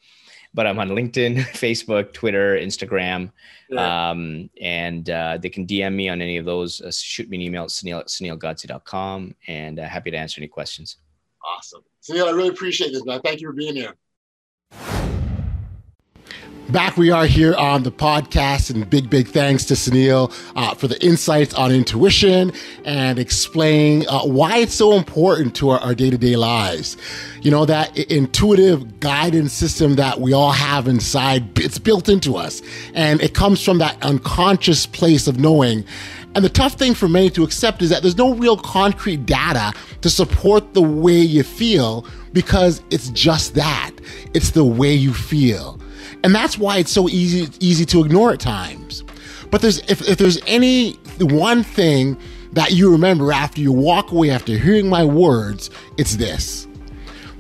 But 0.53 0.65
I'm 0.67 0.79
on 0.79 0.89
LinkedIn, 0.89 1.37
Facebook, 1.51 2.13
Twitter, 2.13 2.57
Instagram. 2.57 3.31
Yeah. 3.69 4.09
Um, 4.09 4.49
and 4.61 5.09
uh, 5.09 5.37
they 5.39 5.49
can 5.49 5.67
DM 5.67 5.93
me 5.93 6.07
on 6.07 6.21
any 6.21 6.37
of 6.37 6.45
those. 6.45 6.81
shoot 6.97 7.29
me 7.29 7.37
an 7.37 7.41
email 7.41 7.63
at 7.63 7.69
sunil 7.69 7.99
at 7.99 8.07
sunilgodse.com 8.07 9.35
and 9.47 9.77
happy 9.77 10.11
to 10.11 10.17
answer 10.17 10.39
any 10.39 10.47
questions. 10.47 10.97
Awesome. 11.45 11.81
Sunil, 12.01 12.27
I 12.27 12.31
really 12.31 12.49
appreciate 12.49 12.91
this, 12.91 13.05
man. 13.05 13.21
Thank 13.21 13.41
you 13.41 13.47
for 13.47 13.53
being 13.53 13.75
here. 13.75 13.93
Back 16.69 16.97
we 16.97 17.11
are 17.11 17.27
here 17.27 17.53
on 17.53 17.83
the 17.83 17.91
podcast, 17.91 18.73
and 18.73 18.89
big, 18.89 19.07
big 19.07 19.27
thanks 19.27 19.65
to 19.65 19.75
Sunil 19.75 20.33
uh, 20.55 20.73
for 20.73 20.87
the 20.87 20.99
insights 21.05 21.53
on 21.53 21.71
intuition 21.71 22.51
and 22.83 23.19
explain 23.19 24.03
uh, 24.09 24.21
why 24.21 24.57
it's 24.57 24.73
so 24.73 24.93
important 24.93 25.55
to 25.57 25.69
our 25.69 25.93
day 25.93 26.09
to 26.09 26.17
day 26.17 26.35
lives. 26.35 26.97
You 27.43 27.51
know, 27.51 27.65
that 27.65 27.95
intuitive 27.95 28.99
guidance 28.99 29.53
system 29.53 29.95
that 29.97 30.19
we 30.19 30.33
all 30.33 30.51
have 30.51 30.87
inside, 30.87 31.59
it's 31.59 31.77
built 31.77 32.09
into 32.09 32.35
us, 32.35 32.63
and 32.95 33.21
it 33.21 33.35
comes 33.35 33.63
from 33.63 33.77
that 33.77 34.01
unconscious 34.03 34.87
place 34.87 35.27
of 35.27 35.39
knowing. 35.39 35.85
And 36.35 36.43
the 36.43 36.49
tough 36.49 36.73
thing 36.73 36.93
for 36.93 37.07
many 37.07 37.29
to 37.31 37.43
accept 37.43 37.81
is 37.81 37.89
that 37.89 38.01
there's 38.01 38.17
no 38.17 38.35
real 38.35 38.57
concrete 38.57 39.25
data 39.25 39.73
to 40.01 40.09
support 40.09 40.73
the 40.73 40.81
way 40.81 41.17
you 41.17 41.43
feel 41.43 42.05
because 42.33 42.83
it's 42.91 43.09
just 43.09 43.55
that. 43.55 43.91
It's 44.33 44.51
the 44.51 44.65
way 44.65 44.93
you 44.93 45.13
feel. 45.13 45.79
And 46.23 46.35
that's 46.35 46.57
why 46.57 46.77
it's 46.77 46.91
so 46.91 47.07
easy 47.07 47.47
easy 47.59 47.85
to 47.85 48.03
ignore 48.03 48.33
at 48.33 48.41
times. 48.41 49.03
But 49.49 49.61
there's 49.61 49.79
if, 49.89 50.01
if 50.09 50.17
there's 50.17 50.39
any 50.45 50.93
one 51.19 51.63
thing 51.63 52.17
that 52.51 52.71
you 52.71 52.91
remember 52.91 53.31
after 53.31 53.61
you 53.61 53.71
walk 53.71 54.11
away 54.11 54.29
after 54.29 54.57
hearing 54.57 54.89
my 54.89 55.05
words, 55.05 55.69
it's 55.97 56.17
this. 56.17 56.67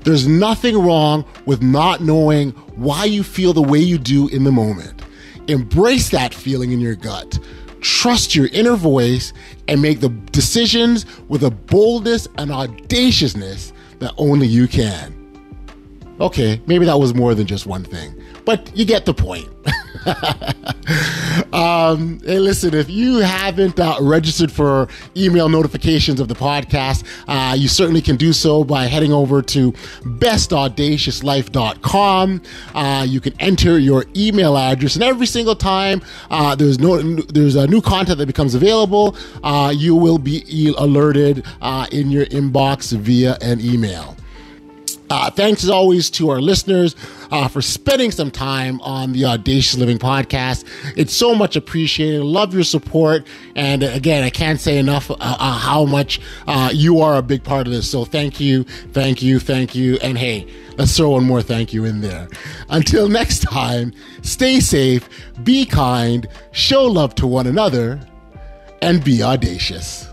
There's 0.03 0.27
nothing 0.27 0.77
wrong 0.77 1.25
with 1.45 1.61
not 1.61 1.99
knowing 1.99 2.51
why 2.75 3.05
you 3.05 3.23
feel 3.23 3.53
the 3.53 3.61
way 3.61 3.79
you 3.79 3.97
do 3.97 4.27
in 4.29 4.43
the 4.43 4.51
moment. 4.51 5.01
Embrace 5.47 6.09
that 6.09 6.33
feeling 6.33 6.71
in 6.71 6.79
your 6.79 6.95
gut. 6.95 7.39
Trust 7.85 8.33
your 8.35 8.47
inner 8.47 8.75
voice 8.75 9.31
and 9.67 9.79
make 9.79 9.99
the 9.99 10.09
decisions 10.09 11.05
with 11.27 11.43
a 11.43 11.51
boldness 11.51 12.27
and 12.39 12.51
audaciousness 12.51 13.73
that 13.99 14.11
only 14.17 14.47
you 14.47 14.67
can. 14.67 15.13
Okay, 16.19 16.59
maybe 16.65 16.85
that 16.85 16.97
was 16.99 17.13
more 17.13 17.35
than 17.35 17.45
just 17.45 17.67
one 17.67 17.83
thing, 17.83 18.19
but 18.43 18.75
you 18.75 18.85
get 18.85 19.05
the 19.05 19.13
point. 19.13 19.47
um, 21.53 22.19
hey, 22.23 22.39
listen, 22.39 22.73
if 22.75 22.89
you 22.89 23.17
haven't 23.17 23.77
uh, 23.79 23.97
registered 23.99 24.51
for 24.51 24.87
email 25.17 25.49
notifications 25.49 26.19
of 26.19 26.27
the 26.27 26.35
podcast, 26.35 27.03
uh, 27.27 27.55
you 27.55 27.67
certainly 27.67 28.01
can 28.01 28.15
do 28.15 28.31
so 28.31 28.63
by 28.63 28.85
heading 28.85 29.11
over 29.11 29.41
to 29.41 29.71
bestaudaciouslife.com. 30.03 32.41
Uh, 32.75 33.03
you 33.07 33.19
can 33.19 33.33
enter 33.39 33.79
your 33.79 34.05
email 34.15 34.55
address, 34.57 34.93
and 34.95 35.03
every 35.03 35.25
single 35.25 35.55
time 35.55 36.03
uh, 36.29 36.53
there's 36.55 36.77
no 36.79 37.01
there's 37.01 37.55
a 37.55 37.65
new 37.67 37.81
content 37.81 38.19
that 38.19 38.27
becomes 38.27 38.53
available, 38.53 39.17
uh, 39.43 39.73
you 39.75 39.95
will 39.95 40.19
be 40.19 40.71
alerted 40.77 41.43
uh, 41.61 41.87
in 41.91 42.11
your 42.11 42.27
inbox 42.27 42.95
via 42.95 43.37
an 43.41 43.59
email. 43.59 44.15
Uh, 45.15 45.29
thanks 45.29 45.63
as 45.63 45.69
always 45.69 46.09
to 46.09 46.29
our 46.29 46.41
listeners 46.41 46.93
uh, 47.31 47.47
for 47.47 47.61
spending 47.61 48.11
some 48.11 48.29
time 48.29 48.81
on 48.81 49.13
the 49.13 49.23
Audacious 49.23 49.77
Living 49.77 49.97
podcast. 49.97 50.65
It's 50.97 51.13
so 51.13 51.33
much 51.33 51.55
appreciated. 51.55 52.21
Love 52.21 52.53
your 52.53 52.65
support. 52.65 53.25
And 53.55 53.81
again, 53.81 54.25
I 54.25 54.29
can't 54.29 54.59
say 54.59 54.77
enough 54.77 55.09
uh, 55.09 55.15
uh 55.19 55.57
how 55.57 55.85
much 55.85 56.19
uh, 56.47 56.69
you 56.73 56.99
are 56.99 57.15
a 57.15 57.21
big 57.21 57.45
part 57.45 57.65
of 57.65 57.71
this. 57.71 57.89
So 57.89 58.03
thank 58.03 58.41
you, 58.41 58.65
thank 58.91 59.21
you, 59.21 59.39
thank 59.39 59.73
you. 59.73 59.97
And 60.03 60.17
hey, 60.17 60.47
let's 60.77 60.97
throw 60.97 61.11
one 61.11 61.23
more 61.23 61.41
thank 61.41 61.71
you 61.71 61.85
in 61.85 62.01
there. 62.01 62.27
Until 62.67 63.07
next 63.21 63.39
time, 63.43 63.93
stay 64.21 64.59
safe, 64.59 65.07
be 65.45 65.65
kind, 65.65 66.27
show 66.51 66.83
love 66.83 67.15
to 67.15 67.25
one 67.25 67.47
another, 67.47 68.01
and 68.81 69.01
be 69.01 69.23
audacious. 69.23 70.04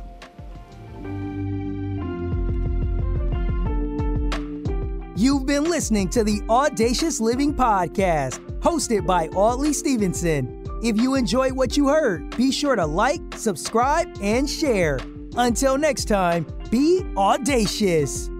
You've 5.22 5.46
been 5.46 5.70
listening 5.70 6.08
to 6.08 6.24
the 6.24 6.42
Audacious 6.50 7.20
Living 7.20 7.54
Podcast, 7.54 8.40
hosted 8.58 9.06
by 9.06 9.28
Audley 9.28 9.72
Stevenson. 9.72 10.64
If 10.82 10.96
you 10.96 11.14
enjoyed 11.14 11.52
what 11.52 11.76
you 11.76 11.86
heard, 11.86 12.36
be 12.36 12.50
sure 12.50 12.74
to 12.74 12.84
like, 12.84 13.20
subscribe, 13.36 14.08
and 14.20 14.50
share. 14.50 14.98
Until 15.36 15.78
next 15.78 16.06
time, 16.06 16.44
be 16.72 17.06
audacious. 17.16 18.31